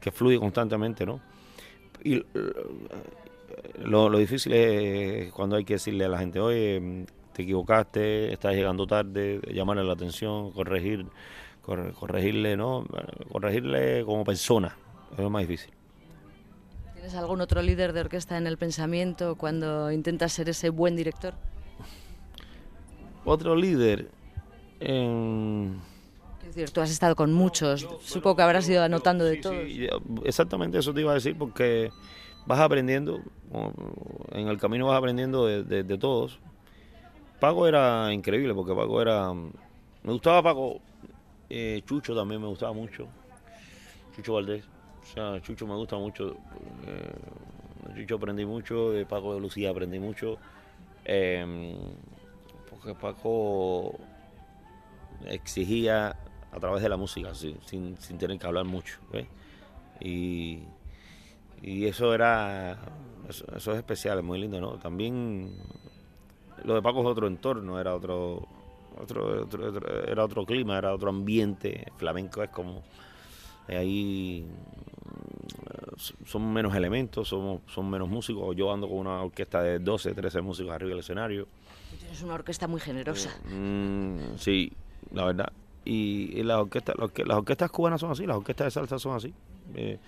que 0.00 0.12
fluye 0.12 0.38
constantemente, 0.38 1.04
¿no? 1.04 1.20
Y 2.04 2.22
lo, 3.82 4.16
difícil 4.16 4.52
es 4.52 5.32
cuando 5.32 5.56
hay 5.56 5.64
que 5.64 5.74
decirle 5.74 6.04
a 6.04 6.08
la 6.08 6.18
gente, 6.18 6.38
oye, 6.38 7.06
te 7.32 7.42
equivocaste, 7.42 8.32
estás 8.32 8.54
llegando 8.54 8.86
tarde, 8.86 9.40
llamarle 9.52 9.84
la 9.84 9.94
atención, 9.94 10.52
corregir, 10.52 11.06
corregirle, 11.62 12.56
¿no? 12.56 12.86
Corregirle 13.30 14.04
como 14.04 14.24
persona, 14.24 14.76
es 15.12 15.18
lo 15.18 15.30
más 15.30 15.42
difícil. 15.42 15.72
¿Tienes 16.94 17.14
algún 17.14 17.40
otro 17.40 17.62
líder 17.62 17.92
de 17.92 18.00
orquesta 18.00 18.36
en 18.36 18.46
el 18.46 18.58
pensamiento 18.58 19.36
cuando 19.36 19.90
intentas 19.90 20.32
ser 20.32 20.48
ese 20.48 20.70
buen 20.70 20.96
director? 20.96 21.34
Otro 23.24 23.54
líder, 23.54 24.10
en... 24.80 25.80
Es 26.40 26.54
decir, 26.54 26.70
tú 26.70 26.80
has 26.80 26.90
estado 26.90 27.14
con 27.14 27.32
muchos, 27.32 27.86
supongo 28.00 28.36
que 28.36 28.42
habrás 28.42 28.68
ido 28.68 28.82
anotando 28.82 29.24
de 29.24 29.36
todo. 29.36 29.54
exactamente 30.24 30.78
eso 30.78 30.94
te 30.94 31.02
iba 31.02 31.12
a 31.12 31.14
decir, 31.14 31.36
porque 31.36 31.90
vas 32.46 32.60
aprendiendo, 32.60 33.20
en 34.32 34.48
el 34.48 34.58
camino 34.58 34.86
vas 34.86 34.98
aprendiendo 34.98 35.46
de, 35.46 35.98
todos. 35.98 36.38
Paco 37.38 37.68
era 37.68 38.12
increíble, 38.12 38.54
porque 38.54 38.74
Paco 38.74 39.02
era... 39.02 39.32
Me 39.32 40.12
gustaba 40.12 40.42
Paco, 40.42 40.80
eh, 41.50 41.82
Chucho 41.84 42.14
también 42.14 42.40
me 42.40 42.48
gustaba 42.48 42.72
mucho, 42.72 43.06
Chucho 44.16 44.34
Valdés. 44.34 44.64
O 45.02 45.06
sea, 45.14 45.40
Chucho 45.42 45.66
me 45.66 45.74
gusta 45.74 45.96
mucho. 45.96 46.36
Eh, 46.86 47.96
Chucho 47.96 48.16
aprendí 48.16 48.44
mucho, 48.46 48.92
de 48.92 49.04
Paco 49.04 49.34
de 49.34 49.40
Lucía 49.40 49.70
aprendí 49.70 49.98
mucho. 49.98 50.38
Eh, 51.04 51.76
porque 52.70 52.94
Paco 52.94 53.98
exigía 55.26 56.16
a 56.50 56.60
través 56.60 56.82
de 56.82 56.88
la 56.88 56.96
música, 56.96 57.34
sin, 57.34 57.58
sin, 57.64 58.18
tener 58.18 58.38
que 58.38 58.46
hablar 58.46 58.64
mucho. 58.64 58.98
Y, 60.00 60.60
y, 61.62 61.86
eso 61.86 62.14
era, 62.14 62.78
eso, 63.28 63.72
es 63.72 63.78
especial, 63.78 64.18
es 64.18 64.24
muy 64.24 64.38
lindo, 64.38 64.60
¿no? 64.60 64.78
También 64.78 65.52
lo 66.64 66.74
de 66.74 66.82
Paco 66.82 67.00
es 67.00 67.06
otro 67.06 67.26
entorno, 67.26 67.80
era 67.80 67.94
otro, 67.94 68.46
otro, 68.96 69.48
era 70.06 70.24
otro 70.24 70.46
clima, 70.46 70.78
era 70.78 70.94
otro 70.94 71.10
ambiente. 71.10 71.92
Flamenco 71.96 72.42
es 72.42 72.50
como 72.50 72.82
ahí 73.68 74.46
son 76.24 76.52
menos 76.52 76.74
elementos, 76.74 77.28
somos, 77.28 77.60
son 77.66 77.90
menos 77.90 78.08
músicos. 78.08 78.54
Yo 78.56 78.72
ando 78.72 78.88
con 78.88 78.98
una 78.98 79.22
orquesta 79.22 79.62
de 79.62 79.78
12, 79.78 80.14
13 80.14 80.40
músicos 80.40 80.72
arriba 80.72 80.90
del 80.90 81.00
escenario. 81.00 81.48
Tienes 81.98 82.22
una 82.22 82.34
orquesta 82.34 82.68
muy 82.68 82.80
generosa. 82.80 83.30
Mm, 83.50 84.36
sí, 84.36 84.72
la 85.12 85.24
verdad. 85.24 85.52
Y, 85.84 86.42
las 86.42 86.58
orquestas 86.58 86.96
las 86.98 87.36
orquestas 87.38 87.70
cubanas 87.70 88.00
son 88.00 88.10
así, 88.10 88.26
las 88.26 88.36
orquestas 88.36 88.66
de 88.66 88.70
salsa 88.72 88.98
son 88.98 89.16
así. 89.16 89.32
Eh, 89.74 89.98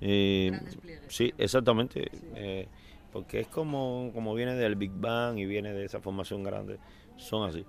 eh, 0.00 0.60
sí, 1.08 1.32
exactamente. 1.36 2.10
Eh, 2.34 2.68
porque 3.12 3.40
es 3.40 3.48
como, 3.48 4.10
como 4.14 4.34
viene 4.34 4.54
del 4.54 4.76
Big 4.76 4.92
Bang 4.92 5.38
y 5.38 5.46
viene 5.46 5.72
de 5.72 5.84
esa 5.84 6.00
formación 6.00 6.44
grande, 6.44 6.78
son 7.16 7.48
así. 7.48 7.64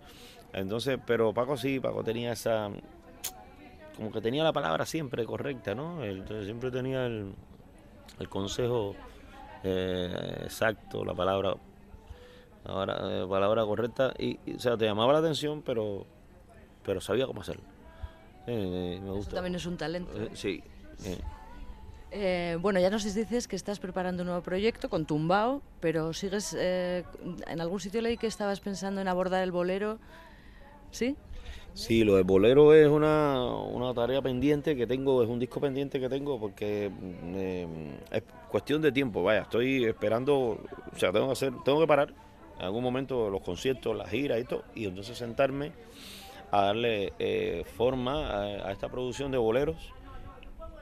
Entonces, 0.53 0.99
pero 1.05 1.33
Paco 1.33 1.57
sí, 1.57 1.79
Paco 1.79 2.03
tenía 2.03 2.33
esa, 2.33 2.69
como 3.95 4.11
que 4.11 4.21
tenía 4.21 4.43
la 4.43 4.53
palabra 4.53 4.85
siempre 4.85 5.25
correcta, 5.25 5.73
¿no? 5.73 6.03
Entonces 6.03 6.45
siempre 6.45 6.69
tenía 6.69 7.05
el, 7.05 7.33
el 8.19 8.29
consejo 8.29 8.95
exacto, 9.63 11.03
la 11.03 11.13
palabra, 11.13 11.55
la 12.65 13.27
palabra 13.27 13.65
correcta, 13.65 14.13
y, 14.17 14.37
o 14.55 14.59
sea, 14.59 14.77
te 14.77 14.85
llamaba 14.85 15.13
la 15.13 15.19
atención, 15.19 15.61
pero 15.61 16.05
pero 16.87 17.01
sabía 17.01 17.27
cómo 17.27 17.41
hacerlo. 17.41 17.63
Eh, 18.47 18.99
me 19.03 19.11
gusta. 19.11 19.27
Eso 19.27 19.35
también 19.35 19.55
es 19.55 19.65
un 19.65 19.77
talento. 19.77 20.19
Eh, 20.19 20.29
sí. 20.33 20.63
Eh, 22.11 22.57
bueno, 22.61 22.79
ya 22.79 22.89
nos 22.89 23.03
dices 23.03 23.47
que 23.49 23.57
estás 23.57 23.77
preparando 23.77 24.23
un 24.23 24.27
nuevo 24.27 24.41
proyecto 24.41 24.89
con 24.89 25.05
Tumbao, 25.05 25.61
pero 25.81 26.13
sigues. 26.13 26.53
en 26.53 27.61
algún 27.61 27.81
sitio 27.81 28.01
leí 28.01 28.17
que 28.17 28.27
estabas 28.27 28.61
pensando 28.61 29.01
en 29.01 29.09
abordar 29.09 29.43
el 29.43 29.51
bolero. 29.51 29.99
¿Sí? 30.91 31.17
Sí, 31.73 32.05
lo 32.05 32.15
del 32.15 32.23
bolero 32.23 32.73
es 32.73 32.87
una, 32.87 33.53
una, 33.53 33.93
tarea 33.93 34.21
pendiente 34.21 34.75
que 34.75 34.87
tengo, 34.87 35.21
es 35.21 35.29
un 35.29 35.37
disco 35.37 35.59
pendiente 35.59 35.99
que 35.99 36.09
tengo 36.09 36.39
porque 36.39 36.89
es 38.09 38.23
cuestión 38.49 38.81
de 38.81 38.91
tiempo, 38.91 39.21
vaya, 39.21 39.41
estoy 39.41 39.85
esperando, 39.85 40.35
o 40.35 40.97
sea, 40.97 41.11
tengo 41.11 41.27
que 41.27 41.33
hacer, 41.33 41.53
tengo 41.63 41.79
que 41.81 41.85
parar 41.85 42.15
en 42.57 42.65
algún 42.65 42.83
momento 42.83 43.29
los 43.29 43.41
conciertos, 43.41 43.95
las 43.95 44.09
giras 44.09 44.39
y 44.41 44.43
todo, 44.45 44.63
y 44.73 44.85
entonces 44.85 45.17
sentarme 45.17 45.71
a 46.51 46.61
darle 46.61 47.13
eh, 47.19 47.63
forma 47.75 48.41
a, 48.41 48.71
esta 48.71 48.89
producción 48.89 49.31
de 49.31 49.37
boleros 49.37 49.93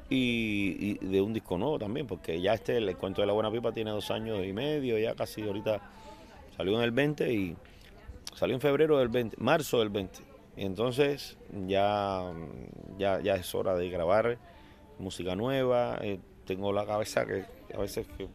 y, 0.09 0.97
de 1.05 1.21
un 1.21 1.33
disco 1.33 1.57
nuevo 1.57 1.79
también, 1.79 2.05
porque 2.05 2.39
ya 2.39 2.53
este, 2.53 2.77
el 2.77 2.95
cuento 2.97 3.21
de 3.21 3.27
la 3.27 3.33
buena 3.33 3.51
pipa 3.51 3.71
tiene 3.71 3.91
dos 3.91 4.11
años 4.11 4.45
y 4.45 4.53
medio, 4.53 4.97
ya 4.97 5.15
casi 5.15 5.41
ahorita 5.41 5.81
salió 6.55 6.77
en 6.77 6.83
el 6.83 6.91
20 6.91 7.33
y 7.33 7.55
salió 8.35 8.55
en 8.55 8.61
febrero 8.61 8.99
del 8.99 9.09
20, 9.09 9.37
marzo 9.39 9.79
del 9.79 9.89
20. 9.89 10.19
Y 10.57 10.65
entonces 10.65 11.37
ya, 11.67 12.31
ya, 12.97 13.19
ya 13.19 13.35
es 13.35 13.53
hora 13.55 13.75
de 13.75 13.89
grabar 13.89 14.37
música 14.99 15.35
nueva. 15.35 15.97
Eh, 16.01 16.19
tengo 16.45 16.71
la 16.71 16.85
cabeza 16.85 17.25
que 17.25 17.45
a 17.73 17.79
veces 17.79 18.07
que 18.17 18.27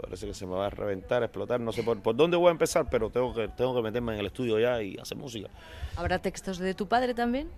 parece 0.00 0.26
que 0.26 0.34
se 0.34 0.46
me 0.46 0.54
va 0.54 0.66
a 0.66 0.70
reventar, 0.70 1.22
explotar, 1.22 1.60
no 1.60 1.72
sé 1.72 1.82
por, 1.82 2.00
por, 2.00 2.16
dónde 2.16 2.36
voy 2.36 2.48
a 2.48 2.52
empezar, 2.52 2.88
pero 2.90 3.10
tengo 3.10 3.34
que, 3.34 3.48
tengo 3.48 3.74
que 3.74 3.82
meterme 3.82 4.14
en 4.14 4.20
el 4.20 4.26
estudio 4.26 4.58
ya 4.58 4.82
y 4.82 4.96
hacer 4.98 5.16
música. 5.16 5.48
¿Habrá 5.96 6.18
textos 6.18 6.58
de 6.58 6.74
tu 6.74 6.86
padre 6.86 7.14
también? 7.14 7.48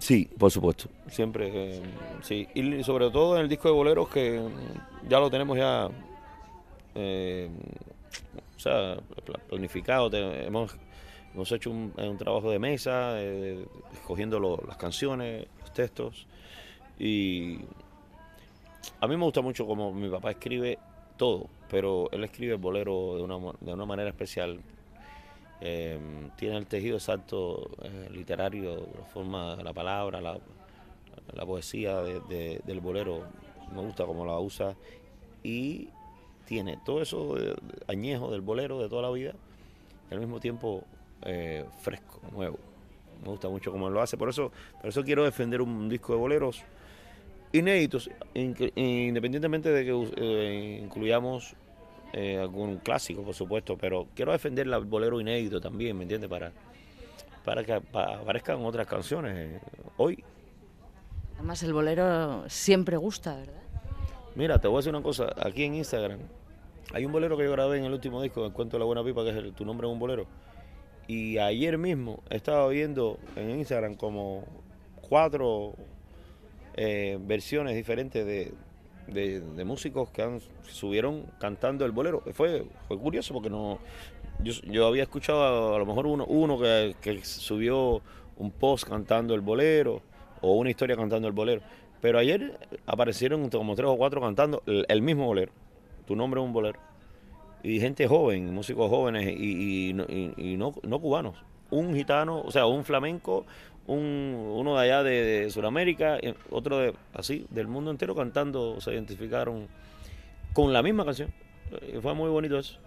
Sí, 0.00 0.30
por 0.38 0.50
supuesto, 0.50 0.88
siempre, 1.10 1.50
eh, 1.52 1.82
sí, 2.22 2.48
y 2.54 2.82
sobre 2.82 3.10
todo 3.10 3.36
en 3.36 3.42
el 3.42 3.48
disco 3.50 3.68
de 3.68 3.74
boleros 3.74 4.08
que 4.08 4.40
ya 5.06 5.20
lo 5.20 5.30
tenemos 5.30 5.58
ya, 5.58 5.90
eh, 6.94 7.50
o 8.56 8.58
sea, 8.58 8.96
planificado, 9.46 10.10
hemos, 10.10 10.74
hemos 11.34 11.52
hecho 11.52 11.70
un, 11.70 11.92
trabajo 12.18 12.50
de 12.50 12.58
mesa, 12.58 13.20
eh, 13.20 13.66
escogiendo 13.92 14.40
las 14.66 14.78
canciones, 14.78 15.46
los 15.60 15.72
textos, 15.74 16.26
y 16.98 17.58
a 19.00 19.06
mí 19.06 19.18
me 19.18 19.24
gusta 19.24 19.42
mucho 19.42 19.66
como 19.66 19.92
mi 19.92 20.08
papá 20.08 20.30
escribe 20.30 20.78
todo, 21.18 21.46
pero 21.70 22.10
él 22.10 22.24
escribe 22.24 22.54
el 22.54 22.58
bolero 22.58 23.16
de 23.16 23.22
una, 23.22 23.38
de 23.60 23.72
una 23.72 23.86
manera 23.86 24.10
especial. 24.10 24.60
Em, 25.60 26.30
tiene 26.36 26.56
el 26.56 26.66
tejido 26.66 26.96
exacto 26.96 27.70
eh, 27.82 28.08
literario, 28.10 28.88
la 28.98 29.04
forma, 29.06 29.56
la 29.56 29.72
palabra, 29.72 30.20
la, 30.20 30.38
la 31.32 31.46
poesía 31.46 32.00
del 32.00 32.80
bolero. 32.80 33.24
Me 33.74 33.80
gusta 33.82 34.04
cómo 34.04 34.24
la 34.24 34.38
usa 34.38 34.74
y 35.42 35.88
tiene 36.44 36.78
todo 36.84 37.02
eso 37.02 37.36
añejo 37.86 38.32
del 38.32 38.40
bolero 38.40 38.80
de 38.80 38.88
toda 38.88 39.02
la 39.02 39.10
vida 39.10 39.34
y 40.10 40.14
al 40.14 40.20
mismo 40.20 40.40
tiempo 40.40 40.82
eh, 41.22 41.64
fresco, 41.80 42.20
nuevo. 42.32 42.58
Me 43.22 43.28
gusta 43.28 43.48
mucho 43.48 43.70
cómo 43.70 43.90
lo 43.90 44.00
hace. 44.00 44.16
Por 44.16 44.30
eso, 44.30 44.50
por 44.80 44.88
eso 44.88 45.04
quiero 45.04 45.24
defender 45.24 45.60
un 45.60 45.88
disco 45.88 46.14
de 46.14 46.18
boleros 46.18 46.62
inéditos, 47.52 48.10
independientemente 48.34 49.70
de 49.70 49.84
que 49.84 50.08
eh, 50.16 50.80
incluyamos 50.82 51.54
eh, 52.12 52.38
algún 52.38 52.78
clásico, 52.78 53.22
por 53.22 53.34
supuesto, 53.34 53.76
pero 53.76 54.08
quiero 54.14 54.32
defender 54.32 54.66
el 54.66 54.84
bolero 54.84 55.20
inédito 55.20 55.60
también, 55.60 55.96
¿me 55.96 56.02
entiendes? 56.02 56.28
Para, 56.28 56.52
para 57.44 57.64
que 57.64 57.72
aparezcan 57.72 58.64
otras 58.64 58.86
canciones 58.86 59.36
eh, 59.36 59.60
hoy. 59.96 60.22
Además, 61.36 61.62
el 61.62 61.72
bolero 61.72 62.48
siempre 62.48 62.96
gusta, 62.96 63.36
¿verdad? 63.36 63.62
Mira, 64.34 64.58
te 64.60 64.68
voy 64.68 64.76
a 64.76 64.78
decir 64.78 64.94
una 64.94 65.02
cosa, 65.02 65.34
aquí 65.40 65.64
en 65.64 65.74
Instagram 65.74 66.20
Hay 66.92 67.04
un 67.04 67.12
bolero 67.12 67.36
que 67.36 67.44
yo 67.44 67.52
grabé 67.52 67.78
en 67.78 67.84
el 67.84 67.92
último 67.92 68.22
disco, 68.22 68.44
El 68.46 68.52
Cuento 68.52 68.76
de 68.76 68.80
la 68.80 68.84
Buena 68.84 69.02
Pipa, 69.02 69.24
que 69.24 69.30
es 69.30 69.36
el, 69.36 69.52
Tu 69.52 69.64
Nombre 69.64 69.88
es 69.88 69.92
un 69.92 69.98
Bolero. 69.98 70.26
Y 71.08 71.38
ayer 71.38 71.78
mismo 71.78 72.22
estaba 72.30 72.68
viendo 72.68 73.18
en 73.34 73.58
Instagram 73.58 73.96
como 73.96 74.44
cuatro 75.08 75.74
eh, 76.82 77.18
versiones 77.20 77.76
diferentes 77.76 78.24
de, 78.24 78.54
de, 79.06 79.64
músicos 79.66 80.08
que 80.08 80.22
han, 80.22 80.40
subieron 80.62 81.26
cantando 81.38 81.84
el 81.84 81.92
bolero. 81.92 82.22
Fue, 82.32 82.64
fue 82.88 82.98
curioso 82.98 83.34
porque 83.34 83.50
no 83.50 83.78
yo, 84.42 84.86
había 84.86 85.02
escuchado 85.02 85.74
a, 85.74 85.78
lo 85.78 85.84
mejor 85.84 86.06
uno, 86.06 86.24
uno 86.24 86.58
que, 86.58 87.20
subió 87.22 88.00
un 88.38 88.50
post 88.50 88.88
cantando 88.88 89.34
el 89.34 89.42
bolero 89.42 90.00
o 90.40 90.54
una 90.54 90.70
historia 90.70 90.96
cantando 90.96 91.28
el 91.28 91.34
bolero. 91.34 91.60
Pero 92.00 92.18
ayer 92.18 92.58
aparecieron 92.86 93.50
como 93.50 93.74
tres 93.74 93.90
o 93.90 93.98
cuatro 93.98 94.22
cantando 94.22 94.62
el, 94.66 95.02
mismo 95.02 95.26
bolero. 95.26 95.52
Tu 96.06 96.16
nombre 96.16 96.40
es 96.40 96.46
un 96.46 96.54
bolero. 96.54 96.78
Y 97.62 97.78
gente 97.78 98.08
joven, 98.08 98.54
músicos 98.54 98.88
jóvenes 98.88 99.26
y, 99.38 99.90
y- 99.90 100.34
y 100.38 100.56
no, 100.56 100.72
no 100.82 100.98
cubanos. 100.98 101.36
Un 101.70 101.94
gitano, 101.94 102.40
o 102.40 102.50
sea, 102.50 102.64
un 102.64 102.84
flamenco, 102.84 103.44
un, 103.94 104.52
uno 104.56 104.76
de 104.76 104.82
allá 104.84 105.02
de, 105.02 105.10
de 105.24 105.50
Sudamérica, 105.50 106.18
y 106.22 106.34
otro 106.50 106.78
de 106.78 106.94
así, 107.14 107.46
del 107.50 107.66
mundo 107.66 107.90
entero 107.90 108.14
cantando, 108.14 108.80
se 108.80 108.92
identificaron 108.92 109.66
con 110.52 110.72
la 110.72 110.82
misma 110.82 111.04
canción. 111.04 111.32
Y 111.92 112.00
fue 112.00 112.14
muy 112.14 112.28
bonito 112.30 112.58
eso. 112.58 112.78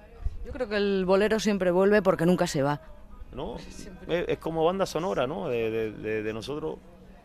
Yo 0.46 0.52
creo 0.52 0.68
que 0.68 0.76
el 0.78 1.06
bolero 1.06 1.40
siempre 1.40 1.72
vuelve 1.72 2.02
porque 2.02 2.26
nunca 2.26 2.48
se 2.48 2.62
va. 2.64 2.82
¿no? 3.34 3.56
Es, 4.08 4.26
es 4.28 4.38
como 4.38 4.66
banda 4.66 4.86
sonora, 4.86 5.26
¿no? 5.28 5.48
De, 5.48 5.72
de- 5.72 5.92
de- 5.92 6.24
de 6.24 6.34
nosotros, 6.34 6.76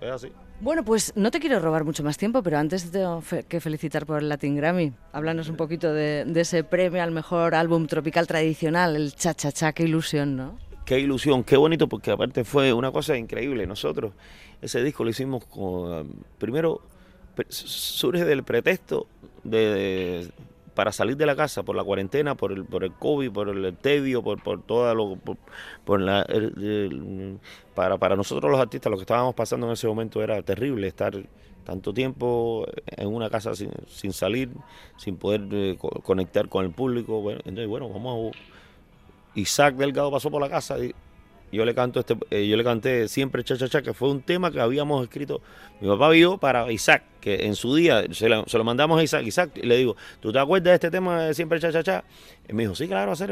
es 0.01 0.11
así. 0.11 0.33
Bueno, 0.61 0.85
pues 0.85 1.13
no 1.17 1.31
te 1.31 1.39
quiero 1.41 1.59
robar 1.61 1.85
mucho 1.85 2.03
más 2.05 2.17
tiempo, 2.17 2.43
pero 2.43 2.59
antes 2.59 2.85
te 2.85 2.99
tengo 2.99 3.21
fe- 3.21 3.43
que 3.45 3.61
felicitar 3.61 4.07
por 4.07 4.21
el 4.23 4.29
Latin 4.29 4.57
Grammy. 4.57 4.93
Háblanos 5.13 5.49
un 5.49 5.57
poquito 5.57 5.93
de, 5.93 6.25
de 6.25 6.41
ese 6.41 6.63
premio 6.65 7.03
al 7.03 7.11
mejor 7.11 7.55
álbum 7.55 7.87
tropical 7.87 8.27
tradicional, 8.27 8.97
el 8.97 9.15
Cha 9.15 9.35
Cha 9.35 9.51
Cha, 9.53 9.73
qué 9.73 9.85
ilusión, 9.85 10.37
¿no? 10.37 10.59
Qué 10.89 10.99
ilusión, 10.99 11.45
qué 11.45 11.59
bonito, 11.59 11.87
porque 11.87 12.11
aparte 12.11 12.45
fue 12.45 12.73
una 12.73 12.91
cosa 12.91 13.15
increíble. 13.15 13.67
Nosotros 13.67 14.15
ese 14.63 14.83
disco 14.83 15.05
lo 15.05 15.11
hicimos 15.11 15.45
con, 15.45 16.09
primero, 16.39 16.81
surge 17.51 18.25
del 18.25 18.43
pretexto 18.43 19.07
de, 19.45 20.31
para 20.75 20.91
salir 20.91 21.19
de 21.19 21.27
la 21.27 21.37
casa 21.37 21.63
por 21.63 21.77
la 21.77 21.85
cuarentena, 21.85 22.37
por 22.37 22.53
el, 22.53 22.65
por 22.65 22.85
el 22.85 22.93
COVID, 22.93 23.31
por 23.31 23.51
el 23.51 23.77
tedio, 23.77 24.23
por, 24.23 24.43
por 24.43 24.63
todo 24.63 24.95
lo, 24.95 25.19
por, 25.85 26.01
la, 26.01 26.27
para, 27.75 27.99
para 27.99 28.17
nosotros 28.17 28.51
los 28.51 28.59
artistas 28.59 28.91
lo 28.91 28.97
que 28.97 29.03
estábamos 29.03 29.35
pasando 29.35 29.67
en 29.67 29.75
ese 29.75 29.87
momento 29.89 30.23
era 30.23 30.41
terrible, 30.41 30.87
estar 30.89 31.13
tanto 31.65 31.93
tiempo 31.93 32.67
en 32.87 33.09
una 33.09 33.29
casa 33.29 33.55
sin, 33.55 33.73
sin 33.89 34.15
salir, 34.15 34.49
sin 34.97 35.19
poder 35.19 35.43
eh, 35.53 35.77
co- 35.79 36.01
conectar 36.03 36.49
con 36.49 36.65
el 36.65 36.71
público. 36.71 37.21
Bueno, 37.21 37.41
entonces, 37.45 37.69
bueno, 37.69 37.91
vamos 37.91 38.33
a 38.35 38.58
Isaac 39.39 39.75
Delgado 39.77 40.11
pasó 40.11 40.31
por 40.31 40.41
la 40.43 40.49
casa 40.49 40.79
y 40.79 40.95
yo 41.51 41.65
le 41.65 41.75
canto 41.75 42.01
este, 42.01 42.15
eh, 42.31 42.47
yo 42.47 42.57
le 42.59 42.65
canté 42.65 43.09
siempre 43.09 43.43
cha 43.43 43.57
cha 43.57 43.69
cha 43.69 43.81
que 43.81 43.95
fue 43.95 44.11
un 44.11 44.21
tema 44.21 44.51
que 44.51 44.61
habíamos 44.61 45.03
escrito. 45.03 45.41
Mi 45.81 45.89
papá 45.89 46.11
vio 46.11 46.37
para 46.37 46.71
Isaac 46.71 47.03
que 47.23 47.47
en 47.47 47.55
su 47.55 47.75
día 47.75 48.05
se, 48.13 48.29
lo 48.29 48.65
mandamos 48.65 49.01
a 49.01 49.03
Isaac. 49.03 49.25
Isaac 49.25 49.53
y 49.57 49.63
le 49.67 49.77
digo 49.79 49.97
tú 50.21 50.31
te 50.33 50.39
acuerdas 50.39 50.65
de 50.73 50.75
este 50.75 50.91
tema 50.91 51.23
de 51.23 51.35
siempre 51.35 51.59
cha 51.59 51.73
cha 51.73 51.83
cha 51.83 52.05
y 52.49 52.53
me 52.53 52.65
dijo 52.65 52.75
sí 52.75 52.87
claro 52.87 53.13
hacer 53.13 53.31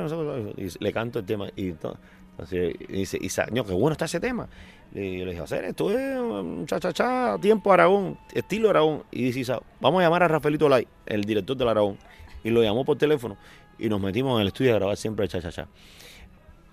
y 0.57 0.83
le 0.83 0.93
canto 0.93 1.19
el 1.19 1.27
tema 1.27 1.49
y 1.57 1.73
to- 1.73 1.99
entonces 2.33 2.75
dice 2.89 3.19
Isaac 3.21 3.51
no 3.53 3.65
qué 3.65 3.73
bueno 3.73 3.93
está 3.93 4.05
ese 4.07 4.21
tema 4.21 4.49
y 4.95 5.19
yo 5.19 5.25
le 5.27 5.33
dije 5.33 5.43
hacer 5.43 5.65
esto 5.65 5.91
es 5.91 6.19
un 6.19 6.65
cha 6.67 6.79
cha 6.81 6.93
cha 6.93 7.37
tiempo 7.41 7.73
Aragón 7.73 8.19
estilo 8.35 8.71
Aragón 8.71 9.03
y 9.11 9.25
dice 9.25 9.41
Isaac 9.41 9.63
vamos 9.81 10.01
a 10.01 10.05
llamar 10.05 10.23
a 10.23 10.29
Rafaelito 10.29 10.69
Lai 10.71 10.87
el 11.07 11.25
director 11.25 11.57
del 11.57 11.69
Aragón 11.69 11.99
y 12.45 12.51
lo 12.51 12.63
llamó 12.63 12.85
por 12.85 12.97
teléfono 12.97 13.37
y 13.79 13.89
nos 13.89 14.01
metimos 14.01 14.37
en 14.37 14.43
el 14.43 14.49
estudio 14.49 14.73
a 14.73 14.77
grabar 14.77 14.97
siempre 14.97 15.29
cha 15.29 15.41
cha 15.41 15.51
cha 15.51 15.69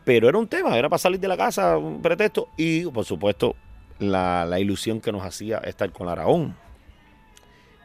pero 0.04 0.28
era 0.28 0.38
un 0.38 0.48
tema, 0.48 0.78
era 0.78 0.90
para 0.90 0.98
salir 0.98 1.20
de 1.20 1.28
la 1.28 1.38
casa, 1.38 1.78
un 1.78 2.02
pretexto, 2.02 2.50
y 2.58 2.86
por 2.86 3.06
supuesto 3.06 3.56
la, 4.00 4.46
la 4.46 4.60
ilusión 4.60 5.00
que 5.00 5.12
nos 5.12 5.24
hacía 5.24 5.60
estar 5.60 5.92
con 5.92 6.10
Aragón. 6.10 6.56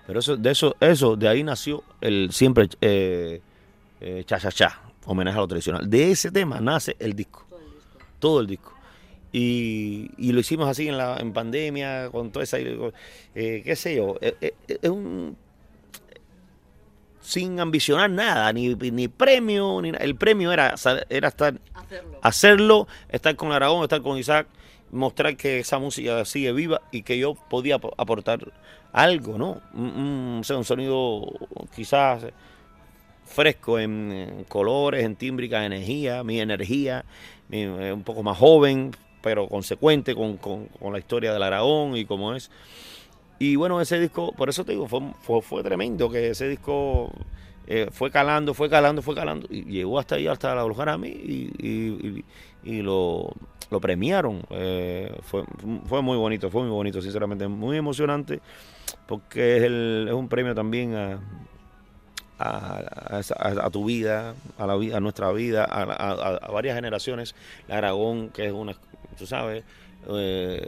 Pero 0.06 0.20
eso, 0.20 0.36
de 0.36 0.50
eso, 0.50 0.74
eso, 0.80 1.16
de 1.16 1.28
ahí 1.28 1.42
nació 1.42 1.84
el 2.00 2.30
siempre 2.32 2.68
eh, 2.80 3.40
eh, 4.00 4.24
cha 4.26 4.38
cha 4.38 4.50
cha, 4.50 4.80
homenaje 5.04 5.36
a 5.38 5.40
lo 5.40 5.48
tradicional. 5.48 5.88
De 5.88 6.10
ese 6.10 6.30
tema 6.30 6.60
nace 6.60 6.96
el 6.98 7.14
disco, 7.14 7.46
todo 8.18 8.40
el 8.40 8.46
disco. 8.46 8.74
Y, 9.30 10.10
y 10.16 10.32
lo 10.32 10.40
hicimos 10.40 10.66
así 10.68 10.88
en 10.88 10.96
la 10.96 11.18
en 11.18 11.32
pandemia, 11.34 12.08
con 12.10 12.32
toda 12.32 12.44
esa, 12.44 12.58
eh, 12.58 13.62
qué 13.62 13.76
sé 13.76 13.96
yo, 13.96 14.16
eh, 14.22 14.34
eh, 14.40 14.54
es 14.66 14.88
un 14.88 15.36
sin 17.28 17.60
ambicionar 17.60 18.08
nada, 18.08 18.50
ni, 18.54 18.74
ni 18.74 19.06
premio, 19.08 19.82
ni 19.82 19.92
nada. 19.92 20.02
el 20.02 20.16
premio 20.16 20.50
era, 20.50 20.74
era 21.10 21.28
estar 21.28 21.54
Hacerlo. 21.74 22.18
hacerlo, 22.22 22.88
estar 23.10 23.36
con 23.36 23.52
Aragón, 23.52 23.82
estar 23.82 24.00
con 24.00 24.16
Isaac, 24.16 24.46
mostrar 24.92 25.36
que 25.36 25.58
esa 25.58 25.78
música 25.78 26.24
sigue 26.24 26.52
viva 26.52 26.80
y 26.90 27.02
que 27.02 27.18
yo 27.18 27.34
podía 27.34 27.74
ap- 27.74 27.92
aportar 27.98 28.50
algo, 28.92 29.36
¿no? 29.36 29.60
Un, 29.74 29.82
un- 29.90 30.42
un 30.56 30.64
sonido 30.64 31.30
quizás 31.76 32.24
fresco 33.26 33.78
en, 33.78 34.10
en 34.12 34.44
colores, 34.44 35.04
en 35.04 35.14
tímbrica, 35.16 35.64
energía, 35.66 36.24
mi 36.24 36.40
energía, 36.40 37.04
mi- 37.48 37.62
eh, 37.62 37.92
un 37.92 38.04
poco 38.04 38.22
más 38.22 38.38
joven, 38.38 38.92
pero 39.20 39.48
consecuente 39.48 40.14
con, 40.14 40.38
con- 40.38 40.66
con 40.66 40.94
la 40.94 40.98
historia 40.98 41.32
del 41.34 41.42
Aragón 41.42 41.94
y 41.94 42.06
cómo 42.06 42.34
es. 42.34 42.50
Y 43.38 43.56
bueno, 43.56 43.80
ese 43.80 44.00
disco, 44.00 44.32
por 44.32 44.48
eso 44.48 44.64
te 44.64 44.72
digo, 44.72 44.88
fue, 44.88 45.42
fue, 45.42 45.62
tremendo 45.62 46.10
que 46.10 46.30
ese 46.30 46.48
disco 46.48 47.10
eh, 47.66 47.88
fue 47.92 48.10
calando, 48.10 48.52
fue 48.54 48.68
calando, 48.68 49.00
fue 49.02 49.14
calando, 49.14 49.46
y 49.50 49.62
llegó 49.64 49.98
hasta 49.98 50.16
ahí, 50.16 50.26
hasta 50.26 50.54
la 50.54 50.64
Brujana 50.64 50.94
a 50.94 50.98
mí, 50.98 51.08
y, 51.08 52.24
y- 52.64 52.82
lo, 52.82 53.30
lo 53.70 53.80
premiaron. 53.80 54.42
Eh, 54.50 55.14
fue, 55.22 55.44
fue 55.86 56.02
muy 56.02 56.16
bonito, 56.16 56.50
fue 56.50 56.62
muy 56.62 56.70
bonito, 56.70 57.00
sinceramente, 57.00 57.46
muy 57.46 57.76
emocionante, 57.76 58.40
porque 59.06 59.58
es, 59.58 59.62
el- 59.64 60.06
es 60.08 60.14
un 60.14 60.28
premio 60.28 60.54
también 60.54 60.94
a, 60.96 61.20
a, 62.38 62.80
a 63.18 63.66
a- 63.66 63.70
tu 63.70 63.84
vida, 63.84 64.34
a, 64.58 64.66
la, 64.66 64.74
a 64.96 65.00
nuestra 65.00 65.32
vida, 65.32 65.64
a 65.64 66.50
varias 66.50 66.76
generaciones. 66.76 67.34
La 67.66 67.78
Aragón, 67.78 68.30
que 68.30 68.46
es 68.46 68.52
una, 68.52 68.74
tú 69.18 69.26
sabes, 69.26 69.64
eh, 70.08 70.66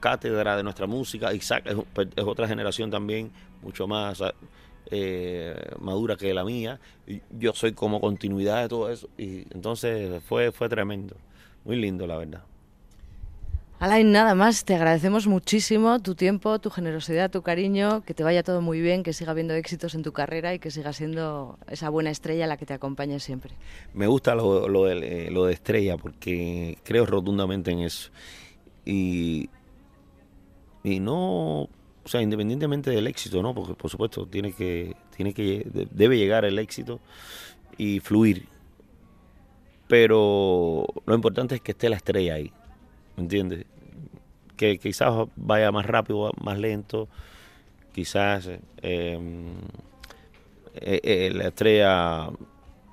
cátedra 0.00 0.56
de 0.56 0.62
nuestra 0.62 0.86
música. 0.86 1.32
Isaac 1.34 1.64
es, 1.66 1.76
es 2.16 2.24
otra 2.24 2.46
generación 2.48 2.90
también, 2.90 3.30
mucho 3.62 3.86
más 3.86 4.22
eh, 4.90 5.54
madura 5.80 6.16
que 6.16 6.32
la 6.32 6.44
mía. 6.44 6.78
Yo 7.30 7.52
soy 7.52 7.72
como 7.72 8.00
continuidad 8.00 8.62
de 8.62 8.68
todo 8.68 8.90
eso. 8.90 9.08
Y 9.18 9.46
entonces 9.54 10.22
fue, 10.24 10.52
fue 10.52 10.68
tremendo. 10.68 11.16
Muy 11.64 11.76
lindo, 11.76 12.06
la 12.06 12.16
verdad. 12.16 12.42
Alain, 13.78 14.10
nada 14.10 14.34
más, 14.34 14.64
te 14.64 14.74
agradecemos 14.74 15.26
muchísimo 15.26 16.00
tu 16.00 16.14
tiempo, 16.14 16.58
tu 16.60 16.70
generosidad, 16.70 17.30
tu 17.30 17.42
cariño, 17.42 18.02
que 18.06 18.14
te 18.14 18.24
vaya 18.24 18.42
todo 18.42 18.62
muy 18.62 18.80
bien, 18.80 19.02
que 19.02 19.12
siga 19.12 19.32
habiendo 19.32 19.52
éxitos 19.52 19.94
en 19.94 20.02
tu 20.02 20.12
carrera 20.12 20.54
y 20.54 20.58
que 20.58 20.70
siga 20.70 20.94
siendo 20.94 21.58
esa 21.68 21.90
buena 21.90 22.10
estrella 22.10 22.46
la 22.46 22.56
que 22.56 22.64
te 22.64 22.72
acompañe 22.72 23.20
siempre. 23.20 23.52
Me 23.92 24.06
gusta 24.06 24.34
lo, 24.34 24.66
lo 24.66 24.84
de, 24.84 25.30
lo 25.30 25.44
de 25.44 25.52
estrella 25.52 25.98
porque 25.98 26.78
creo 26.84 27.04
rotundamente 27.04 27.70
en 27.70 27.80
eso. 27.80 28.10
Y, 28.86 29.50
y 30.84 31.00
no, 31.00 31.62
o 31.62 31.68
sea, 32.04 32.22
independientemente 32.22 32.90
del 32.90 33.06
éxito, 33.06 33.42
¿no? 33.42 33.54
Porque 33.54 33.74
por 33.74 33.90
supuesto 33.90 34.26
tiene 34.26 34.52
que, 34.52 34.94
tiene 35.16 35.34
que, 35.34 35.66
de- 35.72 35.88
debe 35.90 36.16
llegar 36.18 36.44
el 36.44 36.58
éxito 36.58 37.00
y 37.78 38.00
fluir. 38.00 38.46
Pero 39.88 40.86
lo 41.06 41.14
importante 41.14 41.54
es 41.54 41.60
que 41.60 41.72
esté 41.72 41.88
la 41.88 41.96
estrella 41.96 42.34
ahí, 42.34 42.52
¿me 43.16 43.24
entiendes? 43.24 43.66
Que 44.56 44.78
quizás 44.78 45.28
vaya 45.36 45.70
más 45.72 45.86
rápido, 45.86 46.30
más 46.42 46.58
lento, 46.58 47.08
quizás 47.94 48.48
eh, 48.48 48.60
eh, 48.82 49.20
eh, 51.02 51.30
la 51.34 51.48
estrella 51.48 52.28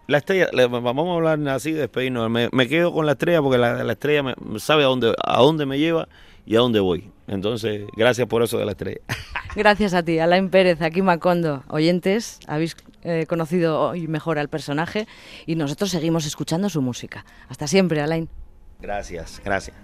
la 0.07 0.17
estrella, 0.17 0.47
le- 0.53 0.67
vamos 0.67 1.07
a 1.07 1.13
hablar 1.13 1.39
así, 1.55 1.71
despedirnos. 1.71 2.29
Me, 2.29 2.49
me 2.51 2.67
quedo 2.67 2.93
con 2.93 3.05
la 3.05 3.13
estrella 3.13 3.41
porque 3.41 3.57
la, 3.57 3.83
la 3.83 3.93
estrella 3.93 4.23
me, 4.23 4.59
sabe 4.59 4.83
a 4.83 4.87
dónde, 4.87 5.13
a 5.23 5.39
dónde 5.41 5.65
me 5.65 5.79
lleva 5.79 6.07
y 6.45 6.55
a 6.55 6.59
dónde 6.59 6.79
voy. 6.79 7.09
Entonces, 7.27 7.83
gracias 7.95 8.27
por 8.27 8.43
eso 8.43 8.57
de 8.57 8.65
la 8.65 8.71
estrella. 8.71 8.99
Gracias 9.55 9.93
a 9.93 10.01
ti, 10.01 10.17
Alain 10.17 10.49
Pérez, 10.49 10.81
aquí 10.81 11.03
Macondo. 11.03 11.63
Oyentes, 11.69 12.39
habéis 12.47 12.75
eh, 13.03 13.27
conocido 13.29 13.79
hoy 13.79 14.07
mejor 14.07 14.39
al 14.39 14.49
personaje 14.49 15.07
y 15.45 15.55
nosotros 15.55 15.91
seguimos 15.91 16.25
escuchando 16.25 16.69
su 16.69 16.81
música. 16.81 17.23
Hasta 17.49 17.67
siempre, 17.67 18.01
Alain. 18.01 18.27
Gracias, 18.81 19.39
gracias. 19.45 19.77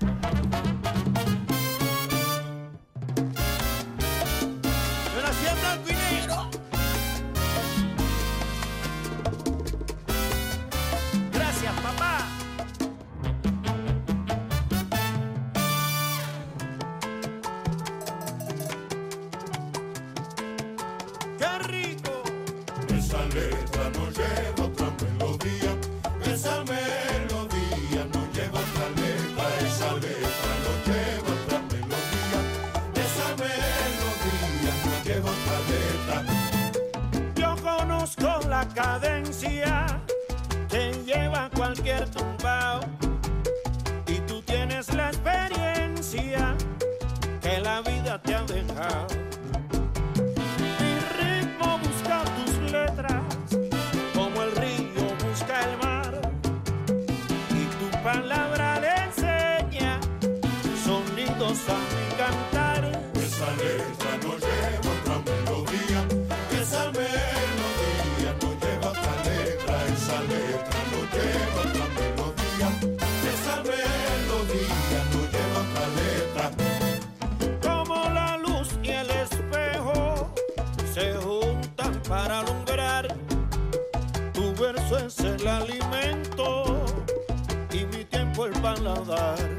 Tiempo 88.93 89.01
el 89.01 89.07
paladar. 89.07 89.57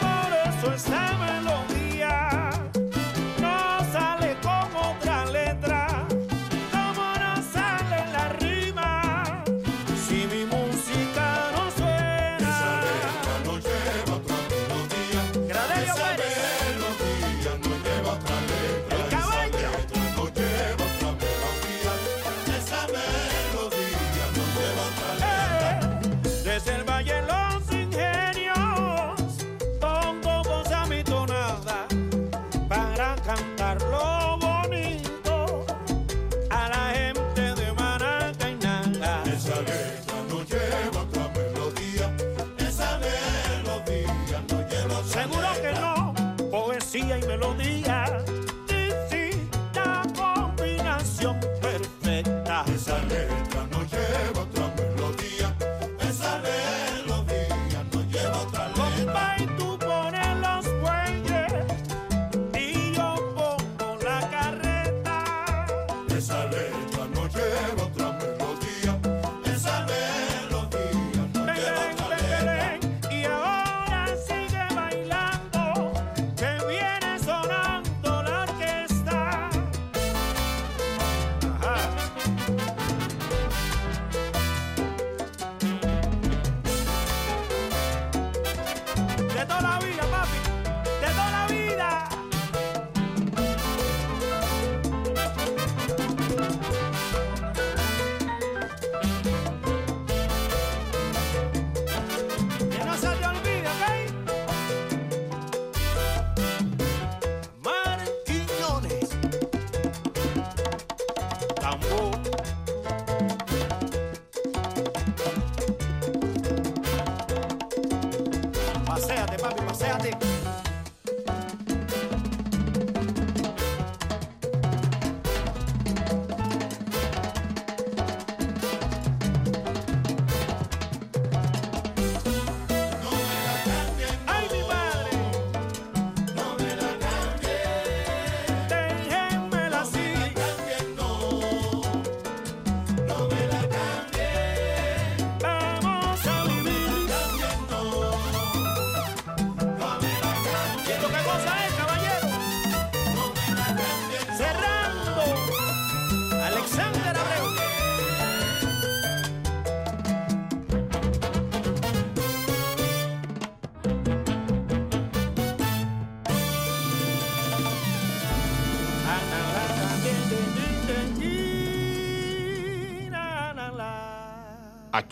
Por 0.00 0.32
eso 0.48 0.74
esta 0.74 1.23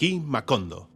Aquí 0.03 0.19
Macondo. 0.19 0.92